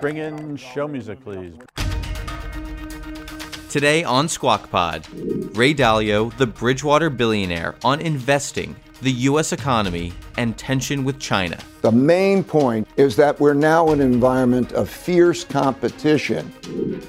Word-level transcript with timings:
Bring 0.00 0.16
in 0.16 0.56
show 0.56 0.88
music, 0.88 1.22
please. 1.22 1.52
Today 3.68 4.02
on 4.02 4.28
Squawk 4.28 4.70
Pod, 4.70 5.06
Ray 5.54 5.74
Dalio, 5.74 6.34
the 6.38 6.46
Bridgewater 6.46 7.10
billionaire, 7.10 7.76
on 7.84 8.00
investing, 8.00 8.74
the 9.02 9.12
U.S. 9.12 9.52
economy, 9.52 10.14
and 10.38 10.56
tension 10.56 11.04
with 11.04 11.20
China. 11.20 11.58
The 11.82 11.92
main 11.92 12.42
point 12.42 12.88
is 12.96 13.14
that 13.16 13.38
we're 13.38 13.52
now 13.52 13.90
in 13.90 14.00
an 14.00 14.12
environment 14.12 14.72
of 14.72 14.88
fierce 14.88 15.44
competition. 15.44 16.50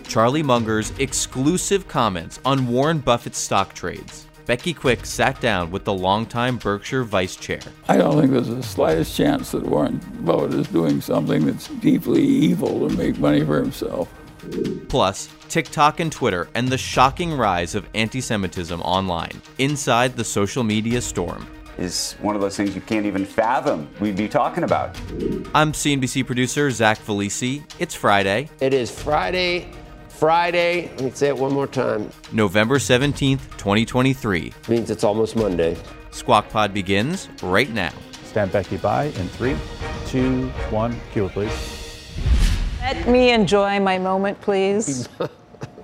Charlie 0.04 0.44
Munger's 0.44 0.92
exclusive 1.00 1.88
comments 1.88 2.42
on 2.44 2.68
Warren 2.68 3.00
Buffett's 3.00 3.40
stock 3.40 3.74
trades. 3.74 4.28
Becky 4.52 4.74
Quick 4.74 5.06
sat 5.06 5.40
down 5.40 5.72
with 5.72 5.86
the 5.86 5.94
longtime 5.94 6.58
Berkshire 6.58 7.06
vice 7.06 7.38
chair. 7.38 7.62
I 7.88 7.96
don't 7.96 8.20
think 8.20 8.34
there's 8.34 8.50
the 8.50 8.62
slightest 8.62 9.16
chance 9.16 9.52
that 9.52 9.64
Warren 9.64 10.02
Buffett 10.26 10.54
is 10.56 10.68
doing 10.68 11.00
something 11.00 11.46
that's 11.46 11.70
deeply 11.70 12.22
evil 12.22 12.86
to 12.86 12.94
make 12.98 13.18
money 13.18 13.46
for 13.46 13.62
himself. 13.62 14.14
Plus, 14.90 15.30
TikTok 15.48 16.02
and 16.02 16.12
Twitter 16.12 16.50
and 16.54 16.68
the 16.68 16.78
shocking 16.78 17.32
rise 17.32 17.76
of 17.76 17.88
anti 17.96 18.20
Semitism 18.20 18.82
online 18.82 19.42
inside 19.58 20.18
the 20.18 20.26
social 20.26 20.66
media 20.66 21.00
storm. 21.00 21.48
Is 21.78 22.18
one 22.20 22.36
of 22.36 22.42
those 22.42 22.58
things 22.58 22.76
you 22.76 22.82
can't 22.82 23.06
even 23.06 23.26
fathom 23.26 23.88
we'd 24.02 24.18
be 24.18 24.28
talking 24.28 24.66
about. 24.66 25.00
I'm 25.56 25.72
CNBC 25.72 26.26
producer 26.26 26.70
Zach 26.72 27.00
Vallese. 27.00 27.64
It's 27.80 27.96
Friday. 27.96 28.50
It 28.60 28.74
is 28.74 28.92
Friday, 28.92 29.72
Friday. 30.22 30.88
Let 30.98 31.02
me 31.02 31.10
say 31.16 31.30
it 31.30 31.36
one 31.36 31.52
more 31.52 31.66
time. 31.66 32.12
November 32.32 32.78
17th, 32.78 33.40
2023. 33.58 34.54
Means 34.70 34.92
it's 34.92 35.04
almost 35.04 35.36
Monday. 35.36 35.76
Squawk 36.12 36.48
Pod 36.52 36.76
begins 36.76 37.28
right 37.42 37.72
now. 37.72 37.92
Stand 38.26 38.52
Becky 38.52 38.78
by 38.78 39.06
in 39.06 39.28
three, 39.30 39.58
two, 40.06 40.50
one. 40.70 40.96
Cue 41.12 41.28
please. 41.30 41.52
Let 42.82 43.08
me 43.08 43.32
enjoy 43.32 43.80
my 43.80 43.98
moment, 43.98 44.40
please. 44.42 45.10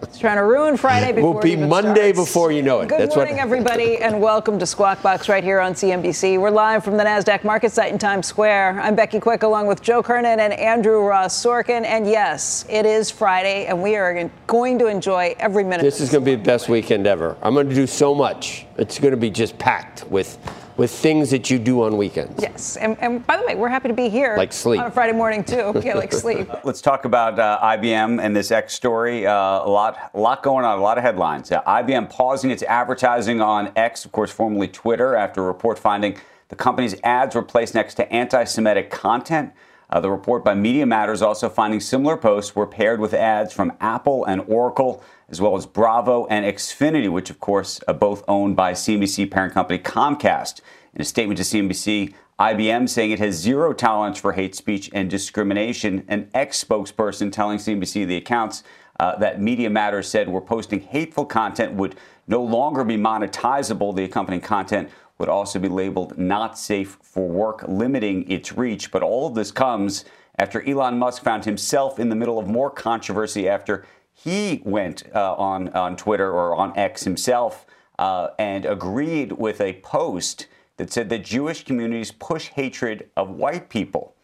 It's 0.08 0.19
trying 0.19 0.38
to 0.38 0.44
ruin 0.44 0.77
Friday 0.77 1.11
before 1.11 1.33
Will 1.33 1.41
be 1.41 1.53
it 1.53 1.67
Monday 1.67 2.13
starts. 2.13 2.30
before 2.30 2.52
you 2.53 2.63
know 2.63 2.80
it. 2.80 2.88
Good 2.88 3.02
That's 3.02 3.16
morning, 3.16 3.36
what... 3.36 3.41
everybody, 3.41 3.97
and 3.97 4.22
welcome 4.22 4.58
to 4.58 4.66
Squawk 4.66 5.02
Box 5.02 5.27
right 5.27 5.44
here 5.44 5.59
on 5.59 5.73
CNBC. 5.73 6.39
We're 6.39 6.49
live 6.49 6.86
from 6.86 6.95
the 6.95 7.03
Nasdaq 7.03 7.44
market 7.44 7.73
site 7.73 7.91
in 7.91 7.99
Times 7.99 8.25
Square. 8.25 8.80
I'm 8.80 8.95
Becky 8.95 9.19
Quick, 9.19 9.44
along 9.44 9.67
with 9.67 9.81
Joe 9.81 10.02
Kernen 10.02 10.39
and 10.39 10.53
Andrew 10.53 11.05
Ross 11.05 11.36
Sorkin. 11.44 11.83
And 11.83 12.08
yes, 12.08 12.66
it 12.69 12.86
is 12.86 13.11
Friday, 13.11 13.66
and 13.66 13.83
we 13.83 13.97
are 13.97 14.30
going 14.47 14.80
to 14.80 14.88
enjoy 14.88 15.36
every 15.39 15.66
minute. 15.66 15.83
This 15.83 15.99
is 15.99 16.09
going 16.09 16.23
to 16.23 16.31
be 16.31 16.36
the 16.36 16.44
best 16.44 16.69
weekend 16.69 17.05
ever. 17.05 17.36
I'm 17.42 17.53
going 17.53 17.67
to 17.67 17.75
do 17.75 17.86
so 17.86 18.16
much. 18.16 18.66
It's 18.77 18.99
going 18.99 19.11
to 19.11 19.19
be 19.19 19.30
just 19.30 19.59
packed 19.59 20.08
with 20.08 20.38
with 20.78 20.92
things 20.92 21.31
that 21.31 21.50
you 21.50 21.58
do 21.58 21.83
on 21.83 21.97
weekends. 21.97 22.42
Yes, 22.42 22.78
and, 22.78 22.97
and 23.02 23.25
by 23.25 23.38
the 23.38 23.45
way, 23.45 23.56
we're 23.56 23.67
happy 23.67 23.88
to 23.88 23.94
be 23.94 24.09
here. 24.09 24.36
Like 24.38 24.53
sleep. 24.53 24.80
On 24.80 24.88
a 24.88 24.92
Friday 24.92 25.14
morning, 25.14 25.44
too. 25.44 25.73
Yeah, 25.88 25.95
like 25.95 26.11
sleep. 26.11 26.50
Let's 26.66 26.81
talk 26.81 27.06
about 27.06 27.39
uh, 27.39 27.59
IBM 27.61 28.22
and 28.22 28.36
this 28.36 28.52
X 28.52 28.73
story. 28.73 29.25
Uh, 29.25 29.33
a 29.33 29.70
lot, 29.70 30.11
a 30.14 30.20
lot 30.20 30.44
going 30.44 30.66
on, 30.66 30.78
a 30.78 30.81
lot 30.81 30.98
of 30.98 31.03
headlines. 31.03 31.50
Uh, 31.52 31.61
IBM 31.64 32.09
pausing 32.09 32.52
its 32.52 32.61
advertising 32.64 33.39
on 33.39 33.71
X, 33.76 34.04
of 34.04 34.11
course, 34.11 34.32
formerly 34.32 34.67
Twitter, 34.67 35.16
after 35.16 35.43
a 35.43 35.45
report 35.45 35.80
finding 35.80 36.17
the 36.49 36.55
company's 36.55 36.95
ads 37.04 37.36
were 37.36 37.42
placed 37.42 37.73
next 37.73 37.95
to 37.95 38.11
anti-Semitic 38.11 38.89
content. 38.89 39.54
Uh, 39.89 40.02
the 40.02 40.11
report 40.11 40.43
by 40.43 40.54
Media 40.54 40.86
Matters 40.86 41.21
also 41.21 41.48
finding 41.48 41.80
similar 41.80 42.17
posts 42.17 42.55
were 42.55 42.67
paired 42.67 42.99
with 42.99 43.14
ads 43.14 43.54
from 43.54 43.71
Apple 43.80 44.26
and 44.26 44.42
Oracle, 44.48 45.02
as 45.30 45.42
well 45.42 45.55
as 45.55 45.65
Bravo 45.65 46.26
and 46.27 46.45
Xfinity, 46.45 47.11
which, 47.11 47.30
of 47.30 47.39
course, 47.39 47.82
are 47.88 47.93
both 47.93 48.23
owned 48.27 48.55
by 48.55 48.73
CNBC 48.73 49.30
parent 49.30 49.54
company 49.54 49.80
Comcast. 49.80 50.61
In 50.93 51.02
a 51.02 51.05
statement 51.05 51.38
to 51.38 51.43
CNBC, 51.43 52.14
IBM 52.39 52.88
saying 52.88 53.11
it 53.11 53.20
has 53.20 53.36
zero 53.36 53.73
tolerance 53.73 54.20
for 54.20 54.33
hate 54.33 54.55
speech 54.55 54.89
and 54.93 55.10
discrimination. 55.10 56.05
An 56.08 56.30
X 56.33 56.64
spokesperson 56.64 57.32
telling 57.32 57.58
CNBC 57.58 58.08
the 58.08 58.17
accounts 58.17 58.64
uh, 58.99 59.16
that 59.17 59.42
Media 59.42 59.70
Matters 59.70 60.08
said 60.08 60.30
were 60.30 60.42
posting 60.42 60.80
hateful 60.80 61.26
content 61.26 61.73
would 61.73 61.95
no 62.27 62.42
longer 62.42 62.83
be 62.83 62.95
monetizable. 62.95 63.95
The 63.95 64.04
accompanying 64.04 64.42
content 64.42 64.89
would 65.17 65.30
also 65.30 65.60
be 65.60 65.67
labeled 65.67 66.17
not 66.17 66.58
safe 66.58 66.98
for 67.02 67.27
work, 67.27 67.64
limiting 67.67 68.30
its 68.30 68.54
reach. 68.54 68.92
But 68.92 69.04
all 69.04 69.27
of 69.27 69.36
this 69.36 69.52
comes 69.52 70.05
after 70.37 70.61
Elon 70.67 70.99
Musk 70.99 71.23
found 71.23 71.45
himself 71.45 71.99
in 71.99 72.10
the 72.10 72.16
middle 72.16 72.37
of 72.37 72.48
more 72.48 72.70
controversy 72.70 73.49
after 73.49 73.86
he 74.23 74.61
went 74.66 75.04
uh, 75.14 75.36
on, 75.36 75.70
on 75.70 75.95
Twitter 75.95 76.32
or 76.32 76.55
on 76.55 76.78
X 76.78 77.04
himself 77.04 77.66
uh, 78.00 78.30
and 78.39 78.66
agreed 78.66 79.33
with 79.33 79.61
a 79.61 79.73
post 79.82 80.48
that 80.78 80.92
said 80.92 81.10
that 81.10 81.23
Jewish 81.23 81.64
communities 81.64 82.11
push 82.11 82.50
hatred 82.50 83.10
of 83.16 83.30
white 83.30 83.70
people. 83.70 84.16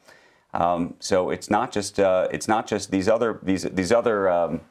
Um, 0.53 0.95
so 0.99 1.29
it's 1.29 1.49
not 1.49 1.71
just 1.71 1.99
uh, 1.99 2.27
it's 2.31 2.47
not 2.47 2.67
just 2.67 2.91
these 2.91 3.07
other 3.07 3.39
these 3.41 3.63
these 3.63 3.91
other 3.91 4.29
um, 4.29 4.61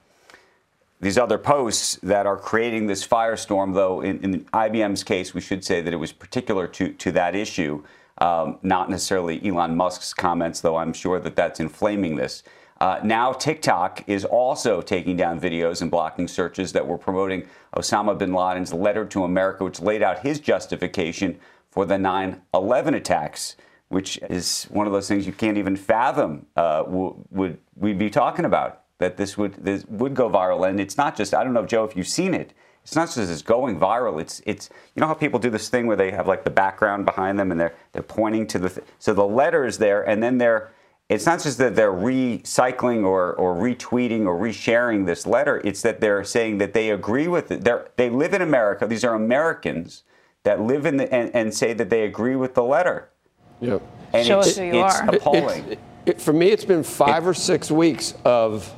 these 1.01 1.19
other 1.19 1.39
posts 1.39 1.99
that 2.03 2.25
are 2.27 2.37
creating 2.37 2.87
this 2.87 3.07
firestorm. 3.07 3.75
Though 3.75 4.01
in, 4.01 4.23
in, 4.23 4.45
IBM's 4.47 5.03
case, 5.03 5.35
we 5.35 5.41
should 5.41 5.65
say 5.65 5.81
that 5.81 5.93
it 5.93 5.97
was 5.97 6.13
particular 6.13 6.69
to 6.69 6.93
to 6.93 7.13
that 7.13 7.35
issue, 7.35 7.83
um, 8.19 8.59
not 8.63 8.91
necessarily 8.91 9.45
Elon 9.45 9.77
Musk's 9.77 10.15
comments. 10.15 10.61
Though 10.61 10.77
I'm 10.77 10.93
sure 10.93 11.19
that 11.19 11.35
that's 11.35 11.59
inflaming 11.59 12.15
this. 12.15 12.45
Uh, 12.83 12.99
now 13.05 13.33
TikTok 13.33 14.03
is 14.09 14.25
also 14.25 14.83
taking 14.83 15.17
down 15.17 15.41
videos 15.41 15.83
and 15.83 15.89
blocking 15.89 16.27
searches 16.27 16.73
that 16.73 16.85
were 16.85 16.99
promoting 16.99 17.47
Osama 17.77 18.19
bin 18.19 18.33
Laden's 18.35 18.73
letter 18.73 19.05
to 19.05 19.23
America, 19.23 19.63
which 19.63 19.79
laid 19.81 20.03
out 20.03 20.19
his 20.19 20.41
justification 20.41 21.39
for 21.71 21.87
the 21.87 21.95
9/11 21.95 22.97
attacks, 22.97 23.55
which 23.87 24.19
is 24.29 24.65
one 24.65 24.89
of 24.89 24.93
those 24.93 25.07
things 25.07 25.29
you 25.29 25.33
can't 25.33 25.59
even 25.59 25.77
fathom. 25.77 26.47
Uh, 26.57 26.83
would 26.89 27.59
we 27.77 27.93
be 27.93 28.11
talking 28.11 28.45
about 28.45 28.81
that 28.99 29.17
this 29.17 29.39
would 29.39 29.55
this 29.65 29.85
would 29.87 30.15
go 30.15 30.29
viral? 30.29 30.69
And 30.69 30.81
it's 30.81 30.97
not 30.97 31.15
just 31.17 31.35
I 31.35 31.45
don't 31.45 31.55
know, 31.55 31.65
Joe, 31.65 31.85
if 31.85 31.97
you've 31.97 32.09
seen 32.09 32.35
it. 32.35 32.53
It's 32.83 32.97
not 32.97 33.07
just 33.07 33.31
it's 33.31 33.43
going 33.43 33.79
viral. 33.79 34.21
It's 34.21 34.43
it's 34.45 34.71
you 34.97 35.01
know 35.01 35.07
how 35.07 35.15
people 35.15 35.39
do 35.39 35.51
this 35.51 35.69
thing 35.69 35.87
where 35.87 35.97
they 35.97 36.11
have 36.11 36.27
like 36.27 36.43
the 36.43 36.51
background 36.51 37.05
behind 37.05 37.39
them 37.39 37.53
and 37.53 37.61
they're 37.61 37.77
they're 37.93 38.03
pointing 38.03 38.45
to 38.49 38.59
the 38.59 38.71
th- 38.71 38.87
so 38.99 39.15
the 39.15 39.25
letter 39.25 39.65
is 39.65 39.79
there 39.79 40.03
and 40.03 40.21
then 40.21 40.39
they're 40.39 40.73
it's 41.13 41.27
not 41.27 41.43
just 41.43 41.59
that 41.59 41.77
they're 41.77 41.93
recycling 41.93 43.05
or, 43.05 43.35
or 43.35 43.55
retweeting 43.55 44.25
or 44.27 44.39
resharing 44.39 45.05
this 45.05 45.27
letter. 45.27 45.61
It's 45.65 45.83
that 45.83 46.01
they're 46.01 46.25
saying 46.25 46.59
that 46.59 46.73
they 46.73 46.91
agree 46.91 47.29
with 47.29 47.51
it. 47.51 47.65
They're, 47.65 47.89
they 47.97 48.09
live 48.09 48.33
in 48.35 48.43
America. 48.43 48.87
These 48.87 49.05
are 49.05 49.15
Americans 49.15 50.05
that 50.45 50.61
live 50.61 50.87
in 50.87 50.97
the, 50.97 51.13
and, 51.13 51.35
and 51.35 51.55
say 51.55 51.73
that 51.75 51.91
they 51.91 52.05
agree 52.05 52.37
with 52.37 52.55
the 52.55 52.63
letter. 52.63 53.11
Yep. 53.61 53.83
And 54.13 54.27
Show 54.27 54.39
it's, 54.41 54.49
us 54.49 54.57
who 54.59 54.65
you 54.65 54.85
it's 54.85 55.01
are. 55.01 55.15
appalling. 55.15 55.65
It, 55.73 55.79
it, 56.07 56.21
for 56.21 56.33
me, 56.33 56.49
it's 56.49 56.65
been 56.65 56.83
five 56.83 57.25
It- 57.25 57.29
or 57.29 57.35
six 57.35 57.71
weeks 57.71 58.15
of 58.25 58.73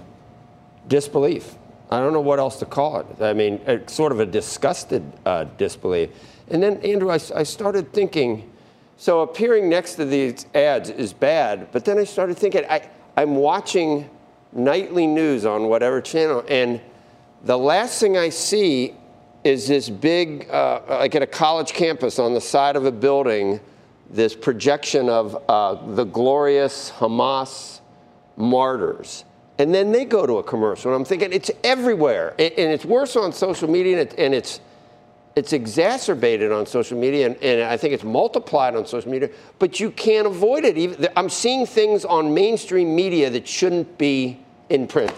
disbelief. 0.89 1.55
I 1.91 2.01
don't 2.01 2.13
know 2.13 2.21
what 2.21 2.39
else 2.39 2.59
to 2.59 2.67
call 2.67 3.01
it. 3.01 3.23
I 3.23 3.33
mean, 3.33 3.61
it's 3.67 3.93
sort 3.93 4.11
of 4.11 4.19
a 4.19 4.27
disgusted 4.27 5.03
uh, 5.25 5.45
disbelief. 5.57 6.11
And 6.49 6.63
then, 6.63 6.79
Andrew, 6.79 7.11
I, 7.11 7.21
I 7.35 7.43
started 7.45 7.93
thinking, 7.93 8.51
so 8.97 9.21
appearing 9.21 9.69
next 9.69 9.95
to 9.95 10.05
these 10.05 10.47
ads 10.55 10.91
is 10.91 11.13
bad, 11.13 11.69
but 11.73 11.85
then 11.85 11.99
I 11.99 12.05
started 12.05 12.37
thinking, 12.37 12.65
I, 12.69 12.89
I'm 13.17 13.37
watching 13.37 14.09
nightly 14.53 15.07
news 15.07 15.45
on 15.45 15.69
whatever 15.69 16.01
channel, 16.01 16.45
and 16.49 16.81
the 17.45 17.59
last 17.59 18.01
thing 18.01 18.17
I 18.17 18.31
see 18.31 18.95
is 19.43 19.69
this 19.69 19.91
big, 19.91 20.49
uh, 20.49 20.81
like 20.89 21.15
at 21.15 21.23
a 21.23 21.27
college 21.27 21.73
campus 21.73 22.19
on 22.19 22.33
the 22.33 22.41
side 22.41 22.77
of 22.77 22.87
a 22.87 22.93
building, 22.93 23.61
this 24.11 24.35
projection 24.35 25.09
of 25.09 25.43
uh, 25.49 25.75
the 25.95 26.05
glorious 26.05 26.91
Hamas 26.91 27.81
martyrs. 28.37 29.25
And 29.59 29.73
then 29.73 29.93
they 29.93 30.05
go 30.05 30.27
to 30.27 30.39
a 30.39 30.43
commercial, 30.43 30.93
and 30.93 31.01
I'm 31.01 31.05
thinking 31.05 31.33
it's 31.33 31.51
everywhere, 31.63 32.35
and, 32.39 32.53
and 32.55 32.73
it's 32.73 32.85
worse 32.85 33.17
on 33.17 33.33
social 33.33 33.69
media, 33.69 34.09
and 34.19 34.35
it's 34.35 34.61
it's 35.37 35.53
exacerbated 35.53 36.53
on 36.53 36.67
social 36.67 36.99
media, 36.99 37.27
and, 37.27 37.37
and, 37.43 37.63
I 37.63 37.77
think 37.77 37.93
it's 37.93 38.05
multiplied 38.05 38.77
on 38.77 38.87
social 38.87 39.11
media. 39.11 39.31
But 39.59 39.81
you 39.81 39.91
can't 39.91 40.27
avoid 40.27 40.65
it. 40.65 40.79
Even 40.79 41.09
I'm 41.17 41.29
seeing 41.29 41.67
things 41.67 42.05
on 42.05 42.33
mainstream 42.33 42.95
media 42.95 43.31
that 43.31 43.47
shouldn't 43.49 43.99
be 43.99 44.41
in 44.69 44.87
print. 44.87 45.13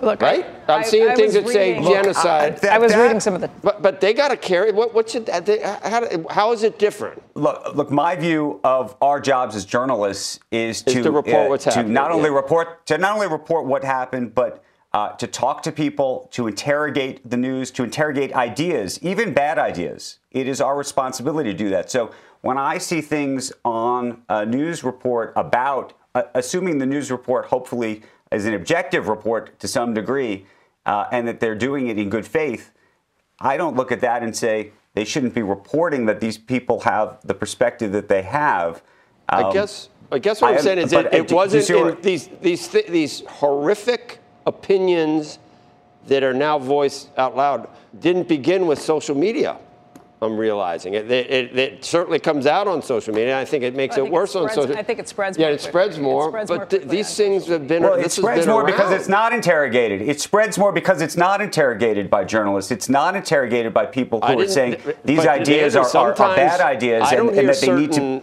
Look, 0.00 0.22
right? 0.22 0.46
I- 0.66 0.72
I'm 0.72 0.84
seeing 0.84 1.10
I 1.10 1.14
things 1.14 1.34
that 1.34 1.44
was 1.44 1.52
say 1.52 1.70
reading- 1.70 1.84
Look, 1.84 1.92
genocide. 1.92 2.64
I 2.64 2.78
was 2.78 2.94
reading 2.96 3.20
some 3.20 3.34
of 3.34 3.42
the. 3.42 3.48
but 3.62 3.82
but 3.82 4.00
they 4.00 4.14
got 4.14 4.28
to 4.28 4.36
carry. 4.36 4.72
What 4.72 4.94
what 4.94 5.10
should 5.10 5.26
that? 5.26 5.44
They, 5.44 5.60
how, 5.60 6.06
how 6.30 6.52
is 6.52 6.62
it 6.62 6.78
different? 6.78 7.22
Look, 7.34 7.74
look. 7.74 7.90
My 7.90 8.16
view 8.16 8.60
of 8.64 8.96
our 9.02 9.20
jobs 9.20 9.54
as 9.54 9.66
journalists 9.66 10.40
is 10.50 10.78
Is 10.86 10.94
to, 10.94 11.02
to 11.02 11.10
report 11.10 11.46
uh, 11.46 11.48
what's 11.50 11.64
to 11.64 11.70
happening, 11.70 11.92
not 11.92 12.12
only 12.12 12.30
yeah. 12.30 12.36
report 12.36 12.86
to 12.86 12.96
not 12.96 13.14
only 13.14 13.26
report 13.26 13.66
what 13.66 13.84
happened, 13.84 14.34
but 14.34 14.64
uh, 14.92 15.10
to 15.12 15.26
talk 15.26 15.62
to 15.62 15.72
people, 15.72 16.28
to 16.32 16.46
interrogate 16.48 17.28
the 17.28 17.36
news, 17.36 17.70
to 17.72 17.84
interrogate 17.84 18.32
ideas, 18.34 18.98
even 19.02 19.32
bad 19.32 19.58
ideas. 19.58 20.18
It 20.32 20.48
is 20.48 20.60
our 20.60 20.76
responsibility 20.76 21.52
to 21.52 21.56
do 21.56 21.70
that. 21.70 21.90
So 21.90 22.10
when 22.40 22.58
I 22.58 22.78
see 22.78 23.00
things 23.00 23.52
on 23.64 24.22
a 24.28 24.44
news 24.44 24.82
report 24.82 25.32
about, 25.36 25.92
uh, 26.14 26.22
assuming 26.34 26.78
the 26.78 26.86
news 26.86 27.10
report 27.10 27.46
hopefully 27.46 28.02
is 28.32 28.46
an 28.46 28.54
objective 28.54 29.08
report 29.08 29.58
to 29.60 29.68
some 29.68 29.94
degree, 29.94 30.46
uh, 30.86 31.04
and 31.12 31.28
that 31.28 31.38
they're 31.40 31.54
doing 31.54 31.88
it 31.88 31.98
in 31.98 32.08
good 32.10 32.26
faith, 32.26 32.72
I 33.38 33.56
don't 33.56 33.76
look 33.76 33.92
at 33.92 34.00
that 34.00 34.22
and 34.22 34.34
say 34.36 34.72
they 34.94 35.04
shouldn't 35.04 35.34
be 35.34 35.42
reporting 35.42 36.06
that 36.06 36.20
these 36.20 36.36
people 36.38 36.80
have 36.80 37.18
the 37.24 37.34
perspective 37.34 37.92
that 37.92 38.08
they 38.08 38.22
have. 38.22 38.82
I 39.28 39.42
Um, 39.42 39.52
guess 39.52 39.88
I 40.10 40.18
guess 40.18 40.40
what 40.42 40.52
I- 40.52 40.56
I'm 40.56 40.62
saying 40.62 40.78
is 40.78 40.92
it, 40.92 41.14
it 41.14 41.30
wasn't 41.30 41.66
do 41.66 41.74
you 41.74 41.84
see 41.84 41.90
in 41.92 42.00
these 42.02 42.28
these 42.42 42.66
th- 42.68 42.86
these 42.88 43.20
horrific 43.28 44.19
opinions 44.46 45.38
that 46.06 46.22
are 46.22 46.34
now 46.34 46.58
voiced 46.58 47.08
out 47.18 47.36
loud 47.36 47.68
didn't 48.00 48.28
begin 48.28 48.66
with 48.66 48.80
social 48.80 49.14
media. 49.14 49.56
I'm 50.22 50.36
realizing 50.36 50.92
it. 50.92 51.10
It, 51.10 51.30
it, 51.30 51.58
it 51.58 51.84
certainly 51.84 52.18
comes 52.18 52.46
out 52.46 52.68
on 52.68 52.82
social 52.82 53.14
media. 53.14 53.38
I 53.40 53.46
think 53.46 53.64
it 53.64 53.74
makes 53.74 53.96
I 53.96 54.00
it 54.00 54.02
think 54.02 54.12
it 54.12 54.14
worse 54.14 54.36
on 54.36 54.50
spreads- 54.50 54.54
social. 54.68 54.76
I 54.78 54.82
think 54.82 54.98
it 54.98 55.08
spreads 55.08 55.38
Yeah, 55.38 55.46
more 55.46 55.54
it 55.54 55.60
spreads 55.62 55.94
quickly. 55.96 56.10
It 56.10 56.12
more. 56.12 56.28
spreads 56.28 56.48
but 56.50 56.56
more 56.58 56.66
th- 56.66 56.82
these 56.84 57.16
things 57.16 57.46
have 57.46 57.66
been. 57.66 57.82
Well, 57.82 57.96
this 57.96 58.18
it 58.18 58.20
spreads 58.20 58.44
been 58.44 58.50
more 58.50 58.64
because 58.66 58.92
it's 58.92 59.08
not 59.08 59.32
interrogated. 59.32 60.02
It 60.02 60.20
spreads 60.20 60.58
more 60.58 60.72
because 60.72 61.00
it's 61.00 61.16
not 61.16 61.40
interrogated 61.40 62.10
by 62.10 62.24
journalists. 62.24 62.70
It's 62.70 62.90
not 62.90 63.16
interrogated 63.16 63.72
by 63.72 63.86
people 63.86 64.20
who 64.20 64.38
are 64.40 64.46
saying 64.46 64.76
these 65.04 65.20
ideas 65.26 65.74
are, 65.74 65.86
are, 65.96 66.10
are 66.12 66.36
bad 66.36 66.60
ideas 66.60 67.10
and, 67.12 67.30
and 67.30 67.48
that 67.48 67.56
they 67.58 67.74
need 67.74 67.92
to. 67.92 68.22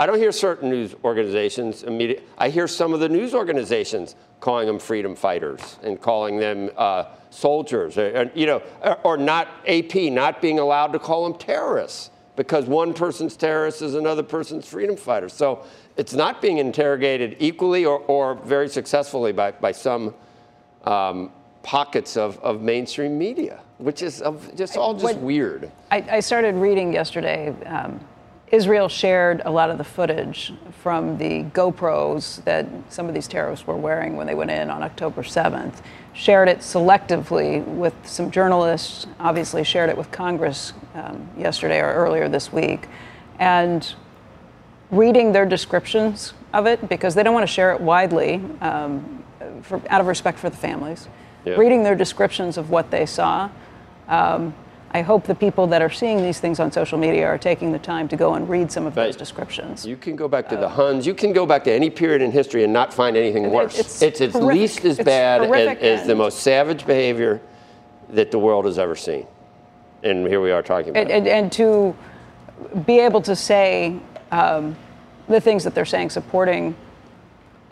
I 0.00 0.06
don't 0.06 0.16
hear 0.16 0.32
certain 0.32 0.70
news 0.70 0.94
organizations 1.04 1.82
immediate. 1.82 2.26
I 2.38 2.48
hear 2.48 2.66
some 2.66 2.94
of 2.94 3.00
the 3.00 3.08
news 3.10 3.34
organizations 3.34 4.16
calling 4.40 4.66
them 4.66 4.78
freedom 4.78 5.14
fighters 5.14 5.78
and 5.82 6.00
calling 6.00 6.38
them 6.38 6.70
uh, 6.74 7.04
soldiers, 7.28 7.98
or, 7.98 8.16
or, 8.16 8.30
you 8.34 8.46
know, 8.46 8.62
or, 8.82 8.98
or 9.04 9.16
not 9.18 9.48
AP 9.68 9.94
not 10.10 10.40
being 10.40 10.58
allowed 10.58 10.94
to 10.94 10.98
call 10.98 11.28
them 11.28 11.38
terrorists 11.38 12.08
because 12.34 12.64
one 12.64 12.94
person's 12.94 13.36
terrorist 13.36 13.82
is 13.82 13.94
another 13.94 14.22
person's 14.22 14.66
freedom 14.66 14.96
fighter. 14.96 15.28
So 15.28 15.66
it's 15.98 16.14
not 16.14 16.40
being 16.40 16.56
interrogated 16.56 17.36
equally 17.38 17.84
or, 17.84 17.98
or 17.98 18.36
very 18.36 18.70
successfully 18.70 19.32
by, 19.32 19.50
by 19.50 19.72
some 19.72 20.14
um, 20.84 21.30
pockets 21.62 22.16
of, 22.16 22.38
of 22.38 22.62
mainstream 22.62 23.18
media, 23.18 23.60
which 23.76 24.00
is 24.00 24.22
of 24.22 24.56
just 24.56 24.78
all 24.78 24.94
just 24.94 25.04
What- 25.04 25.18
weird. 25.18 25.70
I, 25.90 26.02
I 26.10 26.20
started 26.20 26.54
reading 26.54 26.90
yesterday. 26.90 27.54
Um, 27.66 28.00
Israel 28.50 28.88
shared 28.88 29.42
a 29.44 29.50
lot 29.50 29.70
of 29.70 29.78
the 29.78 29.84
footage 29.84 30.52
from 30.82 31.18
the 31.18 31.44
GoPros 31.44 32.42
that 32.44 32.66
some 32.88 33.06
of 33.06 33.14
these 33.14 33.28
terrorists 33.28 33.64
were 33.64 33.76
wearing 33.76 34.16
when 34.16 34.26
they 34.26 34.34
went 34.34 34.50
in 34.50 34.70
on 34.70 34.82
October 34.82 35.22
7th. 35.22 35.80
Shared 36.14 36.48
it 36.48 36.58
selectively 36.58 37.64
with 37.64 37.94
some 38.04 38.32
journalists, 38.32 39.06
obviously, 39.20 39.62
shared 39.62 39.88
it 39.88 39.96
with 39.96 40.10
Congress 40.10 40.72
um, 40.94 41.28
yesterday 41.38 41.78
or 41.78 41.94
earlier 41.94 42.28
this 42.28 42.52
week. 42.52 42.88
And 43.38 43.94
reading 44.90 45.30
their 45.30 45.46
descriptions 45.46 46.34
of 46.52 46.66
it, 46.66 46.88
because 46.88 47.14
they 47.14 47.22
don't 47.22 47.34
want 47.34 47.46
to 47.46 47.52
share 47.52 47.72
it 47.72 47.80
widely 47.80 48.42
um, 48.60 49.22
for, 49.62 49.80
out 49.88 50.00
of 50.00 50.08
respect 50.08 50.40
for 50.40 50.50
the 50.50 50.56
families. 50.56 51.08
Yeah. 51.44 51.54
Reading 51.54 51.84
their 51.84 51.94
descriptions 51.94 52.58
of 52.58 52.68
what 52.70 52.90
they 52.90 53.06
saw. 53.06 53.48
Um, 54.08 54.54
I 54.92 55.02
hope 55.02 55.24
the 55.24 55.36
people 55.36 55.68
that 55.68 55.82
are 55.82 55.90
seeing 55.90 56.20
these 56.20 56.40
things 56.40 56.58
on 56.58 56.72
social 56.72 56.98
media 56.98 57.26
are 57.26 57.38
taking 57.38 57.70
the 57.70 57.78
time 57.78 58.08
to 58.08 58.16
go 58.16 58.34
and 58.34 58.48
read 58.48 58.72
some 58.72 58.86
of 58.86 58.94
those 58.94 59.14
descriptions. 59.14 59.86
You 59.86 59.96
can 59.96 60.16
go 60.16 60.26
back 60.26 60.48
to 60.48 60.56
the 60.56 60.68
Huns. 60.68 61.06
You 61.06 61.14
can 61.14 61.32
go 61.32 61.46
back 61.46 61.62
to 61.64 61.72
any 61.72 61.90
period 61.90 62.22
in 62.22 62.32
history 62.32 62.64
and 62.64 62.72
not 62.72 62.92
find 62.92 63.16
anything 63.16 63.44
It- 63.44 63.52
worse. 63.52 63.78
it's 63.78 64.02
It's, 64.02 64.20
at 64.20 64.34
least 64.34 64.84
as 64.84 64.98
It's 64.98 65.04
bad 65.04 65.42
as, 65.42 65.78
as 65.78 66.06
the 66.08 66.16
most 66.16 66.40
savage 66.40 66.86
behavior 66.86 67.40
that 68.08 68.32
the 68.32 68.38
world 68.38 68.64
has 68.64 68.78
ever 68.80 68.96
seen. 68.96 69.26
And 70.02 70.26
here 70.26 70.40
we 70.40 70.50
are 70.50 70.62
talking 70.62 70.90
about 70.90 71.02
and, 71.02 71.10
it. 71.10 71.16
and, 71.16 71.28
and 71.28 71.52
to 71.52 71.94
be 72.84 72.98
able 72.98 73.22
to 73.22 73.36
say 73.36 73.96
um, 74.32 74.76
the 75.28 75.40
things 75.40 75.62
that 75.62 75.74
they're 75.74 75.84
saying, 75.84 76.10
supporting 76.10 76.74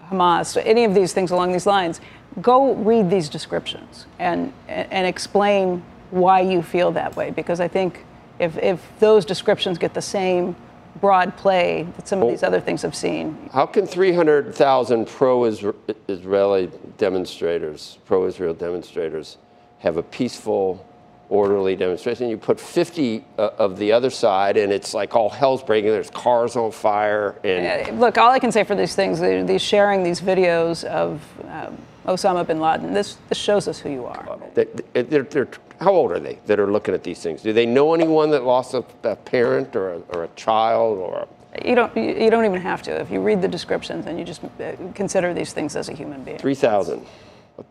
Hamas, 0.08 0.60
any 0.64 0.84
of 0.84 0.94
these 0.94 1.12
things 1.12 1.32
along 1.32 1.52
these 1.52 1.66
lines, 1.66 2.00
go 2.40 2.74
read 2.74 3.10
these 3.10 3.28
descriptions 3.28 4.06
and, 4.20 4.52
and 4.68 5.06
explain 5.06 5.82
why 6.10 6.40
you 6.40 6.62
feel 6.62 6.92
that 6.92 7.16
way. 7.16 7.30
Because 7.30 7.60
I 7.60 7.68
think 7.68 8.04
if, 8.38 8.56
if 8.58 8.80
those 9.00 9.24
descriptions 9.24 9.78
get 9.78 9.94
the 9.94 10.02
same 10.02 10.54
broad 11.00 11.36
play 11.36 11.86
that 11.96 12.08
some 12.08 12.22
of 12.22 12.28
these 12.28 12.42
other 12.42 12.60
things 12.60 12.82
have 12.82 12.94
seen, 12.94 13.48
How 13.52 13.66
can 13.66 13.86
300,000 13.86 15.06
pro-Israeli 15.06 16.70
demonstrators, 16.96 17.98
pro-Israel 18.06 18.54
demonstrators, 18.54 19.36
have 19.78 19.96
a 19.96 20.02
peaceful, 20.02 20.84
orderly 21.28 21.76
demonstration? 21.76 22.28
You 22.28 22.36
put 22.36 22.58
50 22.58 23.24
uh, 23.38 23.50
of 23.58 23.78
the 23.78 23.92
other 23.92 24.10
side, 24.10 24.56
and 24.56 24.72
it's 24.72 24.92
like 24.94 25.14
all 25.14 25.28
hell's 25.30 25.62
breaking. 25.62 25.90
There's 25.90 26.10
cars 26.10 26.56
on 26.56 26.72
fire, 26.72 27.36
and 27.44 27.88
Uh, 27.88 27.92
Look, 28.00 28.18
all 28.18 28.30
I 28.30 28.38
can 28.40 28.50
say 28.50 28.64
for 28.64 28.74
these 28.74 28.94
things, 28.96 29.20
these 29.20 29.62
sharing 29.62 30.02
these 30.02 30.20
videos 30.20 30.84
of 30.84 31.20
um, 31.48 31.76
Osama 32.06 32.44
bin 32.46 32.58
Laden, 32.60 32.92
this, 32.92 33.18
this 33.28 33.38
shows 33.38 33.68
us 33.68 33.78
who 33.78 33.90
you 33.90 34.04
are. 34.06 34.38
They- 34.54 34.64
they- 34.94 35.02
they're, 35.02 35.22
they're, 35.22 35.48
how 35.80 35.92
old 35.92 36.12
are 36.12 36.20
they 36.20 36.38
that 36.46 36.58
are 36.58 36.70
looking 36.70 36.94
at 36.94 37.02
these 37.04 37.20
things? 37.20 37.42
Do 37.42 37.52
they 37.52 37.66
know 37.66 37.94
anyone 37.94 38.30
that 38.30 38.44
lost 38.44 38.74
a, 38.74 38.84
a 39.04 39.16
parent 39.16 39.76
or 39.76 39.94
a, 39.94 39.98
or 40.10 40.24
a 40.24 40.28
child 40.36 40.98
or? 40.98 41.26
A, 41.54 41.68
You 41.68 41.74
don't, 41.74 41.96
you 41.96 42.02
you 42.24 42.30
don't 42.30 42.44
even 42.44 42.60
have 42.60 42.82
to. 42.82 42.90
If 43.00 43.10
you 43.10 43.20
read 43.20 43.40
the 43.42 43.48
descriptions 43.48 44.06
and 44.06 44.18
you 44.18 44.24
just 44.24 44.42
uh, 44.44 44.72
consider 44.94 45.32
these 45.34 45.52
things 45.52 45.76
as 45.76 45.88
a 45.88 45.92
human 45.92 46.22
being. 46.24 46.38
3,000. 46.38 47.04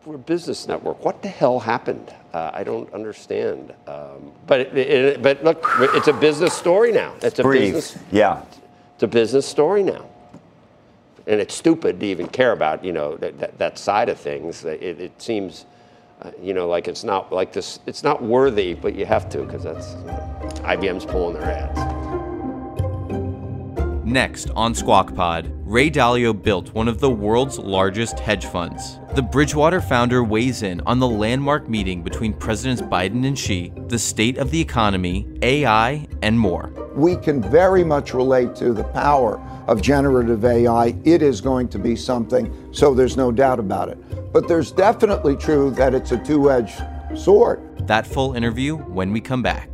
We're 0.04 0.16
a 0.16 0.18
business 0.18 0.68
network. 0.68 1.02
What 1.02 1.22
the 1.22 1.28
hell 1.28 1.58
happened? 1.58 2.12
Uh, 2.34 2.50
I 2.52 2.62
don't 2.62 2.92
understand. 2.92 3.72
Um, 3.86 4.32
but 4.46 4.60
it, 4.60 4.76
it, 4.76 5.22
but 5.22 5.42
look, 5.42 5.64
it's 5.94 6.08
a 6.08 6.12
business 6.12 6.52
story 6.52 6.92
now. 6.92 7.14
It's 7.22 7.38
a 7.38 7.42
Breathe. 7.42 7.72
business. 7.74 8.02
Yeah. 8.12 8.42
It's 8.94 9.02
a 9.02 9.06
business 9.08 9.46
story 9.46 9.82
now. 9.82 10.04
And 11.26 11.40
it's 11.40 11.54
stupid 11.54 12.00
to 12.00 12.06
even 12.06 12.26
care 12.26 12.52
about, 12.52 12.84
you 12.84 12.92
know, 12.92 13.16
that, 13.16 13.38
that, 13.38 13.58
that 13.58 13.78
side 13.78 14.08
of 14.10 14.18
things. 14.18 14.64
It, 14.64 14.82
it 15.00 15.22
seems, 15.22 15.64
Uh, 16.20 16.32
you 16.42 16.52
know, 16.52 16.66
like 16.66 16.88
it's 16.88 17.04
not 17.04 17.32
like 17.32 17.52
this. 17.52 17.78
It's 17.86 18.02
not 18.02 18.20
worthy, 18.20 18.74
but 18.74 18.96
you 18.96 19.06
have 19.06 19.28
to 19.30 19.42
because 19.44 19.62
that's 19.62 19.92
you 19.92 20.06
know, 20.06 20.50
IBM's 20.64 21.04
pulling 21.04 21.34
their 21.34 21.44
ads. 21.44 21.78
Next 24.04 24.50
on 24.56 24.74
Squawk 24.74 25.14
Pod, 25.14 25.52
Ray 25.64 25.90
Dalio 25.90 26.32
built 26.32 26.74
one 26.74 26.88
of 26.88 26.98
the 26.98 27.10
world's 27.10 27.58
largest 27.58 28.18
hedge 28.18 28.46
funds. 28.46 28.98
The 29.14 29.22
Bridgewater 29.22 29.80
founder 29.80 30.24
weighs 30.24 30.62
in 30.62 30.80
on 30.86 30.98
the 30.98 31.06
landmark 31.06 31.68
meeting 31.68 32.02
between 32.02 32.32
Presidents 32.32 32.82
Biden 32.82 33.26
and 33.26 33.38
Xi, 33.38 33.72
the 33.86 33.98
state 33.98 34.38
of 34.38 34.50
the 34.50 34.60
economy, 34.60 35.28
AI, 35.42 36.08
and 36.22 36.40
more. 36.40 36.72
We 36.96 37.16
can 37.16 37.42
very 37.42 37.84
much 37.84 38.14
relate 38.14 38.56
to 38.56 38.72
the 38.72 38.84
power 38.84 39.36
of 39.68 39.80
generative 39.80 40.44
AI. 40.44 40.96
It 41.04 41.22
is 41.22 41.40
going 41.40 41.68
to 41.68 41.78
be 41.78 41.94
something, 41.94 42.52
so 42.72 42.94
there's 42.94 43.16
no 43.16 43.30
doubt 43.30 43.60
about 43.60 43.88
it. 43.90 44.32
But 44.32 44.48
there's 44.48 44.72
definitely 44.72 45.36
true 45.36 45.70
that 45.72 45.94
it's 45.94 46.10
a 46.10 46.18
two 46.18 46.50
edged 46.50 46.82
sword. 47.14 47.86
That 47.86 48.06
full 48.06 48.34
interview 48.34 48.76
when 48.76 49.12
we 49.12 49.20
come 49.20 49.42
back. 49.42 49.68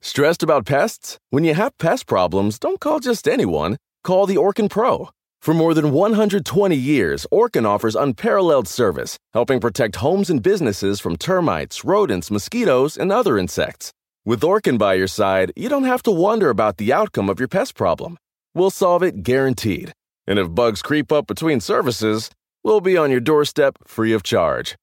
Stressed 0.00 0.42
about 0.42 0.66
pests? 0.66 1.16
When 1.30 1.44
you 1.44 1.54
have 1.54 1.78
pest 1.78 2.06
problems, 2.06 2.58
don't 2.58 2.78
call 2.78 3.00
just 3.00 3.26
anyone. 3.26 3.78
Call 4.02 4.26
the 4.26 4.36
Orkin 4.36 4.68
Pro. 4.68 5.08
For 5.40 5.54
more 5.54 5.74
than 5.74 5.92
120 5.92 6.76
years, 6.76 7.26
Orkin 7.32 7.66
offers 7.66 7.94
unparalleled 7.94 8.68
service, 8.68 9.18
helping 9.32 9.60
protect 9.60 9.96
homes 9.96 10.30
and 10.30 10.42
businesses 10.42 11.00
from 11.00 11.16
termites, 11.16 11.84
rodents, 11.84 12.30
mosquitoes, 12.30 12.96
and 12.96 13.12
other 13.12 13.38
insects. 13.38 13.92
With 14.26 14.40
Orkin 14.40 14.78
by 14.78 14.94
your 14.94 15.06
side, 15.06 15.52
you 15.54 15.68
don't 15.68 15.84
have 15.84 16.02
to 16.04 16.10
wonder 16.10 16.48
about 16.48 16.78
the 16.78 16.94
outcome 16.94 17.28
of 17.28 17.38
your 17.38 17.48
pest 17.48 17.74
problem. 17.74 18.16
We'll 18.54 18.70
solve 18.70 19.02
it 19.02 19.22
guaranteed. 19.22 19.92
And 20.26 20.38
if 20.38 20.54
bugs 20.54 20.80
creep 20.80 21.12
up 21.12 21.26
between 21.26 21.60
services, 21.60 22.30
we'll 22.64 22.80
be 22.80 22.96
on 22.96 23.10
your 23.10 23.20
doorstep 23.20 23.76
free 23.86 24.14
of 24.14 24.22
charge. 24.22 24.76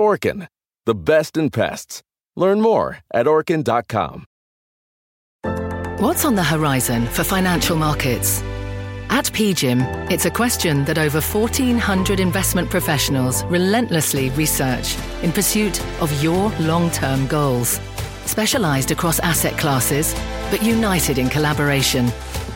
Orkin, 0.00 0.48
the 0.84 0.96
best 0.96 1.36
in 1.36 1.50
pests. 1.50 2.02
Learn 2.34 2.60
more 2.60 2.98
at 3.14 3.26
orkin.com. 3.26 4.24
What's 6.00 6.24
on 6.24 6.34
the 6.34 6.42
horizon 6.42 7.06
for 7.06 7.22
financial 7.22 7.76
markets? 7.76 8.42
At 9.10 9.26
PGIM, 9.26 10.10
it's 10.10 10.26
a 10.26 10.30
question 10.30 10.84
that 10.86 10.98
over 10.98 11.20
1,400 11.20 12.18
investment 12.18 12.68
professionals 12.68 13.44
relentlessly 13.44 14.30
research 14.30 14.96
in 15.22 15.30
pursuit 15.30 15.80
of 16.02 16.10
your 16.20 16.50
long 16.58 16.90
term 16.90 17.28
goals. 17.28 17.78
Specialized 18.28 18.90
across 18.90 19.18
asset 19.20 19.56
classes, 19.56 20.14
but 20.50 20.62
united 20.62 21.16
in 21.16 21.30
collaboration, 21.30 22.10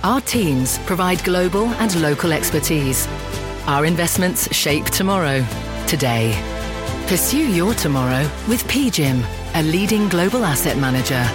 our 0.05 0.21
teams 0.21 0.79
provide 0.81 1.25
global 1.25 1.64
and 1.81 2.02
local 2.02 2.31
expertise. 2.31 3.09
Our 3.67 3.87
investments 3.87 4.55
shape 4.55 4.85
tomorrow, 4.85 5.43
today. 5.87 6.38
Pursue 7.07 7.50
your 7.50 7.73
tomorrow 7.73 8.31
with 8.50 8.62
PGIM, 8.64 9.25
a 9.55 9.62
leading 9.62 10.11
global 10.11 10.45
asset 10.45 10.76
manager. 10.76 11.26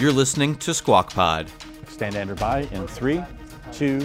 You're 0.00 0.12
listening 0.12 0.56
to 0.56 0.74
Squawk 0.74 1.14
Pod. 1.14 1.52
Stand 1.86 2.16
Andrew 2.16 2.34
by 2.34 2.62
in 2.72 2.88
three, 2.88 3.22
two, 3.70 4.00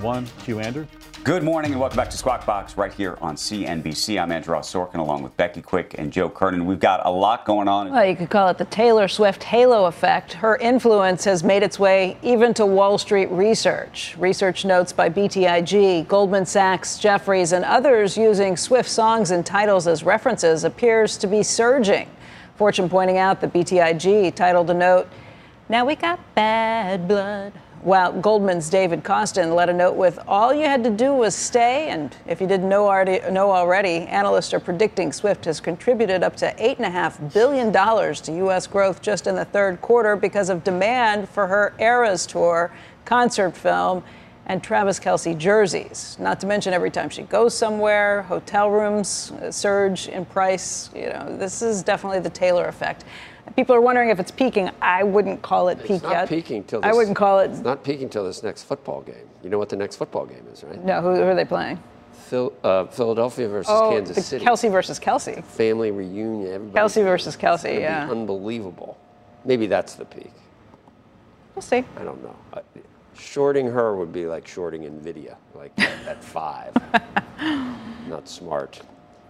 one. 0.00 0.26
Cue 0.42 0.58
Andrew. 0.58 0.86
Good 1.24 1.42
morning 1.42 1.70
and 1.70 1.80
welcome 1.80 1.96
back 1.96 2.10
to 2.10 2.18
Squawk 2.18 2.44
Box 2.44 2.76
right 2.76 2.92
here 2.92 3.16
on 3.22 3.36
CNBC. 3.36 4.20
I'm 4.20 4.30
Andrew 4.30 4.54
Sorkin 4.56 4.96
along 4.96 5.22
with 5.22 5.34
Becky 5.38 5.62
Quick 5.62 5.94
and 5.96 6.12
Joe 6.12 6.28
Kernen. 6.28 6.66
We've 6.66 6.78
got 6.78 7.00
a 7.06 7.10
lot 7.10 7.46
going 7.46 7.66
on. 7.66 7.90
Well, 7.90 8.04
you 8.04 8.14
could 8.14 8.28
call 8.28 8.48
it 8.48 8.58
the 8.58 8.66
Taylor 8.66 9.08
Swift 9.08 9.42
halo 9.42 9.86
effect. 9.86 10.34
Her 10.34 10.56
influence 10.56 11.24
has 11.24 11.42
made 11.42 11.62
its 11.62 11.78
way 11.78 12.18
even 12.20 12.52
to 12.52 12.66
Wall 12.66 12.98
Street 12.98 13.30
research. 13.30 14.14
Research 14.18 14.66
notes 14.66 14.92
by 14.92 15.08
BTIG, 15.08 16.06
Goldman 16.08 16.44
Sachs, 16.44 16.98
Jefferies, 16.98 17.52
and 17.52 17.64
others 17.64 18.18
using 18.18 18.54
Swift 18.54 18.90
songs 18.90 19.30
and 19.30 19.46
titles 19.46 19.86
as 19.86 20.02
references 20.02 20.64
appears 20.64 21.16
to 21.16 21.26
be 21.26 21.42
surging. 21.42 22.06
Fortune 22.56 22.90
pointing 22.90 23.16
out 23.16 23.40
that 23.40 23.50
BTIG 23.50 24.34
titled 24.34 24.68
a 24.68 24.74
note, 24.74 25.08
Now 25.70 25.86
we 25.86 25.96
got 25.96 26.20
bad 26.34 27.08
blood 27.08 27.54
while 27.84 28.18
Goldman's 28.18 28.70
David 28.70 29.04
Kostin 29.04 29.54
led 29.54 29.68
a 29.68 29.72
note 29.72 29.94
with 29.94 30.18
all 30.26 30.54
you 30.54 30.64
had 30.64 30.82
to 30.84 30.90
do 30.90 31.12
was 31.12 31.34
stay. 31.34 31.90
And 31.90 32.16
if 32.26 32.40
you 32.40 32.46
didn't 32.46 32.68
know 32.68 32.88
already, 32.88 33.20
know 33.30 33.50
already 33.50 34.06
analysts 34.06 34.54
are 34.54 34.60
predicting 34.60 35.12
Swift 35.12 35.44
has 35.44 35.60
contributed 35.60 36.22
up 36.22 36.34
to 36.36 36.54
$8.5 36.54 37.34
billion 37.34 37.70
to 37.70 38.32
U.S. 38.46 38.66
growth 38.66 39.02
just 39.02 39.26
in 39.26 39.34
the 39.34 39.44
third 39.44 39.82
quarter 39.82 40.16
because 40.16 40.48
of 40.48 40.64
demand 40.64 41.28
for 41.28 41.46
her 41.46 41.74
Eras 41.78 42.26
tour, 42.26 42.72
concert 43.04 43.54
film, 43.54 44.02
and 44.46 44.62
Travis 44.62 44.98
Kelce 44.98 45.36
jerseys. 45.36 46.16
Not 46.18 46.40
to 46.40 46.46
mention 46.46 46.72
every 46.72 46.90
time 46.90 47.10
she 47.10 47.22
goes 47.22 47.56
somewhere, 47.56 48.22
hotel 48.22 48.70
rooms 48.70 49.30
surge 49.50 50.08
in 50.08 50.24
price. 50.24 50.88
You 50.94 51.10
know, 51.10 51.36
this 51.36 51.60
is 51.60 51.82
definitely 51.82 52.20
the 52.20 52.30
Taylor 52.30 52.64
effect. 52.66 53.04
People 53.56 53.74
are 53.74 53.80
wondering 53.80 54.08
if 54.08 54.18
it's 54.18 54.30
peaking. 54.30 54.70
I 54.80 55.02
wouldn't 55.02 55.42
call 55.42 55.68
it 55.68 55.78
it's 55.78 55.88
peak 55.88 56.02
not 56.02 56.12
yet. 56.12 56.28
peaking 56.28 56.64
till 56.64 56.80
I 56.82 56.92
wouldn't 56.92 57.16
call 57.16 57.40
it. 57.40 57.50
It's 57.50 57.60
not 57.60 57.84
peaking 57.84 58.08
till 58.08 58.24
this 58.24 58.42
next 58.42 58.64
football 58.64 59.02
game. 59.02 59.28
You 59.42 59.50
know 59.50 59.58
what 59.58 59.68
the 59.68 59.76
next 59.76 59.96
football 59.96 60.26
game 60.26 60.44
is, 60.52 60.64
right? 60.64 60.82
No, 60.82 61.00
who, 61.02 61.14
who 61.14 61.22
are 61.22 61.34
they 61.34 61.44
playing? 61.44 61.78
Phil, 62.12 62.52
uh, 62.64 62.86
Philadelphia 62.86 63.48
versus 63.48 63.70
oh, 63.70 63.90
Kansas 63.90 64.26
City. 64.26 64.44
Kelce 64.44 64.70
versus 64.70 64.98
Kelce. 64.98 65.44
Family 65.44 65.90
reunion. 65.90 66.52
Everybody 66.52 66.78
Kelce 66.78 67.04
versus 67.04 67.36
Kelce. 67.36 67.80
Yeah. 67.80 68.10
unbelievable. 68.10 68.96
Maybe 69.44 69.66
that's 69.66 69.94
the 69.94 70.06
peak. 70.06 70.32
We'll 71.54 71.62
see. 71.62 71.84
I 71.96 72.02
don't 72.02 72.22
know. 72.22 72.34
Uh, 72.52 72.60
shorting 73.16 73.66
her 73.66 73.94
would 73.94 74.12
be 74.12 74.26
like 74.26 74.46
shorting 74.48 74.82
Nvidia, 74.82 75.36
like 75.54 75.78
at 75.78 76.24
five. 76.24 76.74
not 78.08 78.28
smart. 78.28 78.80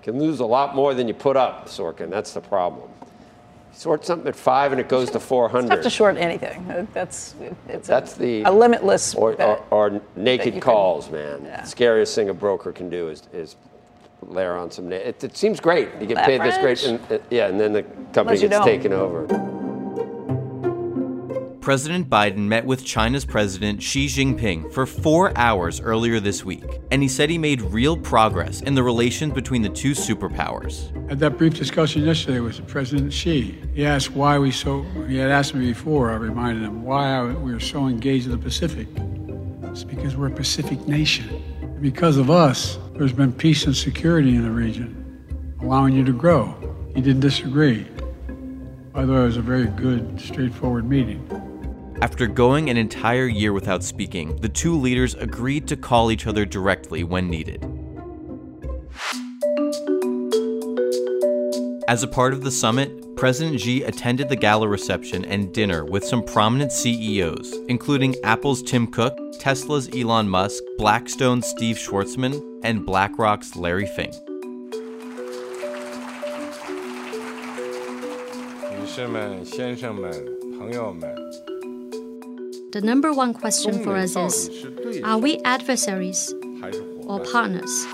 Can 0.02 0.18
lose 0.18 0.40
a 0.40 0.46
lot 0.46 0.74
more 0.74 0.94
than 0.94 1.08
you 1.08 1.14
put 1.14 1.36
up, 1.36 1.66
Sorkin. 1.66 2.10
That's 2.10 2.32
the 2.32 2.40
problem. 2.40 2.90
Sort 3.74 4.06
something 4.06 4.28
at 4.28 4.36
five 4.36 4.72
and 4.72 4.80
it 4.80 4.88
goes 4.88 5.10
to 5.10 5.20
400. 5.20 5.64
It's 5.64 5.74
tough 5.74 5.82
to 5.82 5.90
short 5.90 6.16
anything. 6.16 6.86
That's 6.92 7.34
it's 7.68 7.88
that's 7.88 8.16
a, 8.16 8.18
the 8.18 8.42
a 8.44 8.52
limitless 8.52 9.14
or, 9.14 9.40
or, 9.42 9.64
or 9.70 10.00
naked 10.16 10.62
calls, 10.62 11.06
can- 11.06 11.14
man. 11.14 11.44
yeah. 11.44 11.62
Scariest 11.64 12.14
thing 12.14 12.28
a 12.28 12.34
broker 12.34 12.72
can 12.72 12.88
do 12.88 13.08
is, 13.08 13.24
is 13.32 13.56
layer 14.22 14.54
on 14.56 14.70
some. 14.70 14.88
na- 14.88 14.96
It, 14.96 15.22
it 15.24 15.36
seems 15.36 15.58
great. 15.60 15.88
You 16.00 16.06
get 16.06 16.24
paid 16.24 16.40
this 16.40 16.56
great, 16.58 16.84
and, 16.84 17.00
uh, 17.12 17.18
yeah, 17.30 17.48
and 17.48 17.58
then 17.58 17.72
the 17.72 17.82
company 18.12 18.38
gets 18.38 18.50
don't. 18.52 18.64
taken 18.64 18.92
over. 18.92 19.26
President 21.64 22.10
Biden 22.10 22.40
met 22.40 22.66
with 22.66 22.84
China's 22.84 23.24
President 23.24 23.82
Xi 23.82 24.04
Jinping 24.04 24.70
for 24.70 24.84
four 24.84 25.32
hours 25.34 25.80
earlier 25.80 26.20
this 26.20 26.44
week, 26.44 26.62
and 26.90 27.00
he 27.00 27.08
said 27.08 27.30
he 27.30 27.38
made 27.38 27.62
real 27.62 27.96
progress 27.96 28.60
in 28.60 28.74
the 28.74 28.82
relations 28.82 29.32
between 29.32 29.62
the 29.62 29.70
two 29.70 29.92
superpowers. 29.92 30.92
Had 31.08 31.20
that 31.20 31.38
brief 31.38 31.54
discussion 31.54 32.04
yesterday 32.04 32.40
with 32.40 32.68
President 32.68 33.10
Xi. 33.10 33.58
He 33.72 33.86
asked 33.86 34.10
why 34.10 34.38
we 34.38 34.50
so. 34.50 34.82
He 35.08 35.16
had 35.16 35.30
asked 35.30 35.54
me 35.54 35.68
before. 35.68 36.10
I 36.10 36.16
reminded 36.16 36.64
him 36.64 36.84
why 36.84 37.32
we 37.32 37.54
were 37.54 37.60
so 37.60 37.86
engaged 37.86 38.26
in 38.26 38.32
the 38.32 38.36
Pacific. 38.36 38.86
It's 39.70 39.84
because 39.84 40.18
we're 40.18 40.26
a 40.26 40.30
Pacific 40.30 40.86
nation. 40.86 41.42
Because 41.80 42.18
of 42.18 42.28
us, 42.30 42.78
there's 42.92 43.14
been 43.14 43.32
peace 43.32 43.64
and 43.64 43.74
security 43.74 44.34
in 44.34 44.42
the 44.42 44.50
region, 44.50 45.56
allowing 45.62 45.94
you 45.94 46.04
to 46.04 46.12
grow. 46.12 46.54
He 46.94 47.00
didn't 47.00 47.20
disagree. 47.20 47.86
By 48.92 49.06
the 49.06 49.14
way, 49.14 49.20
it 49.20 49.24
was 49.24 49.38
a 49.38 49.42
very 49.42 49.68
good, 49.68 50.20
straightforward 50.20 50.86
meeting. 50.86 51.26
After 52.04 52.26
going 52.26 52.68
an 52.68 52.76
entire 52.76 53.28
year 53.28 53.54
without 53.54 53.82
speaking, 53.82 54.36
the 54.36 54.48
two 54.50 54.78
leaders 54.78 55.14
agreed 55.14 55.66
to 55.68 55.74
call 55.74 56.10
each 56.10 56.26
other 56.26 56.44
directly 56.44 57.02
when 57.02 57.30
needed. 57.30 57.64
As 61.88 62.02
a 62.02 62.06
part 62.06 62.34
of 62.34 62.44
the 62.44 62.50
summit, 62.50 63.16
President 63.16 63.58
Xi 63.58 63.84
attended 63.84 64.28
the 64.28 64.36
gala 64.36 64.68
reception 64.68 65.24
and 65.24 65.54
dinner 65.54 65.82
with 65.82 66.04
some 66.04 66.22
prominent 66.22 66.72
CEOs, 66.72 67.54
including 67.68 68.14
Apple's 68.22 68.62
Tim 68.62 68.86
Cook, 68.86 69.16
Tesla's 69.38 69.88
Elon 69.96 70.28
Musk, 70.28 70.62
Blackstone's 70.76 71.46
Steve 71.46 71.76
Schwarzman, 71.76 72.60
and 72.62 72.84
BlackRock's 72.84 73.56
Larry 73.56 73.86
Fink. 73.86 74.12
The 82.74 82.80
number 82.80 83.12
one 83.12 83.34
question 83.34 83.84
for 83.84 83.94
us 83.94 84.16
is 84.16 84.50
Are 85.04 85.16
we 85.16 85.38
adversaries 85.44 86.34
or 87.06 87.20
partners? 87.20 87.86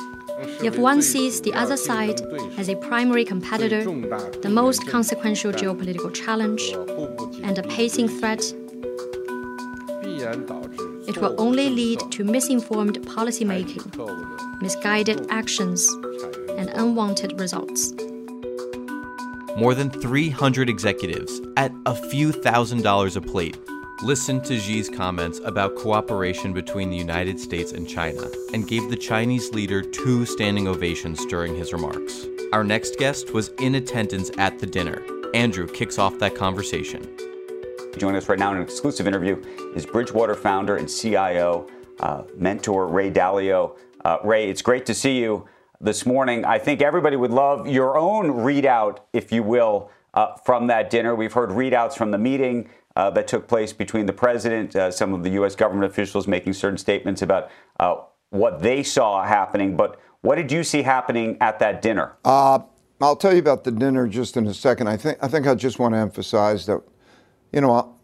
If 0.65 0.79
one 0.79 1.03
sees 1.03 1.43
the 1.43 1.53
other 1.53 1.77
side 1.77 2.23
as 2.57 2.71
a 2.71 2.77
primary 2.77 3.27
competitor, 3.27 3.85
the 3.85 4.49
most 4.49 4.89
consequential 4.89 5.53
geopolitical 5.53 6.15
challenge, 6.15 6.63
and 7.45 7.59
a 7.59 7.63
pacing 7.63 8.09
threat, 8.09 8.43
it 11.11 11.19
will 11.19 11.35
only 11.37 11.69
lead 11.69 12.01
to 12.13 12.25
misinformed 12.25 13.03
policymaking, 13.03 14.63
misguided 14.63 15.27
actions, 15.29 15.87
and 16.57 16.71
unwanted 16.71 17.39
results. 17.39 17.93
More 19.59 19.75
than 19.75 19.91
300 19.91 20.71
executives 20.71 21.39
at 21.59 21.71
a 21.85 21.95
few 21.95 22.33
thousand 22.33 22.81
dollars 22.81 23.17
a 23.17 23.21
plate 23.21 23.59
listened 24.03 24.43
to 24.43 24.59
Xi's 24.59 24.89
comments 24.89 25.41
about 25.45 25.77
cooperation 25.77 26.55
between 26.55 26.89
the 26.89 26.97
United 26.97 27.39
States 27.39 27.73
and 27.73 27.87
China 27.87 28.23
and 28.55 28.67
gave 28.67 28.89
the 28.89 28.97
Chinese 28.97 29.53
leader 29.53 29.83
two 29.83 30.25
standing 30.25 30.67
ovations 30.67 31.25
during 31.27 31.55
his 31.55 31.75
remarks. 31.75 32.27
Our 32.53 32.65
next 32.65 32.97
guest 32.97 33.35
was 33.35 33.49
in 33.59 33.75
attendance 33.75 34.31
at 34.39 34.59
the 34.59 34.67
dinner. 34.67 35.03
Andrew 35.35 35.67
kicks 35.67 35.99
off 35.99 36.19
that 36.19 36.35
conversation. 36.35 37.15
Joining 37.99 38.17
us 38.17 38.29
right 38.29 38.39
now 38.39 38.53
in 38.53 38.57
an 38.57 38.63
exclusive 38.63 39.07
interview 39.07 39.43
is 39.75 39.85
Bridgewater 39.85 40.35
founder 40.35 40.77
and 40.77 40.89
CIO, 40.89 41.69
uh, 42.01 42.23
mentor 42.37 42.87
Ray 42.87 43.11
Dalio. 43.11 43.77
Uh, 44.05 44.17
Ray, 44.25 44.49
it's 44.49 44.63
great 44.63 44.87
to 44.87 44.95
see 44.95 45.19
you 45.19 45.47
this 45.79 46.07
morning. 46.07 46.47
I 46.47 46.59
think 46.59 46.81
everybody 46.81 47.17
would 47.17 47.33
love 47.33 47.69
your 47.69 47.99
own 47.99 48.31
readout, 48.31 49.01
if 49.13 49.31
you 49.31 49.43
will, 49.43 49.91
uh, 50.15 50.37
from 50.37 50.69
that 50.69 50.89
dinner. 50.89 51.15
We've 51.15 51.33
heard 51.33 51.51
readouts 51.51 51.95
from 51.95 52.11
the 52.11 52.19
meeting 52.19 52.71
uh, 52.97 53.11
that 53.11 53.29
took 53.29 53.47
place 53.47 53.73
between 53.73 54.07
the 54.07 54.13
president, 54.13 54.75
uh, 54.75 54.91
some 54.91 55.15
of 55.15 55.23
the 55.23 55.31
U.S. 55.31 55.55
government 55.55 55.91
officials 55.91 56.27
making 56.27 56.53
certain 56.55 56.79
statements 56.79 57.23
about 57.23 57.51
uh, 57.79 57.97
what 58.31 58.63
they 58.63 58.83
saw 58.83 59.25
happening. 59.25 59.77
But 59.77 60.01
what 60.23 60.37
did 60.37 60.51
you 60.51 60.65
see 60.65 60.83
happening 60.83 61.37
at 61.41 61.59
that 61.61 61.83
dinner? 61.83 62.17
Uh, 62.25 62.61
I'll 63.01 63.17
tell 63.17 63.33
you 63.33 63.39
about 63.39 63.65
the 63.65 63.71
dinner 63.71 64.07
just 64.07 64.37
in 64.37 64.47
a 64.47 64.55
second. 64.55 64.89
I 64.89 64.97
think 64.97 65.19
I 65.23 65.29
think 65.29 65.47
I 65.47 65.55
just 65.55 65.79
want 65.79 65.95
to 65.95 65.99
emphasize 65.99 66.67
that, 66.67 66.83
you 67.53 67.61
know, 67.61 67.97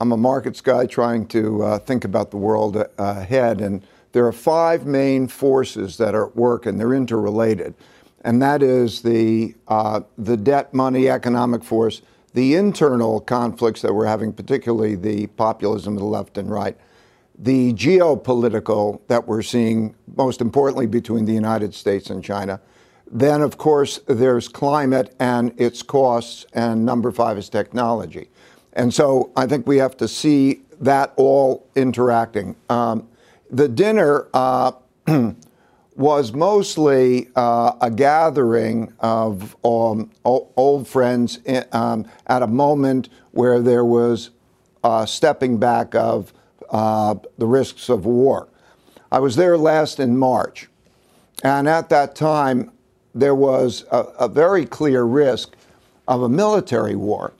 I'm 0.00 0.12
a 0.12 0.16
markets 0.16 0.60
guy 0.60 0.86
trying 0.86 1.26
to 1.28 1.62
uh, 1.62 1.78
think 1.78 2.04
about 2.04 2.30
the 2.30 2.36
world 2.36 2.76
ahead, 2.98 3.60
and 3.60 3.82
there 4.10 4.26
are 4.26 4.32
five 4.32 4.84
main 4.84 5.28
forces 5.28 5.96
that 5.98 6.14
are 6.14 6.26
at 6.26 6.36
work, 6.36 6.66
and 6.66 6.78
they're 6.78 6.92
interrelated, 6.92 7.74
and 8.22 8.42
that 8.42 8.62
is 8.62 9.00
the 9.00 9.54
uh, 9.68 10.00
the 10.18 10.36
debt 10.36 10.74
money 10.74 11.08
economic 11.08 11.64
force, 11.64 12.02
the 12.34 12.54
internal 12.54 13.20
conflicts 13.20 13.82
that 13.82 13.94
we're 13.94 14.06
having, 14.06 14.32
particularly 14.32 14.94
the 14.94 15.26
populism 15.28 15.94
of 15.94 16.00
the 16.00 16.06
left 16.06 16.38
and 16.38 16.50
right, 16.50 16.76
the 17.38 17.72
geopolitical 17.74 19.00
that 19.08 19.26
we're 19.26 19.42
seeing, 19.42 19.94
most 20.16 20.40
importantly 20.40 20.86
between 20.86 21.24
the 21.24 21.32
United 21.32 21.74
States 21.74 22.10
and 22.10 22.22
China. 22.22 22.60
Then, 23.10 23.42
of 23.42 23.58
course, 23.58 24.00
there's 24.06 24.48
climate 24.48 25.14
and 25.18 25.52
its 25.60 25.82
costs, 25.82 26.46
and 26.54 26.84
number 26.84 27.10
five 27.10 27.36
is 27.36 27.48
technology. 27.48 28.30
And 28.72 28.92
so 28.94 29.30
I 29.36 29.46
think 29.46 29.66
we 29.66 29.76
have 29.78 29.96
to 29.98 30.08
see 30.08 30.62
that 30.80 31.12
all 31.16 31.66
interacting. 31.74 32.56
Um, 32.70 33.08
the 33.50 33.68
dinner 33.68 34.28
uh, 34.32 34.72
was 35.96 36.32
mostly 36.32 37.28
uh, 37.36 37.72
a 37.80 37.90
gathering 37.90 38.92
of 39.00 39.54
um, 39.64 40.10
old 40.24 40.88
friends 40.88 41.38
i- 41.48 41.64
um, 41.72 42.06
at 42.26 42.42
a 42.42 42.46
moment 42.46 43.08
where 43.32 43.60
there 43.60 43.84
was 43.84 44.30
uh, 44.84 45.04
stepping 45.06 45.58
back 45.58 45.94
of 45.94 46.32
uh, 46.70 47.14
the 47.38 47.46
risks 47.46 47.88
of 47.88 48.04
war. 48.06 48.48
I 49.10 49.18
was 49.18 49.36
there 49.36 49.58
last 49.58 50.00
in 50.00 50.16
March, 50.16 50.68
and 51.44 51.68
at 51.68 51.88
that 51.90 52.14
time, 52.16 52.70
there 53.14 53.34
was 53.34 53.84
a, 53.90 53.98
a 54.20 54.28
very 54.28 54.64
clear 54.64 55.04
risk 55.04 55.54
of 56.08 56.22
a 56.22 56.28
military 56.28 56.96
war. 56.96 57.34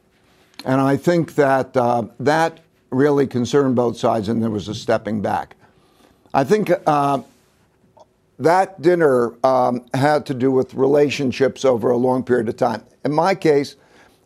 And 0.65 0.81
I 0.81 0.97
think 0.97 1.35
that 1.37 1.75
uh, 1.77 2.05
that 2.21 2.61
really 2.91 3.27
concerned 3.27 3.75
both 3.75 3.97
sides, 3.97 4.29
and 4.29 4.43
there 4.43 4.51
was 4.51 4.69
a 4.69 4.75
stepping 4.75 5.23
back. 5.23 5.57
I 6.35 6.45
think 6.45 6.71
uh, 6.87 7.23
that 8.43 8.81
dinner 8.83 9.35
um, 9.45 9.85
had 9.95 10.27
to 10.27 10.35
do 10.35 10.51
with 10.51 10.75
relationships 10.75 11.65
over 11.65 11.91
a 11.91 11.97
long 11.97 12.25
period 12.25 12.49
of 12.49 12.57
time. 12.57 12.83
In 13.05 13.13
my 13.13 13.35
case, 13.35 13.77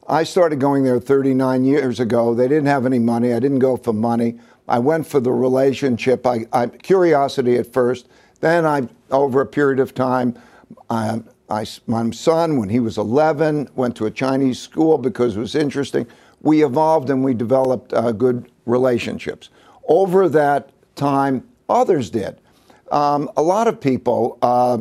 I 0.08 0.24
started 0.24 0.60
going 0.60 0.84
there 0.84 1.00
39 1.00 1.64
years 1.64 2.00
ago. 2.00 2.34
They 2.34 2.48
didn't 2.48 2.66
have 2.66 2.86
any 2.86 2.98
money. 2.98 3.32
I 3.32 3.40
didn't 3.40 3.58
go 3.58 3.76
for 3.76 3.92
money. 3.92 4.38
I 4.68 4.78
went 4.78 5.06
for 5.06 5.20
the 5.20 5.32
relationship. 5.32 6.26
I, 6.26 6.46
I 6.52 6.66
curiosity 6.68 7.56
at 7.56 7.72
first. 7.72 8.08
Then 8.40 8.64
I, 8.66 8.88
over 9.10 9.40
a 9.40 9.46
period 9.46 9.80
of 9.80 9.94
time, 9.94 10.38
I, 10.90 11.22
I, 11.48 11.66
my 11.86 12.10
son, 12.10 12.58
when 12.58 12.68
he 12.68 12.80
was 12.80 12.98
11, 12.98 13.70
went 13.74 13.96
to 13.96 14.06
a 14.06 14.10
Chinese 14.10 14.58
school 14.58 14.98
because 14.98 15.36
it 15.36 15.40
was 15.40 15.54
interesting. 15.54 16.06
We 16.42 16.64
evolved 16.64 17.10
and 17.10 17.24
we 17.24 17.34
developed 17.34 17.92
uh, 17.92 18.12
good 18.12 18.50
relationships. 18.66 19.50
Over 19.88 20.28
that 20.28 20.70
time, 20.96 21.46
others 21.68 22.10
did. 22.10 22.40
Um, 22.90 23.30
a 23.36 23.42
lot 23.42 23.68
of 23.68 23.80
people 23.80 24.38
uh, 24.42 24.78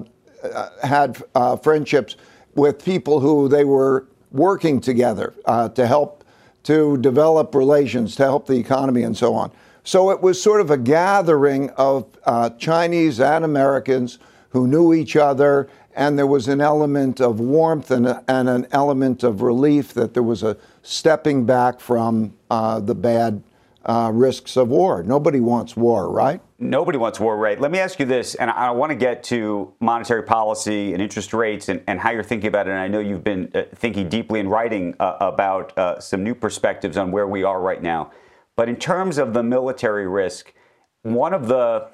had 0.84 1.22
uh, 1.34 1.58
friendships 1.58 2.16
with 2.56 2.84
people 2.84 3.20
who 3.20 3.48
they 3.48 3.64
were 3.64 4.08
working 4.32 4.80
together 4.80 5.34
uh, 5.46 5.70
to 5.70 5.88
help 5.88 6.24
to 6.64 6.98
develop 6.98 7.54
relations, 7.54 8.16
to 8.16 8.24
help 8.24 8.48
the 8.48 8.58
economy, 8.58 9.04
and 9.04 9.16
so 9.16 9.36
on. 9.36 9.52
So 9.84 10.10
it 10.10 10.22
was 10.22 10.42
sort 10.42 10.62
of 10.62 10.72
a 10.72 10.78
gathering 10.78 11.70
of 11.72 12.08
uh, 12.26 12.50
Chinese 12.52 13.20
and 13.20 13.46
Americans 13.46 14.18
who 14.50 14.66
knew 14.68 14.92
each 14.92 15.16
other, 15.16 15.70
and 15.96 16.18
there 16.18 16.26
was 16.26 16.48
an 16.48 16.62
element 16.62 17.22
of 17.22 17.40
warmth 17.40 17.92
and, 17.92 18.08
and 18.28 18.50
an 18.50 18.68
element 18.72 19.24
of 19.24 19.44
relief 19.44 19.94
that 19.94 20.16
there 20.16 20.24
was 20.24 20.42
a 20.42 20.58
stepping 20.82 21.46
back 21.46 21.80
from 21.80 22.34
uh, 22.50 22.80
the 22.80 22.96
bad 22.96 23.44
uh, 23.86 24.10
risks 24.12 24.58
of 24.58 24.70
war. 24.70 25.04
Nobody 25.04 25.40
wants 25.40 25.78
war, 25.78 26.10
right? 26.10 26.42
Nobody 26.58 26.98
wants 26.98 27.20
war, 27.20 27.36
right? 27.36 27.60
Let 27.60 27.70
me 27.70 27.80
ask 27.80 28.00
you 28.00 28.06
this, 28.06 28.34
and 28.36 28.50
I 28.50 28.72
want 28.72 28.90
to 28.92 28.96
get 28.96 29.24
to 29.26 29.74
monetary 29.82 30.24
policy 30.24 30.94
and 30.94 31.02
interest 31.02 31.34
rates 31.34 31.68
and, 31.68 31.84
and 31.86 32.00
how 32.00 32.12
you're 32.12 32.24
thinking 32.24 32.48
about 32.48 32.68
it. 32.68 32.72
And 32.72 32.80
I 32.80 32.88
know 32.88 33.00
you've 33.00 33.26
been 33.26 33.52
uh, 33.54 33.64
thinking 33.76 34.08
deeply 34.08 34.40
and 34.40 34.50
writing 34.50 34.96
uh, 34.98 35.18
about 35.20 35.78
uh, 35.78 36.00
some 36.00 36.24
new 36.24 36.34
perspectives 36.34 36.96
on 36.96 37.12
where 37.12 37.28
we 37.28 37.44
are 37.44 37.60
right 37.60 37.84
now. 37.84 38.12
But 38.56 38.70
in 38.70 38.78
terms 38.78 39.18
of 39.18 39.34
the 39.34 39.44
military 39.44 40.08
risk, 40.08 40.54
one 41.02 41.34
of 41.34 41.50
the 41.50 41.90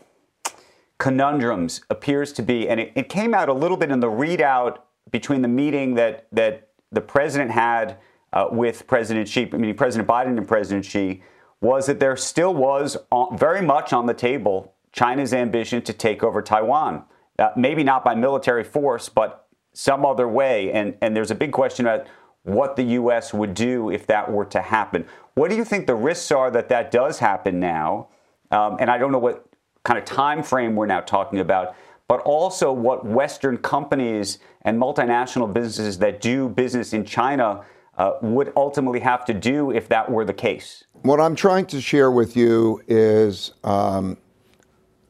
conundrums 1.00 1.82
appears 1.90 2.32
to 2.34 2.44
be, 2.44 2.70
and 2.70 2.80
it, 2.80 2.92
it 2.94 3.10
came 3.10 3.34
out 3.34 3.50
a 3.50 3.54
little 3.54 3.78
bit 3.78 3.90
in 3.90 4.00
the 4.00 4.12
readout 4.12 4.78
between 5.10 5.42
the 5.42 5.48
meeting 5.48 5.96
that 5.96 6.28
that 6.32 6.70
the 6.92 7.02
president 7.02 7.50
had 7.50 7.98
uh, 8.34 8.48
with 8.52 8.86
President 8.86 9.28
Xi, 9.28 9.50
I 9.52 9.58
mean 9.58 9.76
President 9.76 10.08
Biden 10.08 10.38
and 10.38 10.48
President 10.48 10.86
Xi, 10.86 11.24
was 11.62 11.86
that 11.86 12.00
there 12.00 12.18
still 12.18 12.54
was 12.54 12.98
very 13.34 13.62
much 13.62 13.94
on 13.94 14.08
the 14.08 14.14
table 14.14 14.74
China's 14.92 15.34
ambition 15.34 15.82
to 15.84 15.94
take 15.94 16.24
over 16.24 16.42
Taiwan. 16.42 17.04
Uh, 17.40 17.50
maybe 17.56 17.84
not 17.84 18.04
by 18.04 18.14
military 18.14 18.64
force, 18.64 19.10
but 19.10 19.48
some 19.74 20.06
other 20.06 20.28
way. 20.28 20.72
And, 20.72 20.96
and 21.02 21.16
there's 21.16 21.32
a 21.32 21.36
big 21.36 21.52
question 21.52 21.86
about 21.86 22.08
what 22.44 22.76
the 22.76 22.84
U.S. 22.84 23.34
would 23.34 23.54
do 23.54 23.90
if 23.90 24.06
that 24.08 24.30
were 24.32 24.46
to 24.46 24.62
happen. 24.62 25.06
What 25.36 25.50
do 25.50 25.56
you 25.56 25.64
think 25.64 25.88
the 25.88 25.96
risks 25.96 26.32
are 26.32 26.52
that 26.52 26.70
that 26.70 26.92
does 26.92 27.20
happen 27.20 27.60
now? 27.60 28.10
Um, 28.52 28.78
and 28.80 28.90
I 28.90 28.98
don't 28.98 29.12
know 29.12 29.20
what 29.20 29.46
kind 29.84 29.98
of 29.98 30.06
time 30.06 30.44
frame 30.44 30.76
we're 30.76 30.88
now 30.88 31.00
talking 31.00 31.40
about, 31.40 31.76
but 32.08 32.20
also 32.22 32.72
what 32.74 33.06
Western 33.06 33.58
companies 33.58 34.40
and 34.64 34.80
multinational 34.80 35.52
businesses 35.52 36.00
that 36.00 36.20
do 36.20 36.50
business 36.50 36.94
in 36.94 37.06
China 37.06 37.64
uh, 38.02 38.18
would 38.24 38.52
ultimately 38.56 39.00
have 39.00 39.24
to 39.26 39.34
do 39.34 39.70
if 39.70 39.88
that 39.88 40.10
were 40.10 40.26
the 40.26 40.34
case. 40.34 40.86
What 41.04 41.20
I'm 41.20 41.36
trying 41.36 41.68
to 41.68 41.80
share 41.80 42.10
with 42.10 42.36
you 42.36 42.82
is 42.88 43.54
um, 43.64 44.18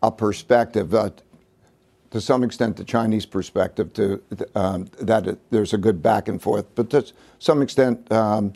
a 0.03 0.11
perspective, 0.11 0.93
uh, 0.93 1.11
to 2.09 2.19
some 2.19 2.43
extent, 2.43 2.75
the 2.75 2.83
Chinese 2.83 3.25
perspective, 3.25 3.93
to 3.93 4.21
um, 4.55 4.89
that 4.99 5.25
it, 5.25 5.39
there's 5.51 5.73
a 5.73 5.77
good 5.77 6.03
back 6.03 6.27
and 6.27 6.41
forth, 6.41 6.65
but 6.75 6.89
to 6.89 7.05
some 7.39 7.61
extent, 7.61 8.11
um, 8.11 8.51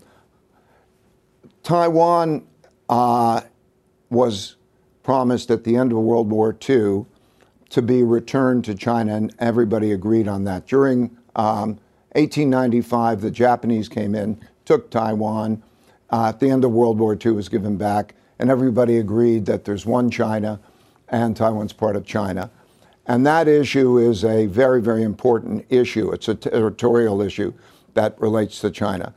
Taiwan 1.63 2.45
uh, 2.89 3.39
was 4.09 4.57
promised 5.01 5.49
at 5.49 5.63
the 5.63 5.77
end 5.77 5.93
of 5.93 5.99
World 5.99 6.29
War 6.29 6.53
II 6.69 7.05
to 7.69 7.81
be 7.81 8.03
returned 8.03 8.65
to 8.65 8.75
China, 8.75 9.15
and 9.15 9.33
everybody 9.39 9.93
agreed 9.93 10.27
on 10.27 10.43
that. 10.43 10.67
During 10.67 11.17
1895, 12.15 13.17
um, 13.17 13.21
the 13.21 13.31
Japanese 13.31 13.89
came 13.89 14.15
in, 14.15 14.39
took 14.63 14.89
Taiwan 14.89 15.61
uh, 16.11 16.29
at 16.29 16.39
the 16.39 16.49
end 16.49 16.63
of 16.63 16.71
World 16.71 16.99
War 16.99 17.17
II 17.23 17.33
was 17.33 17.49
given 17.49 17.77
back, 17.77 18.15
and 18.39 18.49
everybody 18.49 18.97
agreed 18.97 19.45
that 19.47 19.65
there's 19.65 19.85
one 19.85 20.09
China 20.09 20.59
and 21.09 21.35
Taiwan's 21.35 21.73
part 21.73 21.95
of 21.95 22.05
China. 22.05 22.49
And 23.07 23.25
that 23.25 23.47
issue 23.47 23.97
is 23.97 24.23
a 24.23 24.47
very, 24.47 24.81
very 24.81 25.03
important 25.03 25.65
issue. 25.69 26.11
It's 26.11 26.27
a 26.27 26.35
territorial 26.35 27.21
issue 27.21 27.53
that 27.93 28.19
relates 28.19 28.59
to 28.61 28.71
China. 28.71 29.13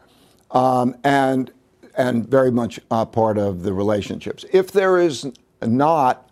Um, 0.50 0.96
and, 1.04 1.52
and 1.96 2.28
very 2.28 2.50
much 2.50 2.80
a 2.90 3.06
part 3.06 3.38
of 3.38 3.62
the 3.62 3.72
relationships. 3.72 4.44
If 4.52 4.72
there 4.72 4.98
is 4.98 5.30
not 5.62 6.30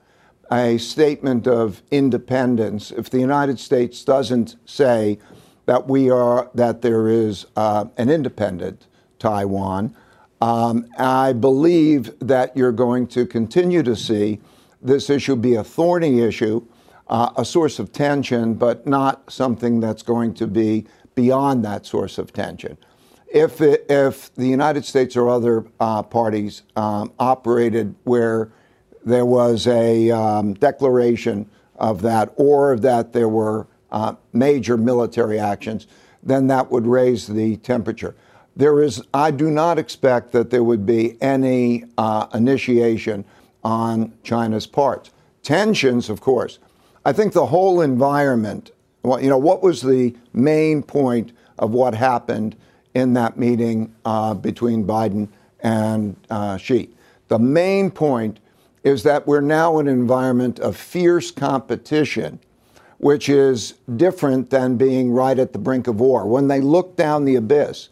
a 0.50 0.78
statement 0.78 1.46
of 1.46 1.82
independence, 1.90 2.90
if 2.90 3.10
the 3.10 3.18
United 3.18 3.58
States 3.58 4.04
doesn't 4.04 4.56
say 4.64 5.18
that 5.66 5.86
we 5.86 6.10
are 6.10 6.50
that 6.54 6.82
there 6.82 7.08
is 7.08 7.46
uh, 7.56 7.86
an 7.96 8.08
independent 8.08 8.86
Taiwan, 9.18 9.94
um, 10.40 10.86
I 10.98 11.32
believe 11.32 12.18
that 12.20 12.56
you're 12.56 12.72
going 12.72 13.06
to 13.08 13.26
continue 13.26 13.82
to 13.82 13.96
see 13.96 14.40
this 14.82 15.10
issue 15.10 15.36
be 15.36 15.54
a 15.54 15.64
thorny 15.64 16.20
issue, 16.20 16.64
uh, 17.08 17.30
a 17.36 17.44
source 17.44 17.78
of 17.78 17.92
tension, 17.92 18.54
but 18.54 18.86
not 18.86 19.30
something 19.30 19.80
that's 19.80 20.02
going 20.02 20.34
to 20.34 20.46
be 20.46 20.86
beyond 21.14 21.64
that 21.64 21.86
source 21.86 22.18
of 22.18 22.32
tension. 22.32 22.76
If, 23.26 23.60
it, 23.60 23.86
if 23.88 24.32
the 24.34 24.46
United 24.46 24.84
States 24.84 25.16
or 25.16 25.28
other 25.28 25.64
uh, 25.80 26.02
parties 26.02 26.62
um, 26.76 27.12
operated 27.18 27.94
where 28.04 28.50
there 29.04 29.24
was 29.24 29.66
a 29.66 30.10
um, 30.10 30.54
declaration 30.54 31.48
of 31.76 32.02
that 32.02 32.32
or 32.36 32.78
that 32.78 33.12
there 33.12 33.28
were 33.28 33.66
uh, 33.90 34.14
major 34.32 34.76
military 34.76 35.38
actions, 35.38 35.86
then 36.22 36.46
that 36.48 36.70
would 36.70 36.86
raise 36.86 37.26
the 37.26 37.56
temperature 37.58 38.14
there 38.56 38.82
is, 38.82 39.02
I 39.12 39.30
do 39.30 39.50
not 39.50 39.78
expect 39.78 40.32
that 40.32 40.50
there 40.50 40.64
would 40.64 40.86
be 40.86 41.20
any 41.20 41.84
uh, 41.98 42.26
initiation 42.32 43.24
on 43.62 44.14
China's 44.22 44.66
part. 44.66 45.10
Tensions, 45.42 46.08
of 46.08 46.20
course. 46.22 46.58
I 47.04 47.12
think 47.12 47.34
the 47.34 47.46
whole 47.46 47.82
environment, 47.82 48.70
well, 49.02 49.20
you 49.20 49.28
know, 49.28 49.38
what 49.38 49.62
was 49.62 49.82
the 49.82 50.16
main 50.32 50.82
point 50.82 51.32
of 51.58 51.72
what 51.72 51.94
happened 51.94 52.56
in 52.94 53.12
that 53.12 53.38
meeting 53.38 53.94
uh, 54.06 54.32
between 54.32 54.86
Biden 54.86 55.28
and 55.60 56.16
uh, 56.30 56.56
Xi? 56.56 56.88
The 57.28 57.38
main 57.38 57.90
point 57.90 58.40
is 58.84 59.02
that 59.02 59.26
we're 59.26 59.40
now 59.40 59.78
in 59.80 59.88
an 59.88 59.94
environment 59.94 60.60
of 60.60 60.76
fierce 60.76 61.30
competition, 61.30 62.40
which 62.98 63.28
is 63.28 63.74
different 63.96 64.50
than 64.50 64.76
being 64.76 65.10
right 65.10 65.38
at 65.38 65.52
the 65.52 65.58
brink 65.58 65.86
of 65.86 66.00
war. 66.00 66.26
When 66.26 66.48
they 66.48 66.60
look 66.60 66.96
down 66.96 67.24
the 67.24 67.36
abyss, 67.36 67.88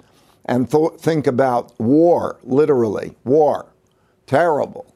and 0.46 0.70
th- 0.70 0.92
think 0.98 1.26
about 1.26 1.78
war, 1.80 2.38
literally, 2.42 3.16
war, 3.24 3.66
terrible. 4.26 4.86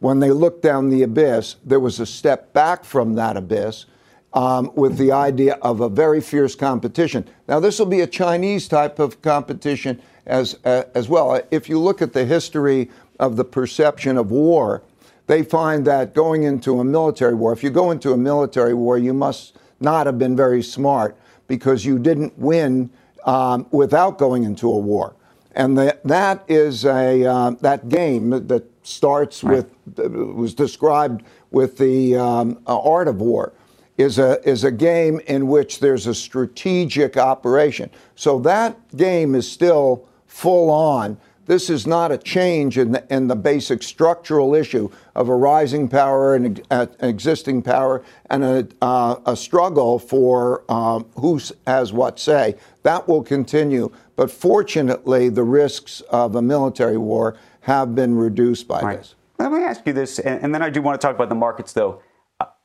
When 0.00 0.20
they 0.20 0.30
look 0.30 0.62
down 0.62 0.90
the 0.90 1.02
abyss, 1.02 1.56
there 1.64 1.80
was 1.80 2.00
a 2.00 2.06
step 2.06 2.52
back 2.52 2.84
from 2.84 3.14
that 3.14 3.36
abyss 3.36 3.86
um, 4.34 4.70
with 4.74 4.98
the 4.98 5.12
idea 5.12 5.54
of 5.62 5.80
a 5.80 5.88
very 5.88 6.20
fierce 6.20 6.54
competition. 6.54 7.26
Now, 7.48 7.60
this 7.60 7.78
will 7.78 7.86
be 7.86 8.00
a 8.00 8.06
Chinese 8.06 8.68
type 8.68 8.98
of 8.98 9.22
competition 9.22 10.00
as, 10.26 10.58
uh, 10.64 10.84
as 10.94 11.08
well. 11.08 11.40
If 11.50 11.68
you 11.68 11.78
look 11.78 12.02
at 12.02 12.12
the 12.12 12.24
history 12.24 12.90
of 13.20 13.36
the 13.36 13.44
perception 13.44 14.16
of 14.16 14.30
war, 14.30 14.82
they 15.26 15.42
find 15.42 15.86
that 15.86 16.14
going 16.14 16.42
into 16.42 16.80
a 16.80 16.84
military 16.84 17.34
war, 17.34 17.52
if 17.52 17.62
you 17.62 17.70
go 17.70 17.90
into 17.90 18.12
a 18.12 18.16
military 18.16 18.74
war, 18.74 18.98
you 18.98 19.14
must 19.14 19.56
not 19.80 20.06
have 20.06 20.18
been 20.18 20.36
very 20.36 20.62
smart 20.62 21.16
because 21.46 21.84
you 21.84 21.98
didn't 21.98 22.38
win 22.38 22.90
um, 23.24 23.66
without 23.70 24.18
going 24.18 24.44
into 24.44 24.70
a 24.70 24.78
war. 24.78 25.14
And 25.52 25.78
the, 25.78 25.98
that 26.04 26.44
is 26.48 26.84
a 26.84 27.24
uh, 27.24 27.50
that 27.60 27.88
game 27.88 28.30
that 28.48 28.64
starts 28.82 29.44
right. 29.44 29.64
with 29.96 30.34
was 30.36 30.52
described 30.54 31.22
with 31.50 31.78
the 31.78 32.16
um, 32.16 32.58
uh, 32.66 32.80
art 32.80 33.08
of 33.08 33.20
war 33.20 33.52
is 33.96 34.18
a 34.18 34.46
is 34.48 34.64
a 34.64 34.70
game 34.70 35.20
in 35.26 35.46
which 35.46 35.78
there's 35.78 36.06
a 36.06 36.14
strategic 36.14 37.16
operation. 37.16 37.88
So 38.16 38.40
that 38.40 38.96
game 38.96 39.34
is 39.34 39.50
still 39.50 40.08
full 40.26 40.70
on. 40.70 41.16
This 41.46 41.68
is 41.68 41.86
not 41.86 42.10
a 42.10 42.18
change 42.18 42.78
in 42.78 42.92
the, 42.92 43.14
in 43.14 43.28
the 43.28 43.36
basic 43.36 43.82
structural 43.82 44.54
issue 44.54 44.90
of 45.14 45.28
a 45.28 45.34
rising 45.34 45.88
power 45.88 46.34
and 46.34 46.62
uh, 46.70 46.86
existing 47.00 47.62
power 47.62 48.02
and 48.30 48.44
a, 48.44 48.68
uh, 48.80 49.16
a 49.26 49.36
struggle 49.36 49.98
for 49.98 50.64
um, 50.70 51.06
who 51.16 51.38
has 51.66 51.92
what 51.92 52.18
say. 52.18 52.56
That 52.82 53.06
will 53.06 53.22
continue. 53.22 53.92
But 54.16 54.30
fortunately, 54.30 55.28
the 55.28 55.42
risks 55.42 56.00
of 56.02 56.34
a 56.34 56.42
military 56.42 56.98
war 56.98 57.36
have 57.62 57.94
been 57.94 58.14
reduced 58.16 58.68
by 58.68 58.80
Right. 58.80 58.98
this. 58.98 59.14
Let 59.38 59.50
me 59.50 59.64
ask 59.64 59.86
you 59.86 59.92
this, 59.92 60.18
and, 60.20 60.54
then 60.54 60.62
I 60.62 60.70
do 60.70 60.80
want 60.80 61.00
to 61.00 61.04
talk 61.04 61.16
about 61.16 61.28
the 61.28 61.34
markets, 61.34 61.72
though. 61.72 62.00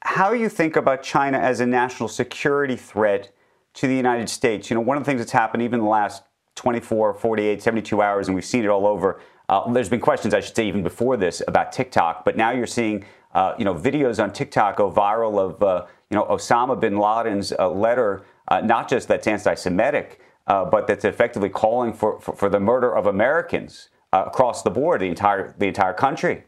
How 0.04 0.34
you 0.34 0.50
think 0.50 0.76
about 0.76 1.02
China 1.02 1.40
as 1.40 1.60
a 1.60 1.66
national 1.66 2.10
security 2.10 2.76
threat 2.76 3.32
to 3.76 3.88
the 3.88 3.96
United 3.96 4.30
States? 4.30 4.70
You 4.70 4.76
know, 4.76 4.82
one 4.82 4.96
of 4.96 5.04
the 5.04 5.06
things 5.10 5.20
that's 5.20 5.32
happened 5.32 5.64
even 5.64 5.80
the 5.80 5.88
last 5.88 6.24
24, 6.60 7.14
48, 7.14 7.62
72 7.62 8.02
hours, 8.02 8.28
and 8.28 8.36
we've 8.36 8.44
seen 8.44 8.66
it 8.66 8.68
all 8.68 8.86
over. 8.86 9.22
Uh, 9.48 9.72
there's 9.72 9.88
been 9.88 10.02
questions, 10.02 10.34
I 10.34 10.42
should 10.42 10.56
say, 10.56 10.68
even 10.68 10.84
before 10.84 11.16
this 11.16 11.42
about 11.48 11.72
TikTok, 11.72 12.26
but 12.26 12.36
now 12.36 12.52
you're 12.52 12.68
seeing, 12.68 13.06
uh, 13.34 13.54
you 13.58 13.64
know, 13.64 13.74
videos 13.74 14.22
on 14.22 14.34
TikTok 14.34 14.76
go 14.76 14.92
viral 14.92 15.40
of, 15.40 15.64
uh, 15.64 15.86
you 16.10 16.18
know, 16.18 16.26
Osama 16.26 16.78
bin 16.78 16.98
Laden's 16.98 17.54
uh, 17.58 17.70
letter, 17.70 18.24
uh, 18.50 18.60
not 18.60 18.90
just 18.90 19.08
that's 19.08 19.26
anti-Semitic, 19.26 20.20
uh, 20.48 20.66
but 20.66 20.86
that's 20.86 21.06
effectively 21.06 21.48
calling 21.48 21.94
for, 21.94 22.20
for, 22.20 22.36
for 22.36 22.50
the 22.50 22.60
murder 22.60 22.94
of 22.94 23.08
Americans 23.08 23.88
across 24.12 24.62
the 24.64 24.70
board, 24.70 25.00
the 25.00 25.06
entire 25.06 25.54
the 25.58 25.68
entire 25.68 25.94
country, 25.94 26.44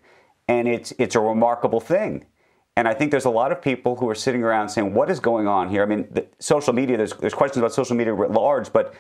and 0.48 0.68
it's 0.68 0.92
it's 0.98 1.16
a 1.16 1.20
remarkable 1.20 1.80
thing. 1.80 2.26
And 2.76 2.88
I 2.88 2.94
think 2.94 3.12
there's 3.12 3.26
a 3.26 3.30
lot 3.30 3.52
of 3.52 3.62
people 3.62 3.98
who 3.98 4.10
are 4.10 4.16
sitting 4.16 4.44
around 4.44 4.70
saying, 4.70 4.94
"What 4.94 5.10
is 5.12 5.20
going 5.20 5.48
on 5.48 5.70
here?" 5.70 5.84
I 5.84 5.86
mean, 5.86 6.08
the, 6.10 6.26
social 6.40 6.74
media. 6.74 6.98
There's 6.98 7.14
there's 7.14 7.34
questions 7.34 7.62
about 7.62 7.74
social 7.74 7.96
media 7.96 8.14
writ 8.14 8.32
large, 8.32 8.74
but 8.74 8.96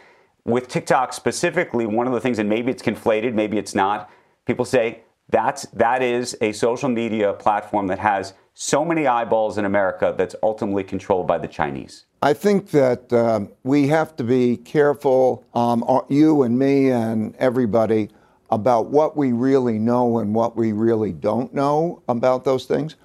with 0.45 0.67
TikTok 0.67 1.13
specifically, 1.13 1.86
one 1.86 2.08
of 2.08 2.13
the 2.13 2.19
things, 2.19 2.39
and 2.39 2.49
maybe 2.49 2.71
it's 2.71 2.84
conflated, 2.84 3.34
maybe 3.34 3.58
it's 3.58 3.75
not. 3.75 4.10
People 4.45 4.65
say 4.65 5.01
that's 5.30 5.63
that 5.67 6.01
is 6.01 6.38
a 6.41 6.51
social 6.51 6.89
media 6.89 7.34
platform 7.34 7.88
that 7.88 7.99
has 7.99 8.34
so 8.54 8.84
many 8.84 9.08
eyeballs 9.08 9.58
in 9.58 9.65
America 9.65 10.13
that's 10.17 10.36
ultimately 10.43 10.84
controlled 10.84 11.25
by 11.25 11.38
the 11.38 11.47
Chinese. 11.47 12.06
I 12.21 12.34
think 12.34 12.69
that 12.71 13.12
um, 13.13 13.49
we 13.63 13.88
have 13.88 14.15
to 14.17 14.23
be 14.23 14.58
careful, 14.58 15.45
um, 15.54 15.84
uh, 15.88 16.01
you 16.10 16.43
and 16.43 16.60
me 16.60 16.91
and 16.91 17.36
everybody, 17.38 18.10
about 18.49 18.88
what 18.88 19.15
we 19.15 19.32
really 19.32 19.80
know 19.80 20.19
and 20.19 20.36
what 20.36 20.56
we 20.56 20.73
really 20.73 21.13
don't 21.13 21.54
know 21.54 22.04
about 22.10 22.43
those 22.43 22.65
things. 22.65 22.95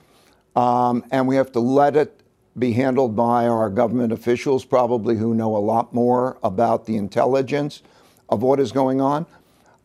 Um, 0.56 1.04
and 1.10 1.28
we 1.28 1.36
have 1.36 1.52
to 1.52 1.60
let 1.60 1.96
it 1.96 2.20
be 2.58 2.72
handled 2.72 3.14
by 3.14 3.46
our 3.46 3.68
government 3.68 4.12
officials, 4.12 4.64
probably 4.64 5.16
who 5.16 5.34
know 5.34 5.56
a 5.56 5.58
lot 5.58 5.92
more 5.92 6.38
about 6.42 6.86
the 6.86 6.96
intelligence 6.96 7.82
of 8.28 8.42
what 8.42 8.58
is 8.58 8.72
going 8.72 9.00
on. 9.00 9.26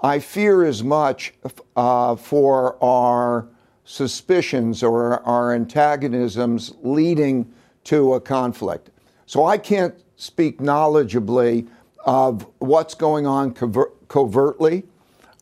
I 0.01 0.19
fear 0.19 0.63
as 0.63 0.83
much 0.83 1.33
uh, 1.75 2.15
for 2.15 2.83
our 2.83 3.47
suspicions 3.83 4.83
or 4.83 5.21
our 5.23 5.53
antagonisms 5.53 6.73
leading 6.81 7.51
to 7.83 8.13
a 8.13 8.21
conflict. 8.21 8.89
So 9.25 9.45
I 9.45 9.57
can't 9.57 9.95
speak 10.15 10.59
knowledgeably 10.59 11.67
of 12.05 12.47
what's 12.59 12.95
going 12.95 13.27
on 13.27 13.53
cover- 13.53 13.91
covertly. 14.07 14.83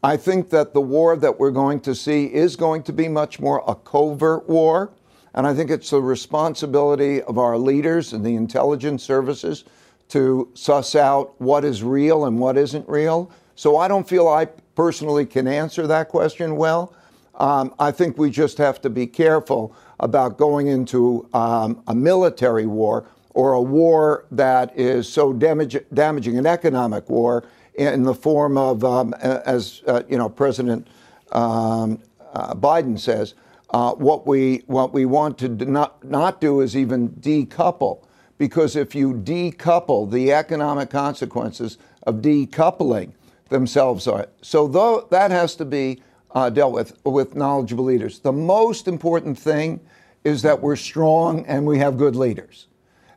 I 0.04 0.18
think 0.18 0.50
that 0.50 0.74
the 0.74 0.82
war 0.82 1.18
that 1.18 1.40
we're 1.40 1.52
going 1.52 1.82
to 1.82 1.94
see 1.94 2.26
is 2.26 2.56
going 2.56 2.84
to 2.84 2.94
be 2.94 3.08
much 3.08 3.40
more 3.40 3.64
a 3.68 3.76
covert 3.76 4.48
war. 4.48 4.92
And 5.34 5.46
I 5.46 5.54
think 5.54 5.70
it's 5.70 5.90
the 5.90 6.02
responsibility 6.02 7.22
of 7.24 7.38
our 7.38 7.58
leaders 7.58 8.14
and 8.14 8.26
the 8.26 8.36
intelligence 8.36 9.04
services 9.04 9.64
to 10.10 10.50
suss 10.54 10.96
out 10.96 11.40
what 11.40 11.64
is 11.64 11.84
real 11.84 12.26
and 12.26 12.40
what 12.40 12.58
isn't 12.58 12.88
real. 12.90 13.32
So 13.56 13.78
I 13.78 13.88
don't 13.88 14.08
feel 14.08 14.28
I 14.28 14.46
personally 14.76 15.26
can 15.26 15.48
answer 15.48 15.86
that 15.88 16.10
question 16.10 16.56
well. 16.56 16.94
Um, 17.36 17.74
I 17.80 17.92
think 17.92 18.18
we 18.18 18.30
just 18.30 18.58
have 18.58 18.82
to 18.82 18.90
be 18.90 19.08
careful 19.08 19.76
about 20.00 20.38
going 20.38 20.68
into 20.68 21.28
um, 21.34 21.82
a 21.88 21.96
military 21.96 22.66
war 22.66 23.06
or 23.34 23.54
a 23.54 23.62
war 23.62 24.26
that 24.32 24.78
is 24.78 25.08
so 25.08 25.32
damage, 25.32 25.78
damaging, 25.94 26.38
an 26.38 26.46
economic 26.46 27.10
war 27.10 27.46
in 27.76 28.04
the 28.04 28.14
form 28.14 28.58
of, 28.58 28.84
um, 28.84 29.14
as 29.14 29.84
uh, 29.88 30.04
you 30.10 30.18
know, 30.18 30.28
President 30.28 30.88
um, 31.32 32.02
uh, 32.34 32.54
Biden 32.54 33.00
says, 33.00 33.36
uh, 33.72 33.94
what 33.94 34.26
we 34.26 34.64
what 34.66 34.94
we 34.94 35.06
want 35.06 35.38
to 35.38 35.50
do 35.50 35.66
not 35.66 36.04
not 36.04 36.42
do 36.42 36.62
is 36.62 36.76
even 36.76 37.10
decouple, 37.10 38.04
because 38.38 38.76
if 38.76 38.96
you 38.96 39.14
decouple 39.14 40.10
the 40.10 40.34
economic 40.34 40.90
consequences 40.90 41.78
of 42.04 42.16
decoupling 42.16 43.12
themselves 43.50 44.08
are 44.08 44.28
so 44.42 44.68
though 44.68 45.08
that 45.12 45.32
has 45.32 45.56
to 45.56 45.66
be 45.66 46.02
uh, 46.32 46.50
dealt 46.50 46.74
with 46.74 47.00
with 47.06 47.36
knowledgeable 47.36 47.84
leaders. 47.84 48.20
The 48.20 48.32
most 48.32 48.88
important 48.88 49.38
thing 49.38 49.80
is 50.24 50.42
that 50.42 50.62
we're 50.62 50.76
strong 50.76 51.46
and 51.46 51.66
we 51.66 51.80
have 51.80 51.98
good 51.98 52.16
leaders. 52.16 52.68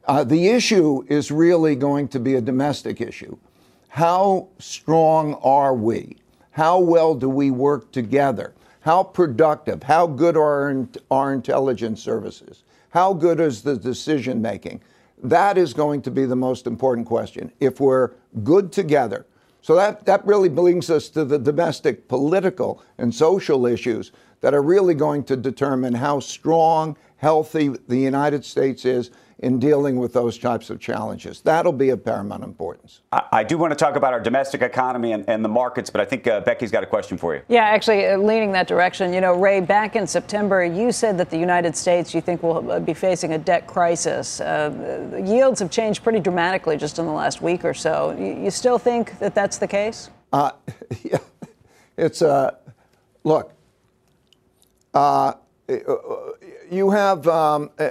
Uh, 0.05 0.25
the 0.25 0.49
issue 0.49 1.05
is 1.09 1.31
really 1.31 1.77
going 1.77 2.09
to 2.09 2.19
be 2.19 2.35
a 2.35 2.41
domestic 2.41 3.01
issue. 3.01 3.37
How 3.89 4.49
strong 4.59 5.35
are 5.43 5.75
we? 5.75 6.17
How 6.53 6.79
well 6.79 7.15
do 7.15 7.29
we 7.29 7.51
work 7.51 7.93
together? 7.93 8.53
How 8.83 9.05
productive? 9.05 9.85
How 9.85 10.07
good 10.07 10.37
are 10.37 10.87
our, 11.11 11.33
intelligence 11.33 12.03
services? 12.03 12.65
How 12.91 13.15
good 13.15 13.39
is 13.39 13.63
the 13.63 13.77
decision 13.77 14.43
making? 14.43 14.81
That 15.23 15.57
is 15.57 15.73
going 15.73 16.03
to 16.03 16.11
be 16.11 16.25
the 16.27 16.37
most 16.37 16.67
important 16.67 17.07
question. 17.07 17.53
If 17.61 17.79
we're 17.79 18.11
good 18.43 18.73
together, 18.73 19.25
so 19.61 19.77
that, 19.77 20.05
that 20.07 20.27
really 20.27 20.49
brings 20.49 20.91
us 20.91 21.09
to 21.11 21.25
the 21.25 21.39
domestic 21.39 22.09
political 22.09 22.83
and 22.99 23.15
social 23.15 23.67
issues 23.67 24.11
that 24.41 24.53
are 24.53 24.63
really 24.63 24.95
going 24.95 25.23
to 25.25 25.37
determine 25.37 25.95
how 25.95 26.19
strong, 26.19 26.97
healthy 27.19 27.69
the 27.69 27.97
United 27.97 28.45
States 28.45 28.85
is 28.85 29.13
in 29.43 29.59
dealing 29.59 29.97
with 29.97 30.13
those 30.13 30.39
types 30.39 30.71
of 30.71 30.79
challenges. 30.79 31.41
That'll 31.41 31.73
be 31.73 31.91
of 31.91 32.05
paramount 32.05 32.45
importance. 32.45 33.01
I, 33.11 33.23
I 33.33 33.45
do 33.45 33.59
want 33.59 33.73
to 33.73 33.77
talk 33.77 33.97
about 33.97 34.13
our 34.13 34.21
domestic 34.21 34.63
economy 34.63 35.13
and, 35.13 35.29
and 35.29 35.45
the 35.45 35.49
markets, 35.49 35.91
but 35.91 36.01
I 36.01 36.05
think 36.05 36.29
uh, 36.29 36.41
Becky's 36.41 36.71
got 36.71 36.85
a 36.85 36.87
question 36.87 37.19
for 37.19 37.35
you. 37.35 37.43
Yeah, 37.49 37.65
actually, 37.65 38.07
uh, 38.07 38.19
leaning 38.19 38.53
that 38.53 38.69
direction. 38.69 39.13
You 39.13 39.21
know, 39.21 39.35
Ray, 39.35 39.61
back 39.61 39.97
in 39.97 40.07
September, 40.07 40.65
you 40.65 40.93
said 40.93 41.19
that 41.19 41.29
the 41.29 41.37
United 41.37 41.77
States, 41.77 42.15
you 42.15 42.21
think, 42.21 42.43
will 42.45 42.71
uh, 42.71 42.79
be 42.79 42.95
facing 42.95 43.33
a 43.33 43.39
debt 43.39 43.67
crisis. 43.67 44.41
Uh, 44.41 44.69
the 45.11 45.21
yields 45.21 45.59
have 45.59 45.73
changed 45.73 46.05
pretty 46.05 46.21
dramatically 46.21 46.77
just 46.77 47.01
in 47.01 47.07
the 47.07 47.13
last 47.13 47.43
week 47.43 47.65
or 47.65 47.75
so. 47.75 48.17
You, 48.17 48.45
you 48.45 48.51
still 48.51 48.79
think 48.79 49.19
that 49.19 49.35
that's 49.35 49.59
the 49.59 49.67
case? 49.67 50.09
Uh, 50.33 50.53
yeah, 51.03 51.19
it's 51.97 52.23
uh, 52.23 52.53
look. 53.25 53.53
Uh, 54.95 55.33
you 56.73 56.91
have 56.91 57.29
um, 57.29 57.71
uh, 57.79 57.91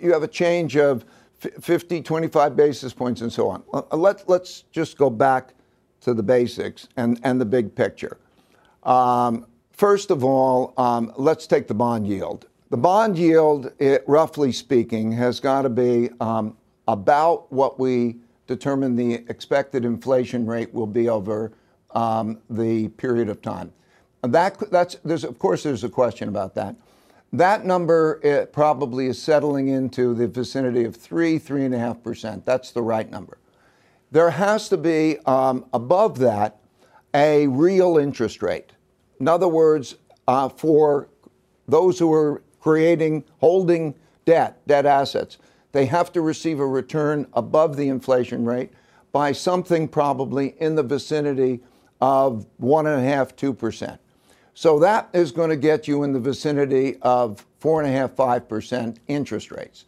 you 0.00 0.12
have 0.12 0.22
a 0.22 0.28
change 0.28 0.76
of 0.76 1.04
f- 1.42 1.62
50, 1.62 2.02
25 2.02 2.54
basis 2.54 2.92
points, 2.92 3.22
and 3.22 3.32
so 3.32 3.48
on. 3.48 3.62
Uh, 3.72 3.96
Let 3.96 4.28
let's 4.28 4.62
just 4.70 4.98
go 4.98 5.08
back 5.08 5.54
to 6.02 6.14
the 6.14 6.22
basics 6.22 6.88
and 6.96 7.18
and 7.24 7.40
the 7.40 7.46
big 7.46 7.74
picture. 7.74 8.18
Um, 8.82 9.46
first 9.72 10.10
of 10.10 10.22
all, 10.24 10.74
um, 10.76 11.12
let's 11.16 11.46
take 11.46 11.66
the 11.66 11.74
bond 11.74 12.06
yield. 12.06 12.46
The 12.70 12.76
bond 12.76 13.16
yield, 13.18 13.72
it, 13.78 14.04
roughly 14.06 14.52
speaking, 14.52 15.10
has 15.12 15.40
got 15.40 15.62
to 15.62 15.70
be 15.70 16.10
um, 16.20 16.56
about 16.86 17.50
what 17.50 17.78
we 17.80 18.16
determine 18.46 18.94
the 18.94 19.14
expected 19.28 19.84
inflation 19.84 20.46
rate 20.46 20.72
will 20.74 20.86
be 20.86 21.08
over 21.08 21.52
um, 21.94 22.38
the 22.50 22.88
period 22.90 23.28
of 23.30 23.40
time. 23.40 23.72
That 24.22 24.58
that's 24.70 24.96
there's 25.04 25.24
of 25.24 25.38
course 25.38 25.62
there's 25.62 25.84
a 25.84 25.88
question 25.88 26.28
about 26.28 26.54
that. 26.56 26.76
That 27.32 27.66
number 27.66 28.46
probably 28.52 29.06
is 29.06 29.20
settling 29.20 29.68
into 29.68 30.14
the 30.14 30.28
vicinity 30.28 30.84
of 30.84 30.96
3 30.96 31.38
3.5%. 31.38 32.44
That's 32.44 32.70
the 32.70 32.82
right 32.82 33.10
number. 33.10 33.38
There 34.10 34.30
has 34.30 34.68
to 34.70 34.78
be, 34.78 35.18
um, 35.26 35.66
above 35.72 36.18
that, 36.20 36.60
a 37.12 37.46
real 37.46 37.98
interest 37.98 38.42
rate. 38.42 38.72
In 39.20 39.28
other 39.28 39.48
words, 39.48 39.96
uh, 40.26 40.48
for 40.48 41.08
those 41.66 41.98
who 41.98 42.12
are 42.12 42.42
creating, 42.60 43.24
holding 43.40 43.94
debt, 44.24 44.66
debt 44.66 44.86
assets, 44.86 45.38
they 45.72 45.86
have 45.86 46.12
to 46.12 46.22
receive 46.22 46.60
a 46.60 46.66
return 46.66 47.26
above 47.34 47.76
the 47.76 47.88
inflation 47.88 48.44
rate 48.44 48.70
by 49.12 49.32
something 49.32 49.88
probably 49.88 50.54
in 50.58 50.74
the 50.74 50.82
vicinity 50.82 51.60
of 52.00 52.46
1.5 52.60 53.56
2%. 53.56 53.98
So 54.58 54.80
that 54.80 55.08
is 55.12 55.30
going 55.30 55.50
to 55.50 55.56
get 55.56 55.86
you 55.86 56.02
in 56.02 56.12
the 56.12 56.18
vicinity 56.18 56.96
of 57.02 57.46
four 57.60 57.80
and 57.80 57.88
a 57.88 57.96
half, 57.96 58.16
five 58.16 58.48
percent 58.48 58.98
interest 59.06 59.52
rates. 59.52 59.84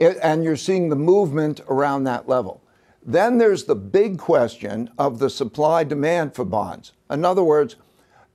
It, 0.00 0.18
and 0.20 0.42
you're 0.42 0.56
seeing 0.56 0.88
the 0.88 0.96
movement 0.96 1.60
around 1.68 2.02
that 2.04 2.28
level. 2.28 2.60
Then 3.06 3.38
there's 3.38 3.62
the 3.62 3.76
big 3.76 4.18
question 4.18 4.90
of 4.98 5.20
the 5.20 5.30
supply 5.30 5.84
demand 5.84 6.34
for 6.34 6.44
bonds. 6.44 6.94
In 7.08 7.24
other 7.24 7.44
words, 7.44 7.76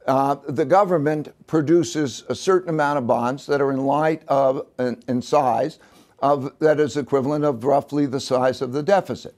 uh, 0.08 0.38
the 0.48 0.64
government 0.64 1.36
produces 1.48 2.24
a 2.30 2.36
certain 2.36 2.70
amount 2.70 3.00
of 3.00 3.06
bonds 3.06 3.46
that 3.48 3.60
are 3.60 3.74
in 3.74 3.84
light 3.86 4.24
of 4.30 4.66
in, 4.80 5.04
in 5.10 5.22
size 5.22 5.80
of 6.20 6.58
that 6.60 6.80
is 6.80 6.96
equivalent 6.96 7.44
of 7.44 7.66
roughly 7.66 8.06
the 8.06 8.22
size 8.22 8.62
of 8.62 8.72
the 8.72 8.84
deficit. 8.84 9.36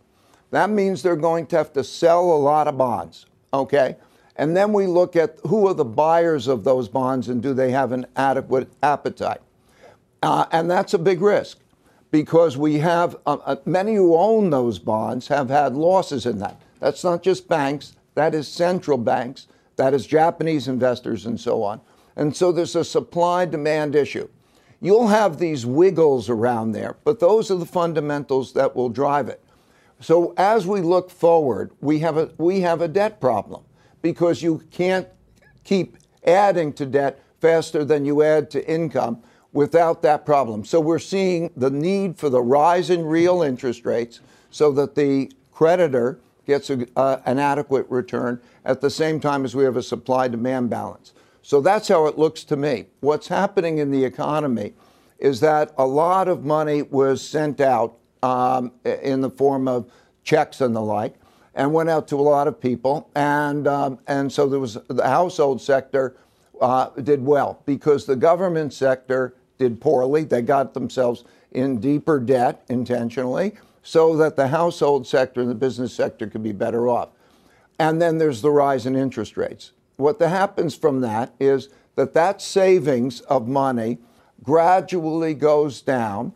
That 0.51 0.69
means 0.69 1.01
they're 1.01 1.15
going 1.15 1.47
to 1.47 1.57
have 1.57 1.73
to 1.73 1.83
sell 1.83 2.21
a 2.21 2.37
lot 2.37 2.67
of 2.67 2.77
bonds, 2.77 3.25
okay? 3.51 3.95
And 4.37 4.55
then 4.55 4.73
we 4.73 4.85
look 4.85 5.15
at 5.15 5.39
who 5.47 5.67
are 5.67 5.73
the 5.73 5.85
buyers 5.85 6.47
of 6.47 6.63
those 6.63 6.89
bonds 6.89 7.29
and 7.29 7.41
do 7.41 7.53
they 7.53 7.71
have 7.71 7.91
an 7.91 8.05
adequate 8.15 8.69
appetite. 8.83 9.41
Uh, 10.21 10.45
and 10.51 10.69
that's 10.69 10.93
a 10.93 10.99
big 10.99 11.21
risk 11.21 11.59
because 12.11 12.57
we 12.57 12.79
have 12.79 13.15
uh, 13.25 13.37
uh, 13.45 13.55
many 13.65 13.95
who 13.95 14.15
own 14.15 14.49
those 14.49 14.79
bonds 14.79 15.27
have 15.27 15.49
had 15.49 15.75
losses 15.75 16.25
in 16.25 16.39
that. 16.39 16.61
That's 16.79 17.03
not 17.03 17.23
just 17.23 17.47
banks, 17.47 17.95
that 18.15 18.33
is 18.33 18.47
central 18.47 18.97
banks, 18.97 19.47
that 19.75 19.93
is 19.93 20.07
Japanese 20.07 20.67
investors, 20.67 21.25
and 21.25 21.39
so 21.39 21.61
on. 21.61 21.81
And 22.15 22.35
so 22.35 22.51
there's 22.51 22.75
a 22.75 22.85
supply 22.85 23.45
demand 23.45 23.95
issue. 23.95 24.29
You'll 24.81 25.07
have 25.07 25.39
these 25.39 25.65
wiggles 25.65 26.29
around 26.29 26.71
there, 26.71 26.95
but 27.03 27.19
those 27.19 27.51
are 27.51 27.57
the 27.57 27.65
fundamentals 27.65 28.53
that 28.53 28.75
will 28.75 28.89
drive 28.89 29.27
it. 29.27 29.43
So 29.99 30.33
as 30.37 30.65
we 30.65 30.81
look 30.81 31.09
forward, 31.09 31.71
we 31.81 31.99
have 31.99 32.17
a, 32.17 32.31
we 32.37 32.61
have 32.61 32.81
a 32.81 32.87
debt 32.87 33.19
problem 33.19 33.64
because 34.05 34.43
you 34.43 34.61
can't 34.69 35.07
keep 35.63 35.97
adding 36.27 36.71
to 36.71 36.85
debt 36.85 37.19
faster 37.41 37.83
than 37.83 38.05
you 38.05 38.21
add 38.21 38.51
to 38.51 38.63
income 38.71 39.19
without 39.51 40.03
that 40.03 40.27
problem. 40.27 40.63
So 40.63 40.79
we're 40.79 40.99
seeing 40.99 41.49
the 41.57 41.71
need 41.71 42.15
for 42.15 42.29
the 42.29 42.39
rise 42.39 42.91
in 42.91 43.03
real 43.03 43.41
interest 43.41 43.83
rates 43.83 44.19
so 44.51 44.71
that 44.73 44.93
the 44.93 45.31
creditor 45.51 46.19
gets 46.45 46.69
a, 46.69 46.85
uh, 46.95 47.19
an 47.25 47.39
adequate 47.39 47.87
return 47.89 48.39
at 48.63 48.79
the 48.79 48.91
same 48.91 49.19
time 49.19 49.43
as 49.43 49.55
we 49.55 49.63
have 49.63 49.75
a 49.75 49.81
supply 49.81 50.27
demand 50.27 50.69
balance. 50.69 51.13
So 51.41 51.59
that's 51.59 51.87
how 51.87 52.05
it 52.05 52.15
looks 52.15 52.43
to 52.43 52.55
me. 52.55 52.85
What's 52.99 53.27
happening 53.27 53.79
in 53.79 53.89
the 53.89 54.05
economy 54.05 54.75
is 55.17 55.39
that 55.39 55.73
a 55.79 55.87
lot 55.87 56.27
of 56.27 56.45
money 56.45 56.83
was 56.83 57.27
sent 57.27 57.59
out 57.59 57.95
um, 58.21 58.71
in 58.83 59.21
the 59.21 59.31
form 59.31 59.67
of 59.67 59.91
checks 60.23 60.61
and 60.61 60.75
the 60.75 60.81
like, 60.81 61.15
and 61.55 61.73
went 61.73 61.89
out 61.89 62.07
to 62.09 62.19
a 62.19 62.21
lot 62.21 62.47
of 62.47 62.59
people, 62.59 63.09
and 63.15 63.67
um, 63.67 63.99
and 64.07 64.31
so 64.31 64.47
there 64.47 64.59
was 64.59 64.77
the 64.87 65.07
household 65.07 65.61
sector 65.61 66.15
uh, 66.61 66.89
did 67.01 67.25
well 67.25 67.61
because 67.65 68.05
the 68.05 68.15
government 68.15 68.73
sector 68.73 69.33
did 69.57 69.79
poorly. 69.79 70.23
They 70.23 70.41
got 70.41 70.73
themselves 70.73 71.23
in 71.51 71.79
deeper 71.79 72.19
debt 72.19 72.63
intentionally 72.69 73.53
so 73.83 74.17
that 74.17 74.35
the 74.35 74.47
household 74.47 75.07
sector 75.07 75.41
and 75.41 75.49
the 75.49 75.55
business 75.55 75.93
sector 75.93 76.27
could 76.27 76.43
be 76.43 76.51
better 76.51 76.89
off. 76.89 77.09
And 77.79 78.01
then 78.01 78.17
there's 78.17 78.41
the 78.41 78.51
rise 78.51 78.85
in 78.85 78.95
interest 78.95 79.37
rates. 79.37 79.71
What 79.97 80.19
happens 80.19 80.75
from 80.75 81.01
that 81.01 81.33
is 81.39 81.69
that 81.95 82.13
that 82.13 82.41
savings 82.41 83.21
of 83.21 83.47
money 83.47 83.99
gradually 84.43 85.33
goes 85.33 85.81
down, 85.81 86.33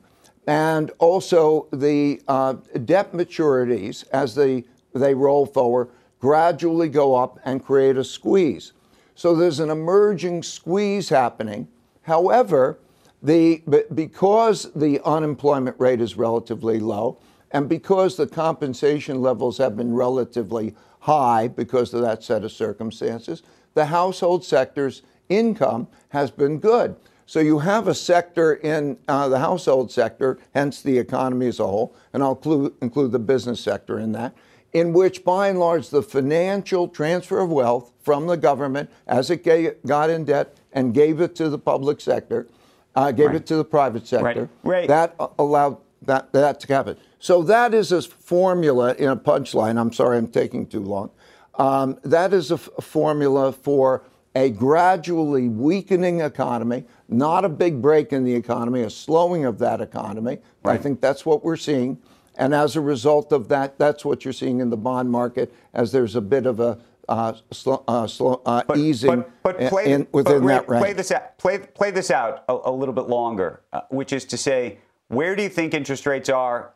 and 0.48 0.92
also 1.00 1.68
the 1.72 2.22
uh, 2.28 2.54
debt 2.86 3.12
maturities 3.12 4.06
as 4.14 4.36
they 4.36 4.64
they 4.94 5.14
roll 5.14 5.46
forward 5.46 5.90
gradually 6.20 6.90
go 6.90 7.16
up 7.16 7.40
and 7.46 7.64
create 7.64 7.98
a 7.98 8.04
squeeze. 8.04 8.74
So 9.16 9.36
there's 9.36 9.60
an 9.60 9.70
emerging 9.70 10.44
squeeze 10.44 11.10
happening. 11.10 11.68
However, 12.04 12.80
the, 13.22 13.62
because 13.94 14.72
the 14.74 15.02
unemployment 15.04 15.80
rate 15.80 16.02
is 16.02 16.16
relatively 16.16 16.80
low, 16.80 17.20
and 17.52 17.68
because 17.68 18.16
the 18.16 18.28
compensation 18.28 19.22
levels 19.22 19.58
have 19.58 19.76
been 19.76 19.94
relatively 19.94 20.76
high 21.00 21.48
because 21.48 21.94
of 21.94 22.02
that 22.02 22.24
set 22.24 22.44
of 22.44 22.52
circumstances, 22.52 23.44
the 23.74 23.86
household 23.86 24.46
sector's 24.46 25.02
income 25.30 25.88
has 26.10 26.32
been 26.32 26.60
good. 26.60 26.96
So 27.26 27.40
you 27.40 27.60
have 27.60 27.88
a 27.88 27.94
sector 27.94 28.56
in 28.56 28.98
uh, 29.08 29.30
the 29.30 29.40
household 29.40 29.92
sector, 29.92 30.40
hence 30.54 30.82
the 30.82 30.98
economy 30.98 31.48
as 31.48 31.60
a 31.60 31.68
whole, 31.68 31.96
and 32.14 32.24
I'll 32.24 32.36
include, 32.36 32.74
include 32.82 33.12
the 33.12 33.20
business 33.20 33.60
sector 33.60 34.00
in 34.00 34.12
that, 34.14 34.34
in 34.74 34.94
which 34.94 35.24
by 35.24 35.48
and 35.48 35.60
large 35.60 35.90
the 35.90 36.04
financial 36.04 36.88
transfer 36.88 37.40
of 37.40 37.50
wealth 37.50 37.92
from 38.02 38.28
the 38.28 38.38
government 38.38 38.90
as 39.08 39.30
it 39.30 39.44
got 39.86 40.10
in 40.10 40.26
debt 40.26 40.56
and 40.74 40.94
gave 40.94 41.20
it 41.22 41.36
to 41.36 41.50
the 41.50 41.58
public 41.58 42.00
sector 42.00 42.48
uh, 42.96 43.12
gave 43.12 43.28
right. 43.28 43.36
it 43.36 43.46
to 43.48 43.56
the 43.56 43.64
private 43.64 44.08
sector. 44.08 44.50
Right. 44.64 44.82
right. 44.82 44.88
That 44.88 45.16
allowed 45.38 45.78
that, 46.04 46.32
that 46.34 46.60
to 46.62 46.74
happen. 46.74 46.98
So 47.20 47.44
that 47.44 47.74
is 47.74 47.92
a 47.92 48.02
formula 48.02 48.94
in 48.96 49.10
a 49.10 49.16
punchline. 49.16 49.80
I'm 49.80 49.94
sorry, 49.94 50.18
I'm 50.18 50.28
taking 50.28 50.66
too 50.66 50.82
long. 50.82 51.12
Um, 51.56 52.00
that 52.04 52.34
is 52.34 52.52
a, 52.52 52.56
f- 52.56 52.70
a 52.78 52.82
formula 52.82 53.52
for 53.52 54.04
a 54.36 54.50
gradually 54.50 55.50
weakening 55.50 56.22
economy, 56.22 56.86
not 57.10 57.44
a 57.44 57.50
big 57.50 57.82
break 57.82 58.14
in 58.14 58.24
the 58.24 58.34
economy, 58.34 58.84
a 58.84 58.90
slowing 58.90 59.44
of 59.44 59.60
that 59.60 59.82
economy. 59.82 60.38
Right. 60.64 60.80
I 60.80 60.82
think 60.82 61.02
that's 61.02 61.26
what 61.26 61.44
we're 61.44 61.58
seeing. 61.58 61.98
And 62.40 62.56
as 62.56 62.78
a 62.78 62.82
result 62.82 63.34
of 63.34 63.50
that, 63.50 63.78
that's 63.78 64.06
what 64.06 64.24
you're 64.24 64.34
seeing 64.34 64.62
in 64.62 64.70
the 64.70 64.78
bond 64.78 65.12
market 65.12 65.54
as 65.74 65.92
there's 65.92 66.16
a 66.16 66.22
bit 66.22 66.46
of 66.46 66.62
a 66.62 66.80
uh, 67.10 67.34
slow, 67.52 67.84
uh, 67.88 68.08
slow, 68.08 68.42
uh, 68.46 68.64
but, 68.68 68.78
easing 68.78 69.26
but, 69.44 69.60
but 69.60 69.70
play, 69.70 69.92
in, 69.92 70.08
within 70.12 70.46
that 70.46 70.70
range. 70.70 70.82
Play 70.82 70.94
this 70.94 71.12
out, 71.12 71.38
play, 71.38 71.58
play 71.58 71.92
this 71.92 72.12
out 72.12 72.46
a, 72.48 72.58
a 72.66 72.72
little 72.72 72.94
bit 72.94 73.08
longer, 73.10 73.62
uh, 73.74 73.82
which 73.90 74.14
is 74.14 74.26
to 74.26 74.38
say, 74.38 74.78
where 75.10 75.36
do 75.36 75.44
you 75.44 75.50
think 75.50 75.74
interest 75.74 76.06
rates 76.06 76.30
are 76.30 76.74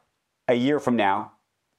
a 0.48 0.56
year 0.56 0.80
from 0.80 0.96
now? 0.96 1.32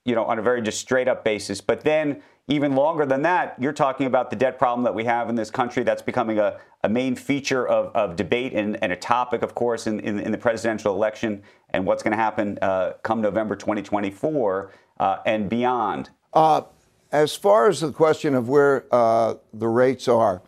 You 0.05 0.15
know, 0.15 0.25
on 0.25 0.39
a 0.39 0.43
very 0.43 0.63
just 0.63 0.81
straight 0.81 1.09
up 1.09 1.25
basis. 1.25 1.61
But 1.61 1.81
then, 1.81 2.23
even 2.47 2.75
longer 2.75 3.07
than 3.07 3.23
that, 3.23 3.57
you're 3.59 3.73
talking 3.73 4.07
about 4.07 4.31
the 4.31 4.37
debt 4.37 4.59
problem 4.59 4.85
that 4.85 4.95
we 4.95 5.05
have 5.05 5.29
in 5.29 5.35
this 5.35 5.51
country. 5.51 5.83
That's 5.83 6.03
becoming 6.03 6.39
a, 6.39 6.59
a 6.85 6.89
main 6.89 7.17
feature 7.17 7.67
of, 7.67 7.95
of 7.97 8.17
debate 8.17 8.53
and, 8.53 8.83
and, 8.83 8.93
a 8.93 8.97
topic, 8.97 9.43
of 9.43 9.55
course, 9.55 9.87
in, 9.87 9.99
in, 10.01 10.21
in, 10.21 10.31
the 10.31 10.37
presidential 10.37 10.95
election 10.95 11.43
and 11.75 11.85
what's 11.85 12.05
going 12.05 12.13
to 12.13 12.23
happen 12.23 12.57
uh, 12.63 12.93
come 13.03 13.21
November 13.21 13.57
2024 13.57 14.71
uh, 15.01 15.17
and 15.27 15.51
beyond. 15.51 16.09
Uh, 16.33 16.63
as 17.11 17.35
far 17.35 17.69
as 17.69 17.81
the 17.81 17.91
question 17.91 18.35
of 18.35 18.49
where 18.49 18.87
uh, 18.93 19.35
the 19.53 19.67
rates 19.67 20.07
are, 20.07 20.41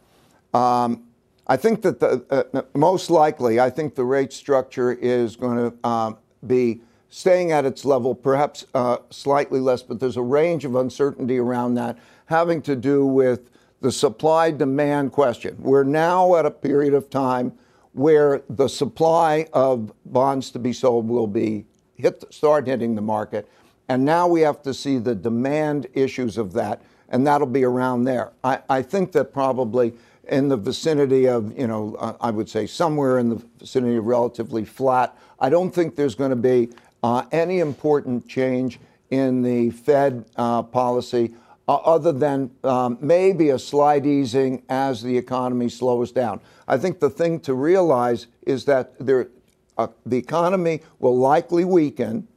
um, 0.55 1.03
I 1.49 1.57
think 1.57 1.83
that 1.83 1.99
the, 1.99 2.25
uh, 2.31 2.62
most 2.79 3.11
likely, 3.11 3.59
I 3.59 3.71
think 3.71 3.97
the 3.97 4.05
rate 4.05 4.33
structure 4.33 4.93
is 4.93 5.35
going 5.35 5.71
to 5.71 5.89
um, 5.89 6.19
be 6.47 6.81
staying 7.09 7.51
at 7.51 7.65
its 7.65 7.85
level, 7.85 8.15
perhaps 8.15 8.65
uh, 8.75 8.99
slightly 9.11 9.59
less, 9.59 9.83
but 9.83 9.99
there's 9.99 10.17
a 10.17 10.23
range 10.23 10.65
of 10.65 10.77
uncertainty 10.77 11.39
around 11.39 11.75
that 11.75 11.99
having 12.27 12.62
to 12.62 12.77
do 12.77 13.05
with 13.05 13.51
the 13.81 13.91
supply 13.91 14.53
demand 14.53 15.11
question. 15.11 15.57
We're 15.59 15.85
now 15.85 16.37
at 16.37 16.47
a 16.47 16.51
period 16.53 16.95
of 16.95 17.11
time 17.11 17.53
where 17.97 18.43
the 18.51 18.69
supply 18.69 19.49
of 19.55 19.91
bonds 20.05 20.51
to 20.51 20.59
be 20.59 20.71
sold 20.71 21.09
will 21.09 21.27
be 21.27 21.65
hit, 21.95 22.23
start 22.31 22.67
hitting 22.67 22.95
the 22.95 23.01
market. 23.01 23.49
And 23.89 24.05
now 24.05 24.29
we 24.29 24.43
have 24.43 24.61
to 24.65 24.75
see 24.75 24.99
the 24.99 25.15
demand 25.15 25.87
issues 25.95 26.37
of 26.37 26.53
that, 26.53 26.83
and 27.09 27.27
that'll 27.27 27.47
be 27.47 27.65
around 27.65 28.05
there. 28.05 28.33
I, 28.45 28.59
I 28.69 28.83
think 28.83 29.13
that 29.13 29.33
probably 29.33 29.95
in 30.29 30.49
the 30.49 30.59
vicinity 30.59 31.27
of, 31.27 31.59
you 31.59 31.67
know, 31.67 31.97
uh, 31.99 32.17
I 32.21 32.31
would 32.33 32.51
say 32.51 32.67
somewhere 32.67 33.19
in 33.19 33.31
the 33.31 33.43
vicinity 33.59 33.97
of 33.97 34.05
relatively 34.05 34.67
flat. 34.67 35.17
I 35.41 35.49
don't 35.49 35.71
think 35.71 35.97
there's 35.97 36.15
going 36.15 36.31
to 36.31 36.37
be 36.37 36.69
uh, 37.03 37.23
any 37.33 37.61
important 37.61 38.29
change 38.29 38.79
in 39.09 39.41
the 39.41 39.71
Fed 39.71 40.27
uh, 40.37 40.63
policy 40.65 41.35
uh, 41.69 41.75
other 41.77 42.13
than 42.13 42.51
um, 42.65 42.99
maybe 43.01 43.51
a 43.51 43.59
slight 43.59 44.07
easing 44.07 44.63
as 44.69 45.03
the 45.03 45.17
economy 45.17 45.69
slows 45.69 46.13
down. 46.13 46.41
I 46.69 46.79
think 46.79 47.01
the 47.01 47.11
thing 47.11 47.41
to 47.41 47.55
realize 47.55 48.27
is 48.43 48.65
that 48.67 48.99
there, 48.99 49.29
uh, 49.77 49.89
the 50.05 50.17
economy 50.17 50.83
will 50.99 51.17
likely 51.17 51.65
weaken 51.65 52.29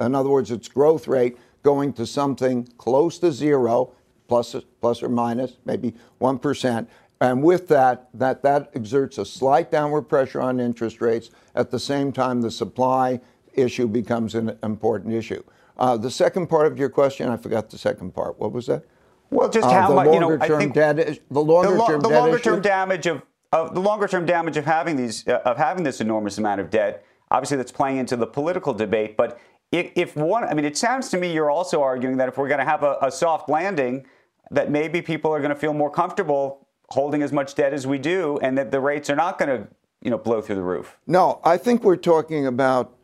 in 0.00 0.14
other 0.14 0.28
words, 0.28 0.50
its 0.50 0.68
growth 0.68 1.08
rate 1.08 1.36
going 1.62 1.92
to 1.94 2.06
something 2.06 2.66
close 2.78 3.18
to 3.18 3.32
zero, 3.32 3.92
plus, 4.28 4.54
plus 4.80 5.02
or 5.02 5.08
minus, 5.08 5.56
maybe 5.64 5.94
1%. 6.20 6.86
And 7.20 7.42
with 7.42 7.68
that, 7.68 8.08
that, 8.14 8.42
that 8.42 8.70
exerts 8.74 9.18
a 9.18 9.24
slight 9.24 9.70
downward 9.70 10.02
pressure 10.02 10.40
on 10.40 10.60
interest 10.60 11.00
rates. 11.00 11.30
At 11.54 11.70
the 11.70 11.78
same 11.78 12.12
time, 12.12 12.42
the 12.42 12.50
supply 12.50 13.20
issue 13.54 13.86
becomes 13.86 14.34
an 14.34 14.58
important 14.62 15.14
issue. 15.14 15.42
Uh, 15.76 15.96
the 15.96 16.10
second 16.10 16.46
part 16.48 16.66
of 16.66 16.78
your 16.78 16.88
question, 16.88 17.28
I 17.28 17.36
forgot 17.36 17.70
the 17.70 17.78
second 17.78 18.14
part. 18.14 18.38
What 18.38 18.52
was 18.52 18.66
that? 18.66 18.84
Well, 19.30 19.48
just 19.48 19.66
uh, 19.66 19.70
how 19.70 19.94
much, 19.94 20.12
you 20.12 20.20
know, 20.20 20.38
I 20.40 20.48
think 20.48 20.74
debt, 20.74 20.96
the 20.96 21.40
longer 21.40 21.70
the 21.70 21.76
lo- 21.76 21.86
term 21.86 22.00
the 22.00 22.08
longer 22.08 22.36
issue? 22.36 22.50
term 22.50 22.60
damage 22.60 23.06
of, 23.06 23.22
of 23.52 23.74
the 23.74 23.80
longer 23.80 24.06
term 24.06 24.26
damage 24.26 24.56
of 24.56 24.64
having 24.64 24.96
these 24.96 25.26
uh, 25.26 25.40
of 25.44 25.56
having 25.56 25.82
this 25.82 26.00
enormous 26.00 26.38
amount 26.38 26.60
of 26.60 26.70
debt. 26.70 27.04
Obviously, 27.30 27.56
that's 27.56 27.72
playing 27.72 27.96
into 27.96 28.16
the 28.16 28.26
political 28.26 28.72
debate, 28.72 29.16
but 29.16 29.40
if, 29.72 29.90
if 29.96 30.16
one, 30.16 30.44
I 30.44 30.54
mean, 30.54 30.64
it 30.64 30.76
sounds 30.76 31.08
to 31.08 31.18
me 31.18 31.32
you're 31.32 31.50
also 31.50 31.82
arguing 31.82 32.16
that 32.18 32.28
if 32.28 32.38
we're 32.38 32.48
going 32.48 32.60
to 32.60 32.64
have 32.64 32.84
a, 32.84 32.96
a 33.02 33.10
soft 33.10 33.48
landing, 33.48 34.06
that 34.52 34.70
maybe 34.70 35.02
people 35.02 35.32
are 35.32 35.40
going 35.40 35.50
to 35.50 35.56
feel 35.56 35.74
more 35.74 35.90
comfortable 35.90 36.68
holding 36.90 37.22
as 37.22 37.32
much 37.32 37.54
debt 37.56 37.72
as 37.72 37.86
we 37.86 37.98
do, 37.98 38.38
and 38.40 38.56
that 38.56 38.70
the 38.70 38.78
rates 38.78 39.10
are 39.10 39.16
not 39.16 39.38
going 39.38 39.48
to, 39.48 39.66
you 40.02 40.10
know, 40.10 40.18
blow 40.18 40.40
through 40.40 40.54
the 40.54 40.62
roof. 40.62 40.96
No, 41.08 41.40
I 41.42 41.56
think 41.56 41.82
we're 41.82 41.96
talking 41.96 42.46
about 42.46 42.94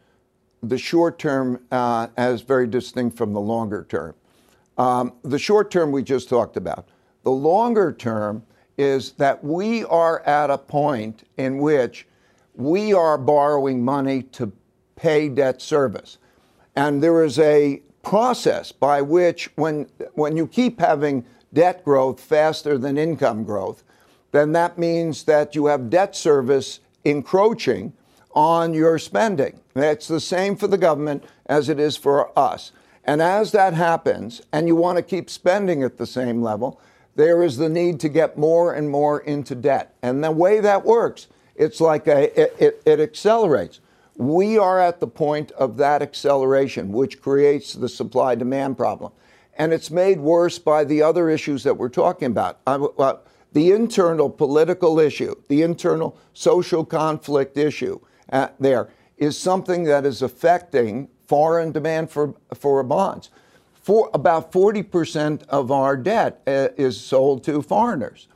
the 0.63 0.79
short 0.79 1.19
term 1.19 1.65
uh, 1.71 2.09
as 2.17 2.43
very 2.43 2.67
distinct 2.67 3.17
from 3.17 3.33
the 3.33 3.41
longer 3.41 3.87
term. 3.89 4.15
Um, 4.79 5.15
the 5.23 5.39
short 5.39 5.71
term 5.71 5.93
we 5.93 6.03
just 6.03 6.29
talked 6.29 6.57
about. 6.57 6.89
The 7.23 7.31
longer 7.31 7.93
term 7.93 8.43
is 8.79 9.13
that 9.13 9.43
we 9.45 9.85
are 9.85 10.21
at 10.21 10.51
a 10.51 10.59
point 10.59 11.29
in 11.37 11.59
which 11.59 12.07
we 12.55 12.93
are 12.93 13.19
borrowing 13.19 13.85
money 13.85 14.23
to 14.23 14.53
pay 14.97 15.29
debt 15.29 15.61
service. 15.61 16.19
And 16.77 17.03
there 17.03 17.25
is 17.25 17.39
a 17.39 17.83
process 18.03 18.73
by 18.73 19.03
which, 19.03 19.51
when, 19.57 19.87
when 20.15 20.37
you 20.37 20.47
keep 20.47 20.81
having 20.81 21.25
debt 21.53 21.85
growth 21.85 22.21
faster 22.21 22.79
than 22.79 22.97
income 22.97 23.45
growth, 23.45 23.85
then 24.33 24.53
that 24.53 24.79
means 24.79 25.25
that 25.25 25.55
you 25.55 25.67
have 25.67 25.91
debt 25.91 26.15
service 26.15 26.81
encroaching 27.05 27.93
on 28.33 28.75
your 28.75 28.99
spending. 28.99 29.61
It's 29.75 30.09
the 30.09 30.21
same 30.21 30.57
for 30.57 30.67
the 30.67 30.79
government 30.79 31.25
as 31.47 31.69
it 31.69 31.81
is 31.81 31.97
for 31.97 32.37
us. 32.39 32.73
And 33.05 33.23
as 33.23 33.53
that 33.53 33.75
happens, 33.75 34.43
and 34.53 34.69
you 34.69 34.77
want 34.77 34.97
to 34.99 35.03
keep 35.03 35.31
spending 35.31 35.83
at 35.83 35.99
the 35.99 36.07
same 36.07 36.43
level, 36.43 36.81
there 37.17 37.43
is 37.43 37.57
the 37.57 37.69
need 37.69 37.99
to 38.01 38.09
get 38.09 38.39
more 38.39 38.73
and 38.73 38.89
more 38.89 39.21
into 39.21 39.55
debt. 39.55 39.95
And 40.03 40.23
the 40.23 40.31
way 40.31 40.61
that 40.61 40.85
works, 40.85 41.27
it's 41.57 41.81
like 41.81 42.07
a, 42.07 42.41
it, 42.41 42.55
it, 42.59 42.83
it 42.87 43.01
accelerates. 43.01 43.81
We 44.17 44.59
are 44.59 44.79
at 44.79 45.01
the 45.01 45.07
point 45.07 45.51
of 45.53 45.77
that 45.79 46.03
acceleration, 46.03 46.93
which 46.93 47.21
creates 47.21 47.73
the 47.73 47.89
supply 47.89 48.35
demand 48.35 48.77
problem. 48.77 49.13
And 49.57 49.73
it's 49.73 49.91
made 49.91 50.21
worse 50.21 50.59
by 50.59 50.85
the 50.85 51.03
other 51.03 51.29
issues 51.29 51.63
that 51.65 51.77
we're 51.77 51.89
talking 51.89 52.27
about. 52.27 52.61
I, 52.67 52.79
the 53.53 53.73
internal 53.73 54.31
political 54.31 55.01
issue, 55.01 55.35
the 55.49 55.63
internal 55.63 56.17
social 56.33 56.85
conflict 56.85 57.59
issue 57.59 58.01
uh, 58.31 58.49
there 58.59 58.89
is 59.17 59.37
something 59.39 59.85
that 59.85 60.07
is 60.07 60.23
affecting 60.23 61.09
foreign 61.27 61.73
demand 61.73 62.11
for, 62.11 62.35
for 62.55 62.83
bonds. 62.83 63.31
For 63.83 64.11
about 64.15 64.53
40% 64.53 65.45
of 65.49 65.71
our 65.71 65.97
debt 65.97 66.43
uh, 66.47 66.69
is 66.77 67.01
sold 67.01 67.45
to 67.45 67.63
foreigners. 67.63 68.29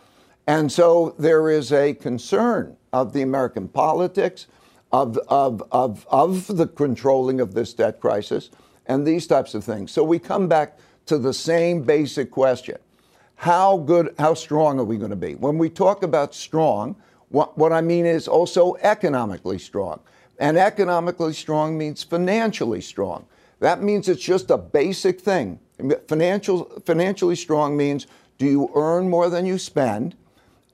And 0.46 0.70
so 0.70 1.14
there 1.18 1.50
is 1.50 1.72
a 1.72 1.94
concern 1.94 2.76
of 2.92 3.12
the 3.12 3.22
American 3.22 3.68
politics, 3.68 4.46
of, 4.92 5.18
of, 5.28 5.62
of, 5.72 6.06
of 6.08 6.46
the 6.56 6.66
controlling 6.66 7.40
of 7.40 7.54
this 7.54 7.74
debt 7.74 8.00
crisis, 8.00 8.50
and 8.86 9.06
these 9.06 9.26
types 9.26 9.54
of 9.54 9.64
things. 9.64 9.90
So 9.90 10.04
we 10.04 10.18
come 10.18 10.46
back 10.48 10.78
to 11.06 11.18
the 11.18 11.34
same 11.34 11.82
basic 11.82 12.30
question 12.30 12.76
how 13.36 13.78
good, 13.78 14.14
how 14.18 14.32
strong 14.32 14.78
are 14.78 14.84
we 14.84 14.96
going 14.96 15.10
to 15.10 15.16
be? 15.16 15.34
When 15.34 15.58
we 15.58 15.68
talk 15.68 16.02
about 16.02 16.34
strong, 16.34 16.94
what, 17.34 17.58
what 17.58 17.72
I 17.72 17.80
mean 17.80 18.06
is 18.06 18.28
also 18.28 18.76
economically 18.76 19.58
strong. 19.58 19.98
And 20.38 20.56
economically 20.56 21.32
strong 21.32 21.76
means 21.76 22.04
financially 22.04 22.80
strong. 22.80 23.26
That 23.58 23.82
means 23.82 24.08
it's 24.08 24.22
just 24.22 24.50
a 24.50 24.58
basic 24.58 25.20
thing. 25.20 25.58
Financial, 26.06 26.64
financially 26.86 27.34
strong 27.34 27.76
means 27.76 28.06
do 28.38 28.46
you 28.46 28.70
earn 28.76 29.10
more 29.10 29.28
than 29.28 29.46
you 29.46 29.58
spend? 29.58 30.14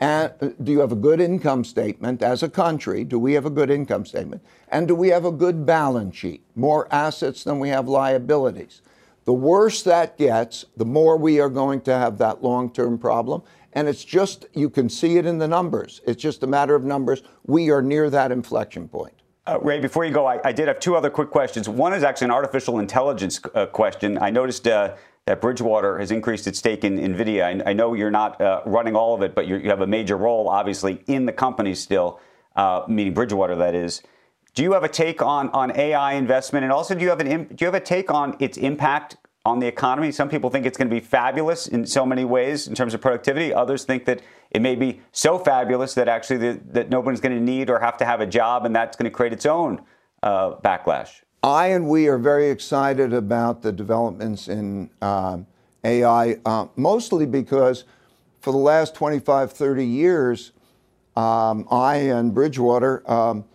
And 0.00 0.32
uh, 0.40 0.48
do 0.62 0.72
you 0.72 0.80
have 0.80 0.92
a 0.92 0.96
good 0.96 1.20
income 1.20 1.64
statement 1.64 2.22
as 2.22 2.42
a 2.42 2.48
country? 2.48 3.04
Do 3.04 3.18
we 3.18 3.32
have 3.34 3.46
a 3.46 3.50
good 3.50 3.70
income 3.70 4.04
statement? 4.04 4.42
And 4.68 4.86
do 4.86 4.94
we 4.94 5.08
have 5.08 5.24
a 5.24 5.32
good 5.32 5.64
balance 5.64 6.16
sheet? 6.16 6.42
More 6.54 6.92
assets 6.92 7.42
than 7.42 7.58
we 7.58 7.70
have 7.70 7.88
liabilities. 7.88 8.82
The 9.24 9.32
worse 9.32 9.82
that 9.84 10.18
gets, 10.18 10.64
the 10.76 10.84
more 10.84 11.16
we 11.16 11.40
are 11.40 11.50
going 11.50 11.82
to 11.82 11.96
have 11.96 12.18
that 12.18 12.42
long 12.42 12.70
term 12.70 12.98
problem. 12.98 13.42
And 13.72 13.88
it's 13.88 14.04
just, 14.04 14.46
you 14.52 14.68
can 14.68 14.88
see 14.88 15.16
it 15.16 15.26
in 15.26 15.38
the 15.38 15.48
numbers. 15.48 16.00
It's 16.06 16.20
just 16.20 16.42
a 16.42 16.46
matter 16.46 16.74
of 16.74 16.84
numbers. 16.84 17.22
We 17.46 17.70
are 17.70 17.82
near 17.82 18.10
that 18.10 18.32
inflection 18.32 18.88
point. 18.88 19.14
Uh, 19.46 19.58
Ray, 19.62 19.80
before 19.80 20.04
you 20.04 20.12
go, 20.12 20.26
I, 20.26 20.38
I, 20.44 20.52
did 20.52 20.68
have 20.68 20.80
two 20.80 20.96
other 20.96 21.08
quick 21.08 21.30
questions. 21.30 21.68
One 21.68 21.94
is 21.94 22.02
actually 22.02 22.26
an 22.26 22.30
artificial 22.32 22.78
intelligence 22.78 23.40
uh, 23.54 23.66
question. 23.66 24.18
I 24.18 24.30
noticed 24.30 24.68
uh, 24.68 24.96
that 25.26 25.40
Bridgewater 25.40 25.98
has 25.98 26.10
increased 26.10 26.46
its 26.46 26.58
stake 26.58 26.84
in 26.84 26.98
NVIDIA. 26.98 27.64
I, 27.66 27.70
I 27.70 27.72
know 27.72 27.94
you're 27.94 28.10
not 28.10 28.40
uh, 28.40 28.60
running 28.66 28.94
all 28.94 29.14
of 29.14 29.22
it, 29.22 29.34
but 29.34 29.46
you 29.46 29.58
have 29.70 29.80
a 29.80 29.86
major 29.86 30.16
role, 30.16 30.48
obviously, 30.48 31.02
in 31.06 31.24
the 31.24 31.32
company 31.32 31.74
still, 31.74 32.20
uh, 32.56 32.82
meaning 32.86 33.14
Bridgewater, 33.14 33.56
that 33.56 33.74
is. 33.74 34.02
Do 34.54 34.62
you 34.62 34.72
have 34.72 34.84
a 34.84 34.88
take 34.88 35.22
on, 35.22 35.48
on 35.50 35.76
AI 35.76 36.14
investment? 36.14 36.64
And 36.64 36.72
also, 36.72 36.94
do 36.94 37.02
you, 37.02 37.08
have 37.08 37.20
an, 37.20 37.44
do 37.44 37.56
you 37.60 37.66
have 37.66 37.74
a 37.74 37.80
take 37.80 38.10
on 38.10 38.36
its 38.40 38.58
impact 38.58 39.16
on 39.44 39.58
the 39.58 39.66
economy. 39.66 40.12
Some 40.12 40.28
people 40.28 40.50
think 40.50 40.66
it's 40.66 40.76
going 40.76 40.88
to 40.88 40.94
be 40.94 41.00
fabulous 41.00 41.66
in 41.66 41.86
so 41.86 42.04
many 42.04 42.24
ways 42.24 42.66
in 42.68 42.74
terms 42.74 42.92
of 42.92 43.00
productivity. 43.00 43.54
Others 43.54 43.84
think 43.84 44.04
that 44.04 44.20
it 44.50 44.60
may 44.60 44.74
be 44.74 45.00
so 45.12 45.38
fabulous 45.38 45.94
that 45.94 46.08
actually 46.08 46.36
the, 46.36 46.60
that 46.72 46.90
nobody's 46.90 47.20
going 47.20 47.34
to 47.34 47.42
need 47.42 47.70
or 47.70 47.80
have 47.80 47.96
to 47.98 48.04
have 48.04 48.20
a 48.20 48.26
job, 48.26 48.66
and 48.66 48.74
that's 48.74 48.96
going 48.96 49.10
to 49.10 49.14
create 49.14 49.32
its 49.32 49.46
own 49.46 49.82
uh, 50.22 50.56
backlash. 50.56 51.22
I 51.42 51.68
and 51.68 51.88
we 51.88 52.06
are 52.08 52.18
very 52.18 52.50
excited 52.50 53.14
about 53.14 53.62
the 53.62 53.72
developments 53.72 54.48
in 54.48 54.90
um, 55.00 55.46
AI, 55.84 56.36
uh, 56.44 56.66
mostly 56.76 57.24
because 57.24 57.84
for 58.40 58.52
the 58.52 58.58
last 58.58 58.94
25, 58.94 59.52
30 59.52 59.86
years, 59.86 60.52
um, 61.16 61.66
I 61.70 61.96
and 61.96 62.34
Bridgewater 62.34 63.10
um, 63.10 63.46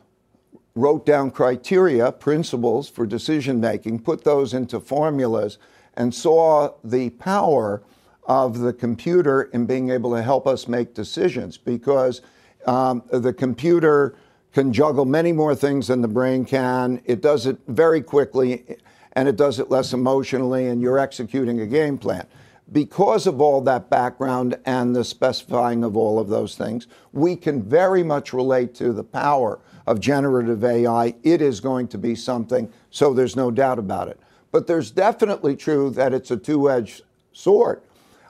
wrote 0.74 1.06
down 1.06 1.30
criteria, 1.30 2.12
principles 2.12 2.90
for 2.90 3.06
decision 3.06 3.60
making, 3.60 4.00
put 4.00 4.24
those 4.24 4.54
into 4.56 4.80
formulas 4.80 5.60
and 5.98 6.14
saw 6.14 6.74
the 6.84 7.10
power 7.12 7.82
of 8.28 8.60
the 8.60 8.74
computer 8.74 9.44
in 9.44 9.66
being 9.66 9.92
able 9.92 10.14
to 10.16 10.22
help 10.22 10.48
us 10.48 10.68
make 10.68 10.94
decisions 10.94 11.58
because 11.58 12.22
um, 12.66 13.04
the 13.12 13.34
computer 13.34 14.16
can 14.54 14.72
juggle 14.74 15.06
many 15.06 15.32
more 15.32 15.54
things 15.54 15.88
than 15.88 16.02
the 16.02 16.08
brain 16.08 16.46
can. 16.46 17.02
It 17.06 17.22
does 17.22 17.46
it 17.46 17.58
very 17.68 18.02
quickly 18.02 18.78
and 19.16 19.28
it 19.28 19.38
does 19.38 19.60
it 19.60 19.72
less 19.72 19.94
emotionally, 19.94 20.68
and 20.68 20.82
you're 20.82 21.00
executing 21.00 21.62
a 21.62 21.66
game 21.66 21.98
plan. 21.98 22.28
Because 22.72 23.28
of 23.28 23.40
all 23.40 23.62
that 23.62 23.90
background 23.90 24.58
and 24.66 24.96
the 24.96 25.04
specifying 25.04 25.84
of 25.84 25.96
all 25.96 26.20
of 26.20 26.28
those 26.28 26.56
things, 26.56 26.88
we 27.14 27.36
can 27.36 27.64
very 27.64 28.04
much 28.04 28.34
relate 28.34 28.74
to 28.76 28.92
the 28.92 29.04
power 29.04 29.60
of 29.88 30.00
generative 30.00 30.64
AI. 30.64 31.14
It 31.24 31.42
is 31.42 31.60
going 31.60 31.88
to 31.90 31.98
be 31.98 32.16
something, 32.16 32.72
so 32.90 33.14
there's 33.14 33.36
no 33.36 33.52
doubt 33.52 33.80
about 33.80 34.10
it. 34.10 34.20
But 34.56 34.68
there's 34.68 34.90
definitely 34.90 35.58
true 35.58 35.90
that 35.90 36.14
it's 36.14 36.32
a 36.32 36.38
two 36.38 36.72
edged 36.72 37.02
sword. 37.34 37.82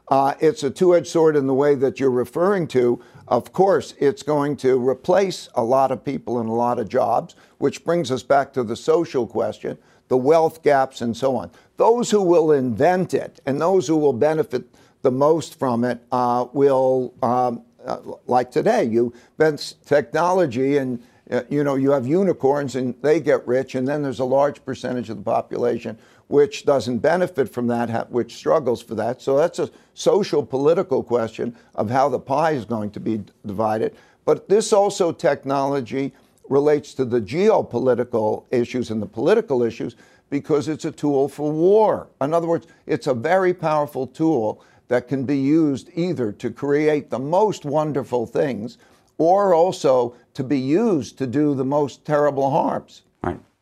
Uh, 0.07 0.33
it's 0.39 0.63
a 0.63 0.71
two 0.71 0.95
edged 0.95 1.05
sword 1.05 1.35
in 1.35 1.45
the 1.45 1.53
way 1.53 1.75
that 1.75 1.99
you're 1.99 2.09
referring 2.09 2.67
to. 2.69 2.99
Of 3.27 3.53
course, 3.53 3.93
it's 3.99 4.23
going 4.23 4.57
to 4.57 4.89
replace 4.89 5.49
a 5.53 5.63
lot 5.63 5.91
of 5.91 6.03
people 6.03 6.39
and 6.39 6.49
a 6.49 6.51
lot 6.51 6.79
of 6.79 6.89
jobs, 6.89 7.35
which 7.59 7.83
brings 7.83 8.09
us 8.09 8.23
back 8.23 8.53
to 8.53 8.63
the 8.63 8.75
social 8.75 9.27
question, 9.27 9.77
the 10.07 10.17
wealth 10.17 10.63
gaps, 10.63 10.99
and 10.99 11.15
so 11.15 11.35
on. 11.35 11.51
Those 11.77 12.09
who 12.09 12.23
will 12.23 12.51
invent 12.51 13.13
it 13.13 13.39
and 13.45 13.61
those 13.61 13.85
who 13.85 13.95
will 13.95 14.11
benefit 14.11 14.63
the 15.03 15.11
most 15.11 15.59
from 15.59 15.83
it 15.83 15.99
uh, 16.11 16.47
will, 16.53 17.13
um, 17.21 17.61
uh, 17.85 17.99
like 18.25 18.49
today, 18.49 18.83
you 18.83 19.13
invent 19.37 19.75
technology 19.85 20.77
and 20.77 21.03
uh, 21.29 21.41
you 21.49 21.63
know 21.63 21.73
you 21.73 21.89
have 21.91 22.05
unicorns 22.05 22.75
and 22.75 22.95
they 23.01 23.19
get 23.19 23.47
rich, 23.47 23.75
and 23.75 23.87
then 23.87 24.03
there's 24.03 24.19
a 24.19 24.25
large 24.25 24.63
percentage 24.63 25.09
of 25.09 25.17
the 25.17 25.23
population 25.23 25.97
which 26.27 26.65
doesn't 26.65 26.99
benefit 26.99 27.47
from 27.47 27.67
that, 27.67 28.11
which 28.11 28.35
struggles 28.35 28.81
for 28.81 28.95
that. 28.95 29.21
So 29.21 29.37
that's 29.37 29.59
a 29.59 29.69
social 29.93 30.45
political 30.45 31.03
question 31.03 31.55
of 31.75 31.89
how 31.89 32.09
the 32.09 32.19
pie 32.19 32.51
is 32.51 32.65
going 32.65 32.91
to 32.91 32.99
be 32.99 33.23
divided. 33.45 33.95
But 34.25 34.49
this 34.49 34.73
also 34.73 35.11
technology 35.11 36.13
relates 36.49 36.93
to 36.95 37.05
the 37.05 37.21
geopolitical 37.21 38.45
issues 38.51 38.89
and 38.91 39.01
the 39.01 39.07
political 39.07 39.63
issues 39.63 39.95
because 40.29 40.67
it's 40.67 40.85
a 40.85 40.91
tool 40.91 41.27
for 41.27 41.51
war. 41.51 42.07
In 42.21 42.33
other 42.33 42.47
words, 42.47 42.67
it's 42.87 43.07
a 43.07 43.13
very 43.13 43.53
powerful 43.53 44.07
tool 44.07 44.63
that 44.87 45.07
can 45.07 45.25
be 45.25 45.37
used 45.37 45.89
either 45.95 46.31
to 46.31 46.49
create 46.49 47.09
the 47.09 47.19
most 47.19 47.65
wonderful 47.65 48.25
things 48.25 48.77
or 49.17 49.53
also 49.53 50.15
to 50.33 50.43
be 50.43 50.59
used 50.59 51.17
to 51.17 51.27
do 51.27 51.55
the 51.55 51.65
most 51.65 52.03
terrible 52.05 52.49
harms. 52.49 53.03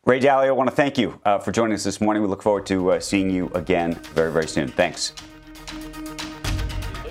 Ray 0.06 0.20
Dalio, 0.20 0.48
I 0.48 0.52
want 0.52 0.70
to 0.70 0.76
thank 0.76 0.98
you 0.98 1.18
uh, 1.24 1.40
for 1.40 1.54
joining 1.54 1.76
us 1.76 1.86
this 1.86 2.02
morning. 2.02 2.22
We 2.22 2.28
look 2.28 2.44
forward 2.44 2.66
to 2.66 2.92
uh, 2.92 3.00
seeing 3.00 3.30
you 3.30 3.50
again 3.56 3.94
very, 4.14 4.34
very 4.34 4.50
soon. 4.50 4.68
Thanks. 4.68 5.14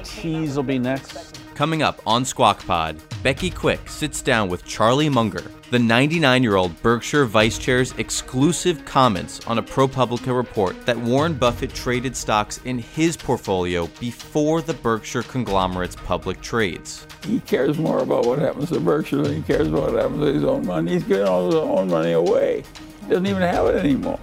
Cheese 0.05 0.57
will 0.57 0.63
be 0.63 0.79
next. 0.79 1.39
Coming 1.55 1.83
up 1.83 2.03
on 2.07 2.27
Squawk 2.27 2.63
Pod, 2.67 3.01
Becky 3.23 3.49
Quick 3.49 3.89
sits 3.89 4.21
down 4.21 4.51
with 4.51 4.67
Charlie 4.67 5.09
Munger, 5.09 5.51
the 5.71 5.79
99 5.79 6.43
year 6.43 6.57
old 6.57 6.83
Berkshire 6.83 7.25
Vice 7.25 7.57
Chair's 7.57 7.93
exclusive 7.93 8.85
comments 8.85 9.41
on 9.47 9.57
a 9.57 9.63
ProPublica 9.63 10.37
report 10.37 10.85
that 10.85 10.99
Warren 10.99 11.33
Buffett 11.33 11.73
traded 11.73 12.15
stocks 12.15 12.61
in 12.67 12.79
his 12.79 13.17
portfolio 13.17 13.87
before 14.01 14.61
the 14.61 14.75
Berkshire 14.75 15.23
conglomerate's 15.23 15.97
public 15.97 16.43
trades. 16.43 17.07
He 17.25 17.41
cares 17.41 17.79
more 17.79 18.01
about 18.01 18.27
what 18.27 18.39
happens 18.39 18.71
to 18.71 18.81
Berkshire 18.81 19.23
than 19.23 19.37
he 19.37 19.43
cares 19.43 19.69
about 19.69 19.93
what 19.93 20.03
happens 20.03 20.21
to 20.21 20.33
his 20.33 20.45
own 20.45 20.67
money. 20.67 20.93
He's 20.93 21.05
giving 21.05 21.27
all 21.27 21.47
his 21.47 21.55
own 21.55 21.89
money 21.89 22.13
away. 22.13 22.65
He 23.03 23.09
doesn't 23.09 23.27
even 23.27 23.43
have 23.43 23.67
it 23.67 23.77
anymore. 23.77 24.19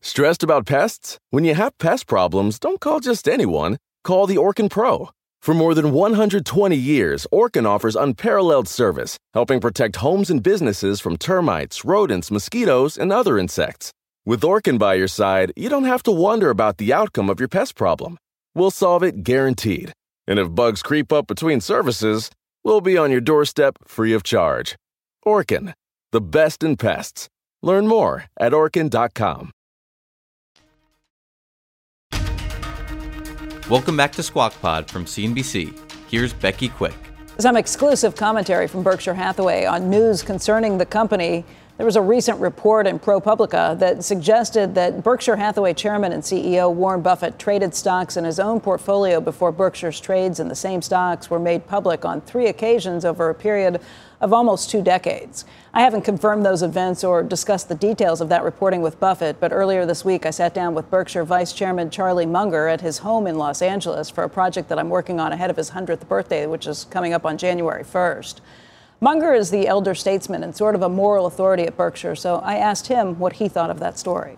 Stressed 0.00 0.42
about 0.42 0.66
pests? 0.66 1.18
When 1.30 1.44
you 1.44 1.54
have 1.54 1.76
pest 1.78 2.06
problems, 2.06 2.58
don't 2.58 2.80
call 2.80 3.00
just 3.00 3.28
anyone. 3.28 3.76
Call 4.04 4.26
the 4.26 4.36
Orkin 4.36 4.70
Pro. 4.70 5.10
For 5.42 5.54
more 5.54 5.74
than 5.74 5.92
120 5.92 6.76
years, 6.76 7.26
Orkin 7.32 7.66
offers 7.66 7.94
unparalleled 7.94 8.68
service, 8.68 9.18
helping 9.34 9.60
protect 9.60 9.96
homes 9.96 10.30
and 10.30 10.42
businesses 10.42 11.00
from 11.00 11.16
termites, 11.16 11.84
rodents, 11.84 12.30
mosquitoes, 12.30 12.96
and 12.98 13.12
other 13.12 13.38
insects. 13.38 13.92
With 14.24 14.42
Orkin 14.42 14.78
by 14.78 14.94
your 14.94 15.08
side, 15.08 15.52
you 15.56 15.68
don't 15.68 15.84
have 15.84 16.02
to 16.04 16.12
wonder 16.12 16.50
about 16.50 16.78
the 16.78 16.92
outcome 16.92 17.30
of 17.30 17.38
your 17.38 17.48
pest 17.48 17.76
problem. 17.76 18.18
We'll 18.54 18.70
solve 18.70 19.02
it 19.02 19.22
guaranteed. 19.22 19.92
And 20.28 20.38
if 20.38 20.54
bugs 20.54 20.82
creep 20.82 21.12
up 21.12 21.26
between 21.26 21.60
services, 21.60 22.30
we'll 22.62 22.82
be 22.82 22.98
on 22.98 23.10
your 23.10 23.22
doorstep 23.22 23.78
free 23.84 24.12
of 24.12 24.22
charge. 24.22 24.76
Orkin, 25.26 25.72
the 26.12 26.20
best 26.20 26.62
in 26.62 26.76
pests. 26.76 27.28
Learn 27.62 27.88
more 27.88 28.26
at 28.38 28.52
orkin.com. 28.52 29.50
Welcome 33.70 33.96
back 33.96 34.12
to 34.12 34.22
Squawk 34.22 34.58
Pod 34.60 34.90
from 34.90 35.06
CNBC. 35.06 35.78
Here's 36.10 36.32
Becky 36.32 36.68
Quick. 36.68 36.94
Some 37.38 37.56
exclusive 37.56 38.16
commentary 38.16 38.66
from 38.66 38.82
Berkshire 38.82 39.14
Hathaway 39.14 39.64
on 39.64 39.88
news 39.88 40.22
concerning 40.22 40.78
the 40.78 40.86
company. 40.86 41.44
There 41.78 41.86
was 41.86 41.94
a 41.94 42.02
recent 42.02 42.40
report 42.40 42.88
in 42.88 42.98
ProPublica 42.98 43.78
that 43.78 44.02
suggested 44.02 44.74
that 44.74 45.04
Berkshire 45.04 45.36
Hathaway 45.36 45.74
chairman 45.74 46.10
and 46.10 46.24
CEO 46.24 46.74
Warren 46.74 47.02
Buffett 47.02 47.38
traded 47.38 47.72
stocks 47.72 48.16
in 48.16 48.24
his 48.24 48.40
own 48.40 48.58
portfolio 48.58 49.20
before 49.20 49.52
Berkshire's 49.52 50.00
trades 50.00 50.40
in 50.40 50.48
the 50.48 50.56
same 50.56 50.82
stocks 50.82 51.30
were 51.30 51.38
made 51.38 51.68
public 51.68 52.04
on 52.04 52.20
three 52.20 52.48
occasions 52.48 53.04
over 53.04 53.30
a 53.30 53.34
period 53.34 53.80
of 54.20 54.32
almost 54.32 54.70
two 54.70 54.82
decades. 54.82 55.44
I 55.72 55.82
haven't 55.82 56.02
confirmed 56.02 56.44
those 56.44 56.64
events 56.64 57.04
or 57.04 57.22
discussed 57.22 57.68
the 57.68 57.76
details 57.76 58.20
of 58.20 58.28
that 58.28 58.42
reporting 58.42 58.82
with 58.82 58.98
Buffett, 58.98 59.38
but 59.38 59.52
earlier 59.52 59.86
this 59.86 60.04
week 60.04 60.26
I 60.26 60.30
sat 60.30 60.54
down 60.54 60.74
with 60.74 60.90
Berkshire 60.90 61.22
Vice 61.22 61.52
Chairman 61.52 61.90
Charlie 61.90 62.26
Munger 62.26 62.66
at 62.66 62.80
his 62.80 62.98
home 62.98 63.28
in 63.28 63.38
Los 63.38 63.62
Angeles 63.62 64.10
for 64.10 64.24
a 64.24 64.28
project 64.28 64.68
that 64.70 64.80
I'm 64.80 64.90
working 64.90 65.20
on 65.20 65.30
ahead 65.30 65.48
of 65.48 65.56
his 65.56 65.70
100th 65.70 66.08
birthday, 66.08 66.44
which 66.48 66.66
is 66.66 66.86
coming 66.90 67.12
up 67.12 67.24
on 67.24 67.38
January 67.38 67.84
1st. 67.84 68.40
Munger 69.00 69.32
is 69.32 69.50
the 69.50 69.68
elder 69.68 69.94
statesman 69.94 70.42
and 70.42 70.56
sort 70.56 70.74
of 70.74 70.82
a 70.82 70.88
moral 70.88 71.26
authority 71.26 71.62
at 71.62 71.76
Berkshire, 71.76 72.16
so 72.16 72.36
I 72.36 72.56
asked 72.56 72.88
him 72.88 73.16
what 73.20 73.34
he 73.34 73.48
thought 73.48 73.70
of 73.70 73.78
that 73.78 73.96
story. 73.96 74.36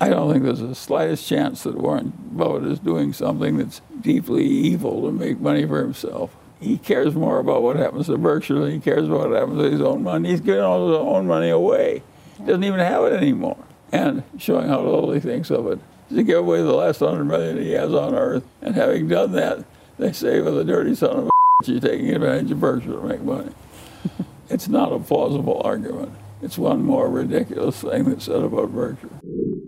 I 0.00 0.08
don't 0.08 0.32
think 0.32 0.44
there's 0.44 0.58
the 0.58 0.74
slightest 0.74 1.28
chance 1.28 1.62
that 1.62 1.76
Warren 1.76 2.12
Buffett 2.32 2.64
is 2.64 2.80
doing 2.80 3.12
something 3.12 3.58
that's 3.58 3.80
deeply 4.00 4.44
evil 4.44 5.02
to 5.02 5.12
make 5.12 5.38
money 5.38 5.64
for 5.66 5.80
himself. 5.80 6.34
He 6.60 6.78
cares 6.78 7.14
more 7.14 7.38
about 7.38 7.62
what 7.62 7.76
happens 7.76 8.06
to 8.06 8.18
Berkshire 8.18 8.58
than 8.58 8.72
he 8.72 8.80
cares 8.80 9.06
about 9.06 9.30
what 9.30 9.38
happens 9.38 9.62
to 9.62 9.70
his 9.70 9.80
own 9.80 10.02
money. 10.02 10.30
He's 10.30 10.40
giving 10.40 10.62
all 10.62 10.88
his 10.88 10.98
own 10.98 11.28
money 11.28 11.50
away. 11.50 12.02
He 12.38 12.44
doesn't 12.44 12.64
even 12.64 12.80
have 12.80 13.04
it 13.04 13.12
anymore. 13.12 13.58
And 13.92 14.24
showing 14.36 14.68
how 14.68 14.82
little 14.82 15.12
he 15.12 15.20
thinks 15.20 15.50
of 15.50 15.68
it. 15.68 15.78
To 16.08 16.22
give 16.24 16.38
away 16.38 16.62
the 16.62 16.72
last 16.72 16.98
hundred 16.98 17.24
million 17.24 17.58
he 17.58 17.72
has 17.72 17.92
on 17.94 18.14
earth. 18.14 18.44
And 18.62 18.74
having 18.74 19.06
done 19.06 19.32
that, 19.32 19.64
they 19.98 20.12
say 20.12 20.40
with 20.40 20.58
a 20.58 20.64
dirty 20.64 20.94
son 20.96 21.18
of 21.18 21.26
a 21.26 21.30
you're 21.68 21.80
taking 21.80 22.10
advantage 22.10 22.50
of 22.50 22.60
Berkshire 22.60 22.92
to 22.92 23.02
make 23.02 23.22
money. 23.22 23.52
it's 24.50 24.68
not 24.68 24.92
a 24.92 24.98
plausible 24.98 25.60
argument. 25.64 26.12
It's 26.42 26.58
one 26.58 26.82
more 26.82 27.08
ridiculous 27.08 27.80
thing 27.80 28.04
that's 28.04 28.26
said 28.26 28.42
about 28.42 28.72
Berkshire. 28.72 29.08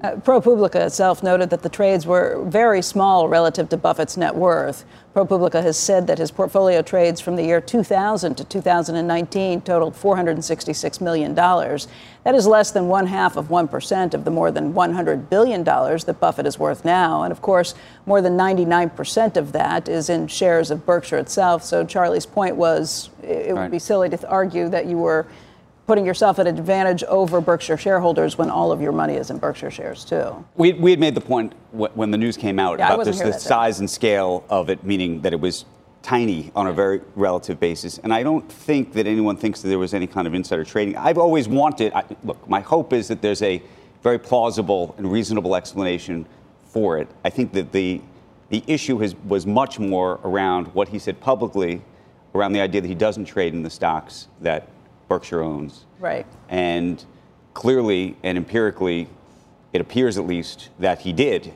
Uh, 0.02 0.10
ProPublica 0.16 0.76
itself 0.76 1.22
noted 1.22 1.48
that 1.48 1.62
the 1.62 1.70
trades 1.70 2.06
were 2.06 2.44
very 2.44 2.82
small 2.82 3.28
relative 3.28 3.70
to 3.70 3.78
Buffett's 3.78 4.18
net 4.18 4.34
worth. 4.34 4.84
ProPublica 5.14 5.62
has 5.62 5.78
said 5.78 6.06
that 6.06 6.18
his 6.18 6.30
portfolio 6.30 6.82
trades 6.82 7.18
from 7.18 7.36
the 7.36 7.42
year 7.42 7.62
2000 7.62 8.34
to 8.34 8.44
2019 8.44 9.62
totaled 9.62 9.94
$466 9.94 11.00
million. 11.00 11.34
That 11.34 12.34
is 12.34 12.46
less 12.46 12.72
than 12.72 12.88
one 12.88 13.06
half 13.06 13.38
of 13.38 13.48
1% 13.48 14.12
of 14.12 14.24
the 14.26 14.30
more 14.30 14.50
than 14.50 14.74
$100 14.74 15.30
billion 15.30 15.64
that 15.64 16.16
Buffett 16.20 16.46
is 16.46 16.58
worth 16.58 16.84
now. 16.84 17.22
And 17.22 17.32
of 17.32 17.40
course, 17.40 17.74
more 18.04 18.20
than 18.20 18.36
99% 18.36 19.38
of 19.38 19.52
that 19.52 19.88
is 19.88 20.10
in 20.10 20.26
shares 20.26 20.70
of 20.70 20.84
Berkshire 20.84 21.16
itself. 21.16 21.64
So 21.64 21.86
Charlie's 21.86 22.26
point 22.26 22.56
was 22.56 23.08
it 23.22 23.54
would 23.54 23.70
be 23.70 23.78
silly 23.78 24.10
to 24.10 24.28
argue 24.28 24.68
that 24.68 24.84
you 24.84 24.98
were 24.98 25.26
putting 25.86 26.04
yourself 26.04 26.38
at 26.38 26.46
an 26.46 26.58
advantage 26.58 27.04
over 27.04 27.40
Berkshire 27.40 27.76
shareholders 27.76 28.36
when 28.36 28.50
all 28.50 28.72
of 28.72 28.80
your 28.80 28.92
money 28.92 29.14
is 29.14 29.30
in 29.30 29.38
Berkshire 29.38 29.70
shares 29.70 30.04
too. 30.04 30.44
We, 30.56 30.72
we 30.72 30.90
had 30.90 30.98
made 31.00 31.14
the 31.14 31.20
point 31.20 31.54
when 31.72 32.10
the 32.10 32.18
news 32.18 32.36
came 32.36 32.58
out 32.58 32.78
yeah, 32.78 32.92
about 32.92 33.04
this, 33.04 33.20
the 33.20 33.32
size 33.32 33.78
and 33.80 33.88
scale 33.88 34.44
of 34.50 34.68
it, 34.68 34.82
meaning 34.82 35.20
that 35.20 35.32
it 35.32 35.40
was 35.40 35.64
tiny 36.02 36.50
on 36.54 36.66
a 36.66 36.72
very 36.72 37.00
relative 37.14 37.58
basis. 37.60 37.98
And 37.98 38.12
I 38.12 38.22
don't 38.22 38.50
think 38.50 38.92
that 38.94 39.06
anyone 39.06 39.36
thinks 39.36 39.62
that 39.62 39.68
there 39.68 39.78
was 39.78 39.94
any 39.94 40.06
kind 40.06 40.26
of 40.26 40.34
insider 40.34 40.64
trading. 40.64 40.96
I've 40.96 41.18
always 41.18 41.48
wanted, 41.48 41.92
I, 41.92 42.04
look, 42.24 42.48
my 42.48 42.60
hope 42.60 42.92
is 42.92 43.08
that 43.08 43.22
there's 43.22 43.42
a 43.42 43.62
very 44.02 44.18
plausible 44.18 44.94
and 44.98 45.10
reasonable 45.10 45.56
explanation 45.56 46.26
for 46.66 46.98
it. 46.98 47.08
I 47.24 47.30
think 47.30 47.52
that 47.52 47.72
the, 47.72 48.00
the 48.50 48.62
issue 48.66 48.98
has, 48.98 49.14
was 49.16 49.46
much 49.46 49.78
more 49.78 50.20
around 50.22 50.68
what 50.74 50.88
he 50.88 50.98
said 50.98 51.20
publicly, 51.20 51.82
around 52.34 52.52
the 52.52 52.60
idea 52.60 52.80
that 52.80 52.88
he 52.88 52.94
doesn't 52.94 53.24
trade 53.24 53.54
in 53.54 53.62
the 53.62 53.70
stocks 53.70 54.28
that 54.40 54.68
Berkshire 55.08 55.42
owns. 55.42 55.84
Right. 55.98 56.26
And 56.48 57.04
clearly 57.54 58.16
and 58.22 58.36
empirically, 58.36 59.08
it 59.72 59.80
appears 59.80 60.18
at 60.18 60.26
least 60.26 60.68
that 60.78 61.00
he 61.00 61.12
did. 61.12 61.52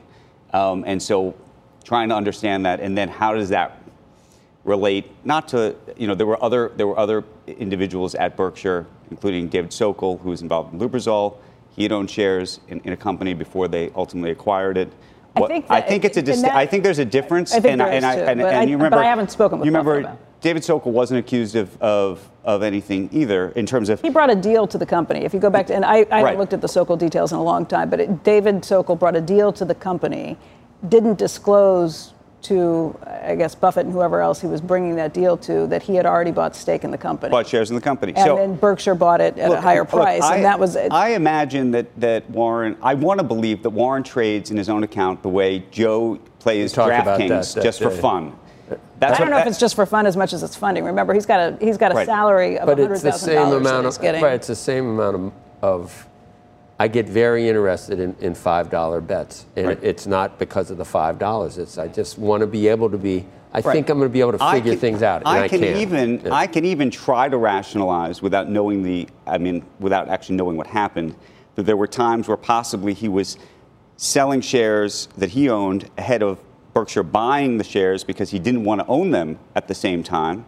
Um, 0.53 0.83
and 0.85 1.01
so 1.01 1.35
trying 1.83 2.09
to 2.09 2.15
understand 2.15 2.65
that 2.65 2.79
and 2.79 2.97
then 2.97 3.09
how 3.09 3.33
does 3.33 3.49
that 3.49 3.77
relate 4.63 5.09
not 5.25 5.47
to 5.47 5.75
you 5.97 6.05
know 6.05 6.13
there 6.13 6.27
were 6.27 6.41
other 6.43 6.71
there 6.75 6.85
were 6.85 6.97
other 6.97 7.23
individuals 7.47 8.13
at 8.15 8.37
Berkshire 8.37 8.85
including 9.09 9.47
David 9.47 9.73
Sokol 9.73 10.17
who 10.19 10.29
was 10.29 10.41
involved 10.41 10.73
in 10.73 10.79
Lubrizol 10.79 11.37
he 11.75 11.83
had 11.83 11.91
owned 11.91 12.11
shares 12.11 12.59
in, 12.67 12.79
in 12.81 12.93
a 12.93 12.97
company 12.97 13.33
before 13.33 13.67
they 13.67 13.89
ultimately 13.95 14.29
acquired 14.31 14.77
it 14.77 14.93
what, 15.33 15.49
I 15.49 15.53
think, 15.53 15.65
I 15.69 15.81
think 15.81 16.05
it's 16.05 16.17
a 16.17 16.21
dis- 16.21 16.41
that, 16.43 16.53
I 16.53 16.65
think 16.65 16.83
there's 16.83 16.99
a 16.99 17.05
difference 17.05 17.53
I 17.53 17.59
think 17.59 17.71
and, 17.71 17.81
there 17.81 17.89
and, 17.89 18.03
too, 18.03 18.09
and, 18.09 18.41
and 18.41 18.49
I, 18.49 18.63
you 18.63 18.75
remember 18.77 18.97
but 18.97 19.05
I 19.05 19.09
haven't 19.09 19.31
spoken 19.31 19.59
with 19.59 19.65
you 19.65 19.71
remember. 19.71 20.17
David 20.41 20.63
Sokol 20.63 20.91
wasn't 20.91 21.19
accused 21.19 21.55
of, 21.55 21.79
of, 21.81 22.27
of 22.43 22.63
anything 22.63 23.09
either 23.11 23.49
in 23.49 23.67
terms 23.67 23.89
of. 23.89 24.01
He 24.01 24.09
brought 24.09 24.31
a 24.31 24.35
deal 24.35 24.65
to 24.67 24.77
the 24.77 24.85
company. 24.85 25.23
If 25.23 25.33
you 25.33 25.39
go 25.39 25.51
back 25.51 25.67
to, 25.67 25.75
and 25.75 25.85
I, 25.85 26.05
I 26.11 26.19
haven't 26.19 26.39
looked 26.39 26.53
at 26.53 26.61
the 26.61 26.67
Sokol 26.67 26.97
details 26.97 27.31
in 27.31 27.37
a 27.37 27.43
long 27.43 27.65
time, 27.65 27.89
but 27.89 27.99
it, 27.99 28.23
David 28.23 28.65
Sokol 28.65 28.95
brought 28.95 29.15
a 29.15 29.21
deal 29.21 29.53
to 29.53 29.65
the 29.65 29.75
company, 29.75 30.37
didn't 30.89 31.19
disclose 31.19 32.13
to, 32.43 32.97
I 33.05 33.35
guess, 33.35 33.53
Buffett 33.53 33.85
and 33.85 33.93
whoever 33.93 34.19
else 34.19 34.41
he 34.41 34.47
was 34.47 34.61
bringing 34.61 34.95
that 34.95 35.13
deal 35.13 35.37
to 35.37 35.67
that 35.67 35.83
he 35.83 35.93
had 35.93 36.07
already 36.07 36.31
bought 36.31 36.55
stake 36.55 36.83
in 36.83 36.89
the 36.89 36.97
company. 36.97 37.29
Bought 37.29 37.47
shares 37.47 37.69
in 37.69 37.75
the 37.75 37.81
company. 37.81 38.13
and 38.15 38.25
so, 38.25 38.35
then 38.35 38.55
Berkshire 38.55 38.95
bought 38.95 39.21
it 39.21 39.37
at 39.37 39.49
Look, 39.49 39.59
a 39.59 39.61
higher 39.61 39.81
look, 39.81 39.89
price, 39.89 40.23
I, 40.23 40.37
and 40.37 40.45
that 40.45 40.59
was 40.59 40.75
it. 40.75 40.91
I 40.91 41.09
imagine 41.09 41.69
that, 41.71 41.99
that 41.99 42.27
Warren, 42.31 42.77
I 42.81 42.95
want 42.95 43.19
to 43.19 43.23
believe 43.23 43.61
that 43.61 43.69
Warren 43.69 44.01
trades 44.01 44.49
in 44.49 44.57
his 44.57 44.69
own 44.69 44.81
account 44.81 45.21
the 45.21 45.29
way 45.29 45.59
Joe 45.69 46.19
plays 46.39 46.73
talked 46.73 46.89
about 46.89 47.19
that 47.19 47.29
DraftKings 47.29 47.53
that 47.53 47.63
just 47.63 47.79
for 47.79 47.91
fun. 47.91 48.35
That's 49.01 49.15
I 49.15 49.23
don't 49.23 49.31
what- 49.31 49.37
know 49.37 49.41
if 49.41 49.47
it's 49.47 49.57
just 49.59 49.73
for 49.75 49.85
fun 49.87 50.05
as 50.05 50.15
much 50.15 50.31
as 50.31 50.43
it's 50.43 50.55
funding. 50.55 50.83
Remember, 50.85 51.13
he's 51.13 51.25
got 51.25 51.39
a 51.53 51.57
he's 51.59 51.75
got 51.77 51.91
a 51.91 51.95
Right. 51.95 52.05
salary 52.05 52.59
of 52.59 52.67
but 52.67 52.79
it's 52.79 53.01
the 53.01 53.11
same 53.11 53.51
amount 53.51 53.87
of 53.87 53.99
getting. 53.99 54.21
right. 54.23 54.33
It's 54.35 54.47
the 54.47 54.55
same 54.55 54.87
amount 54.91 55.15
of, 55.15 55.31
of 55.63 56.07
I 56.79 56.87
get 56.87 57.09
very 57.09 57.49
interested 57.49 57.99
in, 57.99 58.15
in 58.21 58.35
five 58.35 58.69
dollar 58.69 59.01
bets, 59.01 59.45
and 59.55 59.67
Right. 59.67 59.79
it's 59.81 60.05
not 60.05 60.37
because 60.37 60.69
of 60.71 60.77
the 60.77 60.85
five 60.85 61.17
dollars. 61.17 61.57
It's 61.57 61.79
I 61.79 61.87
just 61.87 62.19
want 62.19 62.41
to 62.41 62.47
be 62.47 62.67
able 62.67 62.89
to 62.91 62.97
be. 62.97 63.25
I 63.53 63.57
Right. 63.59 63.73
think 63.73 63.89
I'm 63.89 63.97
going 63.97 64.07
to 64.09 64.13
be 64.13 64.21
able 64.21 64.31
to 64.33 64.51
figure 64.51 64.73
can- 64.73 64.79
things 64.79 65.03
out, 65.03 65.21
and 65.25 65.27
I, 65.27 65.47
can 65.47 65.59
can't. 65.61 65.77
even 65.77 66.21
Yeah. 66.23 66.33
I 66.33 66.45
can 66.47 66.63
even 66.63 66.89
try 66.91 67.27
to 67.27 67.37
rationalize 67.37 68.21
without 68.21 68.49
knowing 68.49 68.83
the 68.83 69.07
I 69.25 69.39
mean 69.39 69.63
without 69.79 70.09
actually 70.09 70.35
knowing 70.35 70.57
what 70.57 70.67
happened 70.67 71.15
that 71.55 71.63
there 71.63 71.75
were 71.75 71.87
times 71.87 72.27
where 72.27 72.37
possibly 72.37 72.93
he 72.93 73.09
was 73.09 73.37
selling 73.97 74.41
shares 74.41 75.09
that 75.17 75.31
he 75.31 75.49
owned 75.49 75.89
ahead 75.97 76.21
of 76.23 76.37
Berkshire 76.73 77.03
buying 77.03 77.57
the 77.57 77.63
shares 77.63 78.03
because 78.03 78.29
he 78.31 78.39
didn't 78.39 78.63
want 78.63 78.81
to 78.81 78.87
own 78.87 79.11
them 79.11 79.39
at 79.55 79.67
the 79.67 79.75
same 79.75 80.03
time. 80.03 80.45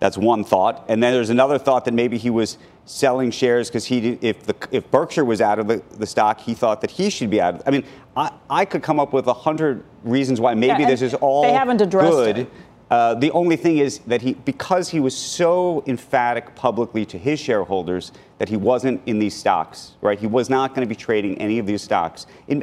That's 0.00 0.18
one 0.18 0.44
thought, 0.44 0.84
and 0.88 1.02
then 1.02 1.14
there's 1.14 1.30
another 1.30 1.58
thought 1.58 1.84
that 1.86 1.94
maybe 1.94 2.18
he 2.18 2.28
was 2.28 2.58
selling 2.84 3.30
shares 3.30 3.70
because 3.70 3.86
he 3.86 4.18
if 4.20 4.42
the 4.44 4.54
if 4.70 4.90
Berkshire 4.90 5.24
was 5.24 5.40
out 5.40 5.58
of 5.58 5.66
the, 5.66 5.82
the 5.92 6.06
stock, 6.06 6.40
he 6.40 6.52
thought 6.52 6.80
that 6.82 6.90
he 6.90 7.08
should 7.08 7.30
be 7.30 7.40
out. 7.40 7.54
Of, 7.54 7.62
I 7.66 7.70
mean, 7.70 7.84
I, 8.16 8.30
I 8.50 8.64
could 8.66 8.82
come 8.82 9.00
up 9.00 9.12
with 9.12 9.26
a 9.28 9.32
hundred 9.32 9.82
reasons 10.02 10.40
why 10.40 10.52
maybe 10.54 10.82
Yeah, 10.82 10.88
this 10.88 11.00
is 11.00 11.14
all 11.14 11.42
they 11.42 11.52
haven't 11.52 11.80
addressed 11.80 12.10
good. 12.10 12.38
it. 12.38 12.50
Uh, 12.90 13.14
the 13.14 13.30
only 13.30 13.56
thing 13.56 13.78
is 13.78 13.98
that 14.00 14.20
he, 14.20 14.34
because 14.34 14.90
he 14.90 15.00
was 15.00 15.16
so 15.16 15.82
emphatic 15.86 16.54
publicly 16.54 17.06
to 17.06 17.18
his 17.18 17.40
shareholders 17.40 18.12
that 18.38 18.48
he 18.48 18.56
wasn't 18.56 19.00
in 19.06 19.18
these 19.18 19.34
stocks, 19.34 19.92
right? 20.02 20.18
He 20.18 20.26
was 20.26 20.50
not 20.50 20.74
going 20.74 20.86
to 20.86 20.88
be 20.88 20.94
trading 20.94 21.38
any 21.38 21.58
of 21.58 21.66
these 21.66 21.82
stocks. 21.82 22.26
In, 22.46 22.62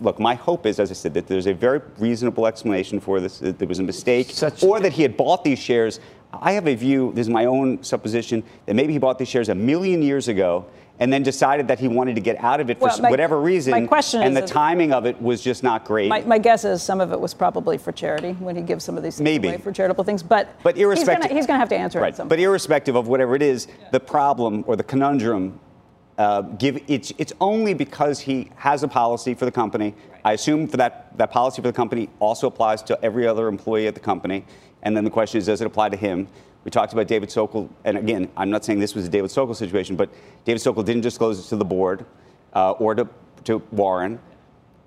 look, 0.00 0.18
my 0.18 0.34
hope 0.34 0.66
is, 0.66 0.78
as 0.80 0.90
I 0.90 0.94
said, 0.94 1.14
that 1.14 1.26
there's 1.26 1.46
a 1.46 1.52
very 1.54 1.80
reasonable 1.98 2.46
explanation 2.46 3.00
for 3.00 3.20
this. 3.20 3.38
That 3.38 3.58
there 3.58 3.68
was 3.68 3.78
a 3.78 3.82
mistake, 3.82 4.32
or 4.62 4.80
that 4.80 4.92
he 4.92 5.02
had 5.02 5.16
bought 5.16 5.44
these 5.44 5.58
shares. 5.58 6.00
I 6.32 6.52
have 6.52 6.66
a 6.66 6.74
view. 6.74 7.12
This 7.14 7.26
is 7.26 7.30
my 7.30 7.44
own 7.44 7.82
supposition 7.82 8.42
that 8.66 8.74
maybe 8.74 8.92
he 8.92 8.98
bought 8.98 9.18
these 9.18 9.28
shares 9.28 9.48
a 9.48 9.54
million 9.54 10.02
years 10.02 10.28
ago. 10.28 10.66
And 11.00 11.12
then 11.12 11.24
decided 11.24 11.66
that 11.66 11.80
he 11.80 11.88
wanted 11.88 12.14
to 12.14 12.20
get 12.20 12.36
out 12.38 12.60
of 12.60 12.70
it 12.70 12.78
for 12.78 12.84
Well, 12.86 13.00
my- 13.00 13.10
whatever 13.10 13.40
reason. 13.40 13.72
my 13.72 13.84
question 13.84 14.22
and 14.22 14.32
is- 14.38 14.42
the 14.42 14.46
timing 14.46 14.92
of 14.92 15.06
it 15.06 15.20
was 15.20 15.42
just 15.42 15.64
not 15.64 15.84
great. 15.84 16.08
My, 16.08 16.20
my 16.20 16.38
guess 16.38 16.64
is 16.64 16.84
some 16.84 17.00
of 17.00 17.10
it 17.10 17.18
was 17.18 17.34
probably 17.34 17.78
for 17.78 17.90
charity 17.90 18.34
when 18.38 18.54
he 18.54 18.62
gives 18.62 18.84
some 18.84 18.96
of 18.96 19.02
these 19.02 19.16
things 19.16 19.24
Maybe. 19.24 19.48
away 19.48 19.56
for 19.58 19.72
charitable 19.72 20.04
things. 20.04 20.22
But, 20.22 20.50
But 20.62 20.76
irrespective, 20.78 21.32
he's 21.32 21.48
going 21.48 21.56
to 21.56 21.58
have 21.58 21.68
to 21.70 21.76
answer 21.76 21.98
it. 21.98 22.02
right? 22.02 22.12
At 22.12 22.16
some 22.18 22.28
But 22.28 22.38
irrespective 22.38 22.94
of 22.94 23.08
whatever 23.08 23.34
it 23.34 23.42
is, 23.42 23.66
the 23.90 23.98
problem 23.98 24.62
or 24.68 24.76
the 24.76 24.84
conundrum, 24.84 25.58
uh, 26.18 26.42
give 26.42 26.82
it's 26.86 27.12
it's 27.18 27.32
only 27.40 27.74
because 27.74 28.20
he 28.20 28.50
has 28.56 28.82
a 28.82 28.88
policy 28.88 29.34
for 29.34 29.44
the 29.44 29.52
company. 29.52 29.94
I 30.24 30.32
assume 30.32 30.68
for 30.68 30.76
that 30.76 31.16
that 31.18 31.30
policy 31.30 31.60
for 31.60 31.68
the 31.68 31.72
company 31.72 32.08
also 32.20 32.46
applies 32.46 32.82
to 32.84 33.04
every 33.04 33.26
other 33.26 33.48
employee 33.48 33.86
at 33.86 33.94
the 33.94 34.00
company. 34.00 34.44
And 34.82 34.96
then 34.96 35.04
the 35.04 35.10
question 35.10 35.38
is, 35.38 35.46
does 35.46 35.60
it 35.60 35.66
apply 35.66 35.88
to 35.88 35.96
him? 35.96 36.28
We 36.64 36.70
talked 36.70 36.92
about 36.92 37.08
David 37.08 37.30
Sokol, 37.30 37.68
and 37.84 37.98
again, 37.98 38.30
I'm 38.36 38.50
not 38.50 38.64
saying 38.64 38.78
this 38.78 38.94
was 38.94 39.06
a 39.06 39.08
David 39.10 39.30
Sokol 39.30 39.54
situation, 39.54 39.96
but 39.96 40.08
David 40.44 40.60
Sokol 40.60 40.82
didn't 40.82 41.02
disclose 41.02 41.38
it 41.38 41.48
to 41.50 41.56
the 41.56 41.64
board 41.64 42.06
uh, 42.54 42.72
or 42.72 42.94
to, 42.94 43.06
to 43.44 43.58
Warren. 43.70 44.18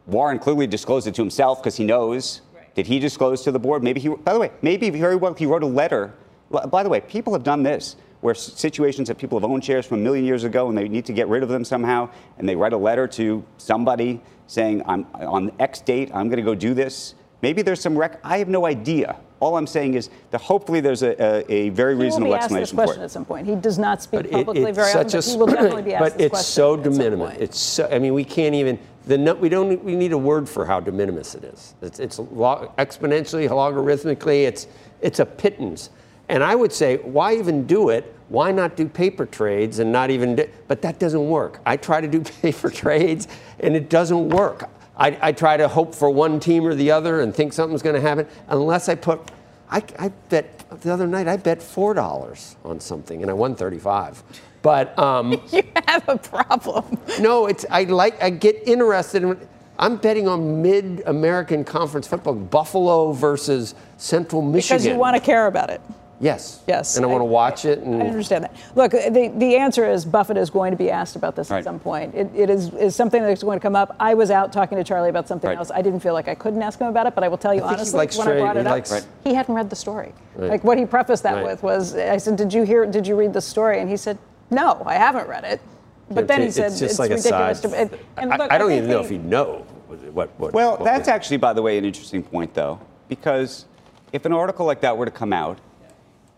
Warren 0.08 0.40
clearly 0.40 0.66
disclosed 0.66 1.06
it 1.08 1.14
to 1.16 1.22
himself 1.22 1.62
because 1.62 1.76
he 1.76 1.84
knows. 1.84 2.42
Did 2.74 2.88
he 2.88 3.00
disclose 3.00 3.44
to 3.44 3.52
the 3.52 3.60
board? 3.60 3.84
Maybe 3.84 4.00
he. 4.00 4.10
By 4.10 4.34
the 4.34 4.40
way, 4.40 4.52
maybe 4.62 4.90
very 4.90 5.16
well 5.16 5.34
he 5.34 5.46
wrote 5.46 5.64
a 5.64 5.68
letter. 5.68 6.14
By 6.50 6.84
the 6.84 6.90
way, 6.90 7.02
people 7.02 7.34
have 7.34 7.44
done 7.44 7.62
this 7.64 7.96
where 8.22 8.34
situations 8.34 9.07
that 9.07 9.18
people 9.18 9.39
have 9.39 9.49
owned 9.49 9.63
shares 9.63 9.86
from 9.86 9.99
a 9.99 10.03
million 10.03 10.26
years 10.26 10.43
ago 10.43 10.70
and 10.70 10.78
they 10.78 10.88
need 10.88 11.05
to 11.05 11.13
get 11.13 11.28
rid 11.28 11.43
of 11.43 11.49
them 11.49 11.63
somehow, 11.63 12.09
and 12.38 12.47
they 12.47 12.55
write 12.55 12.74
a 12.74 12.78
letter 12.78 13.07
to 13.07 13.43
somebody 13.57 14.22
saying, 14.47 14.82
"I'm 14.86 15.05
on 15.13 15.51
X 15.59 15.82
date. 15.82 16.09
I'm 16.13 16.28
going 16.30 16.38
to 16.38 16.43
go 16.43 16.55
do 16.55 16.74
this." 16.74 17.15
Maybe 17.41 17.61
there's 17.61 17.82
some 17.82 17.97
rec. 17.97 18.20
I 18.24 18.39
have 18.39 18.47
no 18.47 18.65
idea. 18.65 19.18
All 19.39 19.55
I'm 19.57 19.68
saying 19.68 19.93
is 19.93 20.09
that 20.32 20.41
hopefully 20.41 20.80
there's 20.82 21.03
a, 21.03 21.11
a, 21.22 21.51
a 21.51 21.70
very 21.70 21.93
He 21.93 21.97
will 21.97 22.05
reasonable 22.05 22.32
be 22.32 22.36
asked 22.38 22.49
this 22.49 22.57
explanation 22.74 22.76
question 22.78 22.95
for 22.95 23.01
it. 23.01 23.05
at 23.05 23.11
some 23.11 23.26
point. 23.26 23.45
He 23.45 23.55
does 23.55 23.78
not 23.78 24.01
speak 24.01 24.24
But 24.24 24.32
publicly 24.32 24.63
it's 24.63 24.76
very 24.76 24.91
often, 24.91 25.09
such 25.09 25.13
but 25.13 25.28
a 25.28 25.32
he 25.32 25.38
will 25.38 25.45
definitely 25.45 25.82
be 25.84 25.93
asked 25.93 26.03
but 26.03 26.18
this 26.18 26.32
it's 26.32 26.45
so 26.47 26.74
at 26.74 26.84
de 26.84 26.89
minimis. 26.89 27.38
It's 27.39 27.59
so. 27.59 27.88
I 27.91 27.99
mean, 27.99 28.15
we 28.15 28.24
can't 28.24 28.55
even. 28.55 28.80
The 29.05 29.18
no, 29.20 29.36
we 29.36 29.49
don't. 29.49 29.84
We 29.84 29.95
need 29.95 30.13
a 30.13 30.18
word 30.18 30.49
for 30.49 30.65
how 30.65 30.80
de 30.80 30.91
minimis 30.91 31.36
it 31.36 31.43
is. 31.43 31.76
It's, 31.84 31.99
it's 31.99 32.18
log, 32.18 32.76
exponentially, 32.78 33.47
logarithmically. 33.47 34.47
It's 34.47 34.65
it's 35.01 35.20
a 35.20 35.26
pittance. 35.26 35.91
And 36.30 36.44
I 36.44 36.56
would 36.56 36.74
say, 36.74 36.98
why 36.98 37.36
even 37.36 37.66
do 37.66 37.90
it? 37.90 38.14
Why 38.30 38.52
not 38.52 38.76
do 38.76 38.88
paper 38.88 39.26
trades 39.26 39.80
and 39.80 39.92
not 39.92 40.10
even? 40.10 40.36
Do, 40.36 40.50
but 40.68 40.82
that 40.82 41.00
doesn't 41.00 41.30
work. 41.30 41.62
I 41.66 41.78
try 41.78 42.02
to 42.02 42.08
do 42.08 42.22
paper 42.42 42.70
trades, 42.70 43.28
and 43.60 43.76
it 43.76 43.90
doesn't 43.90 44.30
work. 44.30 44.70
I, 44.98 45.18
I 45.22 45.32
try 45.32 45.58
to 45.58 45.68
hope 45.68 45.94
for 45.96 46.10
one 46.10 46.40
team 46.40 46.66
or 46.66 46.74
the 46.76 46.92
other 46.92 47.22
and 47.22 47.34
think 47.34 47.54
something's 47.54 47.84
going 47.84 47.96
to 47.96 48.02
happen 48.02 48.28
unless 48.48 48.90
I 48.90 48.96
put. 48.96 49.32
I, 49.70 49.84
I 50.00 50.10
bet 50.30 50.66
the 50.82 50.92
other 50.92 51.08
night 51.08 51.28
I 51.28 51.38
bet 51.38 51.62
four 51.62 51.94
dollars 51.94 52.56
on 52.64 52.80
something 52.80 53.22
and 53.22 53.30
I 53.30 53.34
won 53.34 53.56
thirty-five. 53.56 54.22
But 54.62 54.98
um, 55.00 55.42
you 55.52 55.64
have 55.86 56.10
a 56.10 56.18
problem. 56.18 56.98
no, 57.22 57.46
it's 57.46 57.66
I 57.70 57.84
like 57.84 58.22
I 58.22 58.30
get 58.30 58.68
interested 58.68 59.24
in. 59.24 59.48
I'm 59.80 59.98
betting 59.98 60.28
on 60.28 60.64
mid-American 60.64 61.64
Conference 61.64 62.08
football, 62.08 62.34
Buffalo 62.34 63.12
versus 63.12 63.76
Central 63.98 64.42
Michigan. 64.42 64.78
Because 64.78 64.88
you 64.88 64.96
want 64.96 65.16
to 65.16 65.22
care 65.22 65.46
about 65.46 65.70
it. 65.70 65.82
Yes. 66.20 66.63
Yes. 66.68 66.95
And 66.97 67.05
I, 67.05 67.09
want 67.09 67.22
to 67.22 67.26
watch 67.26 67.63
it. 67.65 67.80
And 67.80 68.01
I 68.01 68.07
understand 68.07 68.43
that. 68.45 68.55
Look, 68.76 68.91
the, 68.91 69.32
the 69.36 69.55
answer 69.55 69.88
is 69.88 70.03
Buffett 70.03 70.36
is 70.38 70.49
going 70.49 70.72
to 70.72 70.78
be 70.78 70.89
asked 70.89 71.15
about 71.15 71.36
this 71.36 71.51
Right. 71.51 71.59
at 71.59 71.63
some 71.63 71.80
point. 71.80 72.15
It, 72.15 72.32
it 72.34 72.49
is, 72.49 72.74
is 72.74 72.95
something 72.95 73.22
that's 73.22 73.43
going 73.43 73.59
to 73.59 73.61
come 73.61 73.76
up. 73.76 73.95
I 73.99 74.15
was 74.15 74.32
out 74.32 74.51
talking 74.51 74.78
to 74.80 74.84
Charlie 74.84 75.09
about 75.09 75.28
something 75.28 75.47
Right. 75.47 75.57
else. 75.57 75.70
I 75.70 75.82
didn't 75.84 75.99
feel 75.99 76.13
like 76.13 76.28
I 76.28 76.34
couldn't 76.34 76.61
ask 76.63 76.80
him 76.80 76.88
about 76.88 77.05
it, 77.05 77.13
but 77.13 77.24
I 77.24 77.28
will 77.28 77.38
tell 77.38 77.53
you 77.53 77.61
I 77.61 77.74
honestly, 77.74 77.97
likes 77.97 78.18
when 78.18 78.28
I 78.28 78.32
trade. 78.32 78.39
brought 78.41 78.55
He 78.55 78.61
it 78.61 78.68
up, 78.68 78.89
Right. 78.89 79.07
he 79.24 79.34
hadn't 79.36 79.53
read 79.53 79.70
the 79.70 79.76
story. 79.76 80.11
Right. 80.36 80.49
Like 80.49 80.63
what 80.63 80.80
he 80.80 80.86
prefaced 80.88 81.22
that 81.24 81.36
Right. 81.36 81.43
with 81.45 81.61
was, 81.61 81.95
I 81.95 82.18
said, 82.18 82.36
"Did 82.36 82.51
you 82.51 82.63
hear? 82.63 82.86
Did 82.88 83.05
you 83.05 83.15
read 83.15 83.34
the 83.34 83.41
story?" 83.41 83.80
And 83.80 83.88
he 83.89 83.97
said, 83.97 84.18
"No, 84.49 84.82
I 84.86 84.95
haven't 84.95 85.28
read 85.28 85.43
it." 85.43 85.61
But 86.09 86.28
then 86.28 86.41
he 86.41 86.47
it's 86.47 86.55
said, 86.55 86.70
just 86.70 86.82
"It's 86.82 86.99
like 86.99 87.11
a 87.11 87.15
ridiculous." 87.15 87.59
to, 87.61 87.82
it, 87.82 87.99
and 88.18 88.34
I, 88.34 88.38
look, 88.38 88.51
I 88.51 88.57
don't 88.57 88.70
think 88.70 88.78
even 88.80 88.89
know 88.89 88.99
he- 88.99 89.05
if 89.05 89.09
he'd 89.11 89.26
know 89.26 89.65
what. 90.13 90.30
what 90.39 90.53
Well, 90.53 90.72
what 90.78 90.84
that's 90.84 91.07
actually, 91.07 91.38
by 91.38 91.53
the 91.53 91.61
way, 91.61 91.78
an 91.78 91.86
interesting 91.86 92.24
point, 92.24 92.53
though, 92.55 92.80
because 93.07 93.65
if 94.13 94.26
an 94.26 94.34
article 94.34 94.65
like 94.65 94.82
that 94.82 94.97
were 94.97 95.05
to 95.05 95.11
come 95.11 95.32
out, 95.34 95.59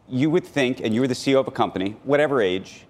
you 0.09 0.29
would 0.29 0.45
think, 0.45 0.81
and 0.81 0.93
you 0.93 1.01
were 1.01 1.07
the 1.07 1.13
CEO 1.13 1.39
of 1.39 1.47
a 1.47 1.51
company, 1.51 1.95
whatever 2.03 2.41
age, 2.41 2.85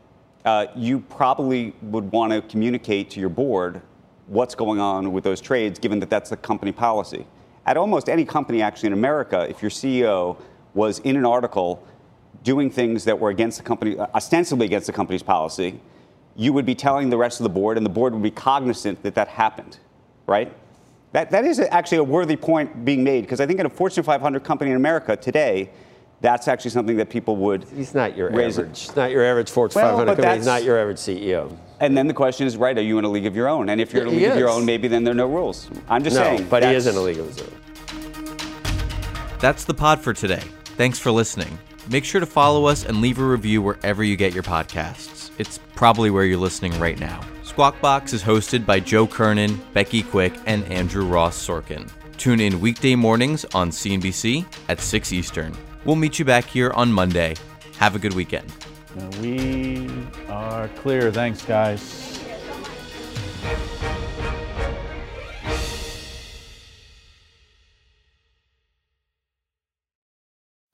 uh, 0.46 0.68
you 0.76 1.00
probably 1.00 1.74
would 1.82 2.12
want 2.12 2.32
to 2.32 2.42
communicate 2.42 3.10
to 3.12 3.20
your 3.20 3.30
board 3.30 3.82
what's 4.28 4.56
going 4.56 4.80
on 4.80 5.12
with 5.12 5.24
those 5.24 5.42
trades, 5.42 5.80
given 5.80 6.00
that 6.00 6.10
that's 6.10 6.30
the 6.30 6.38
company 6.38 6.72
policy. 6.72 7.26
At 7.66 7.78
almost 7.78 8.10
any 8.10 8.26
company, 8.26 8.62
actually, 8.62 8.88
in 8.88 8.94
America, 8.94 9.46
if 9.50 9.62
your 9.62 9.72
CEO 9.72 10.38
was 10.74 11.00
in 11.00 11.18
an 11.18 11.26
article 11.26 11.86
doing 12.44 12.72
things 12.72 13.04
that 13.04 13.20
were 13.20 13.30
against 13.30 13.58
the 13.58 13.64
company, 13.64 14.00
ostensibly 14.00 14.66
against 14.66 14.88
the 14.88 14.94
company's 14.94 15.24
policy, 15.24 15.80
you 16.36 16.54
would 16.54 16.66
be 16.66 16.76
telling 16.76 17.10
the 17.10 17.18
rest 17.18 17.40
of 17.40 17.44
the 17.44 17.50
board, 17.50 17.76
and 17.76 17.86
the 17.86 17.90
board 17.90 18.14
would 18.14 18.24
be 18.24 18.32
cognizant 18.32 19.04
that 19.04 19.16
that 19.16 19.28
happened, 19.28 19.78
right? 20.26 20.54
That, 21.12 21.32
that 21.32 21.44
is 21.44 21.60
actually 21.60 21.98
a 21.98 22.04
worthy 22.04 22.38
point 22.38 22.86
being 22.86 23.04
made 23.04 23.22
because 23.22 23.42
I 23.42 23.46
think 23.46 23.60
in 23.60 23.66
a 23.66 23.70
Fortune 23.70 24.04
500 24.04 24.44
company 24.44 24.72
in 24.72 24.78
America 24.78 25.18
today, 25.18 25.70
that's 26.22 26.48
actually 26.48 26.72
something 26.72 26.98
that 26.98 27.10
people 27.10 27.36
would. 27.38 27.66
He's 27.76 27.96
not 27.96 28.18
your 28.18 28.30
raise 28.30 28.60
average. 28.60 28.80
He's 28.82 28.96
not 28.96 29.12
your 29.12 29.24
average 29.26 29.50
Fortune 29.50 29.82
Well, 29.82 29.92
500 29.92 30.06
but 30.06 30.16
company. 30.18 30.38
He's 30.38 30.46
that's- 30.46 30.62
not 30.62 30.66
your 30.66 30.80
average 30.80 30.98
CEO. 30.98 31.56
And 31.82 31.98
then 31.98 32.08
the 32.08 32.14
question 32.14 32.46
is, 32.46 32.58
right? 32.58 32.78
Are 32.78 32.82
you 32.82 32.98
in 32.98 33.06
a 33.06 33.10
league 33.10 33.26
of 33.26 33.38
your 33.38 33.48
own? 33.48 33.70
And 33.70 33.80
if 33.80 33.94
you're 33.94 34.02
in 34.02 34.10
a 34.10 34.12
league 34.12 34.24
of 34.26 34.38
your 34.38 34.50
own, 34.50 34.66
maybe 34.66 34.90
then 34.90 35.06
there 35.06 35.14
are 35.14 35.16
no 35.16 35.28
rules. 35.28 35.70
I'm 35.88 36.04
just 36.04 36.18
no, 36.18 36.24
saying. 36.24 36.48
but 36.50 36.62
he 36.62 36.74
is 36.74 36.88
in 36.88 36.96
a 36.96 37.00
league 37.00 37.20
of 37.20 37.28
his 37.28 37.40
own. 37.42 37.48
That's 39.40 39.64
the 39.64 39.74
pod 39.74 40.02
for 40.02 40.14
today. 40.14 40.44
Thanks 40.76 41.00
for 41.00 41.12
listening. 41.12 41.58
Make 41.90 42.04
sure 42.04 42.20
to 42.20 42.26
follow 42.28 42.66
us 42.66 42.86
and 42.86 43.00
leave 43.00 43.18
a 43.18 43.24
review 43.24 43.62
wherever 43.62 44.04
you 44.04 44.18
get 44.18 44.34
your 44.34 44.44
podcasts. 44.44 45.32
It's 45.38 45.60
probably 45.76 46.10
where 46.12 46.26
you're 46.26 46.38
listening 46.38 46.78
right 46.80 47.00
now. 47.00 47.22
Squawk 47.44 47.80
Box 47.80 48.12
is 48.12 48.22
hosted 48.22 48.66
by 48.66 48.82
Joe 48.82 49.08
Kernen, 49.08 49.58
Becky 49.74 50.04
Quick, 50.04 50.34
and 50.46 50.66
Andrew 50.66 51.06
Ross 51.06 51.36
Sorkin. 51.48 51.90
Tune 52.18 52.42
in 52.42 52.60
weekday 52.60 52.96
mornings 52.96 53.46
on 53.56 53.70
CNBC 53.72 54.46
at 54.68 54.82
6 54.82 55.14
Eastern. 55.14 55.56
We'll 55.86 55.96
meet 55.96 56.20
you 56.20 56.26
back 56.26 56.46
here 56.46 56.72
on 56.72 56.92
Monday. 56.92 57.36
Have 57.78 57.96
a 57.96 58.00
good 58.00 58.14
weekend. 58.14 58.52
We 59.22 59.88
are 60.28 60.68
clear. 60.70 61.12
Thanks, 61.12 61.44
guys. 61.44 62.20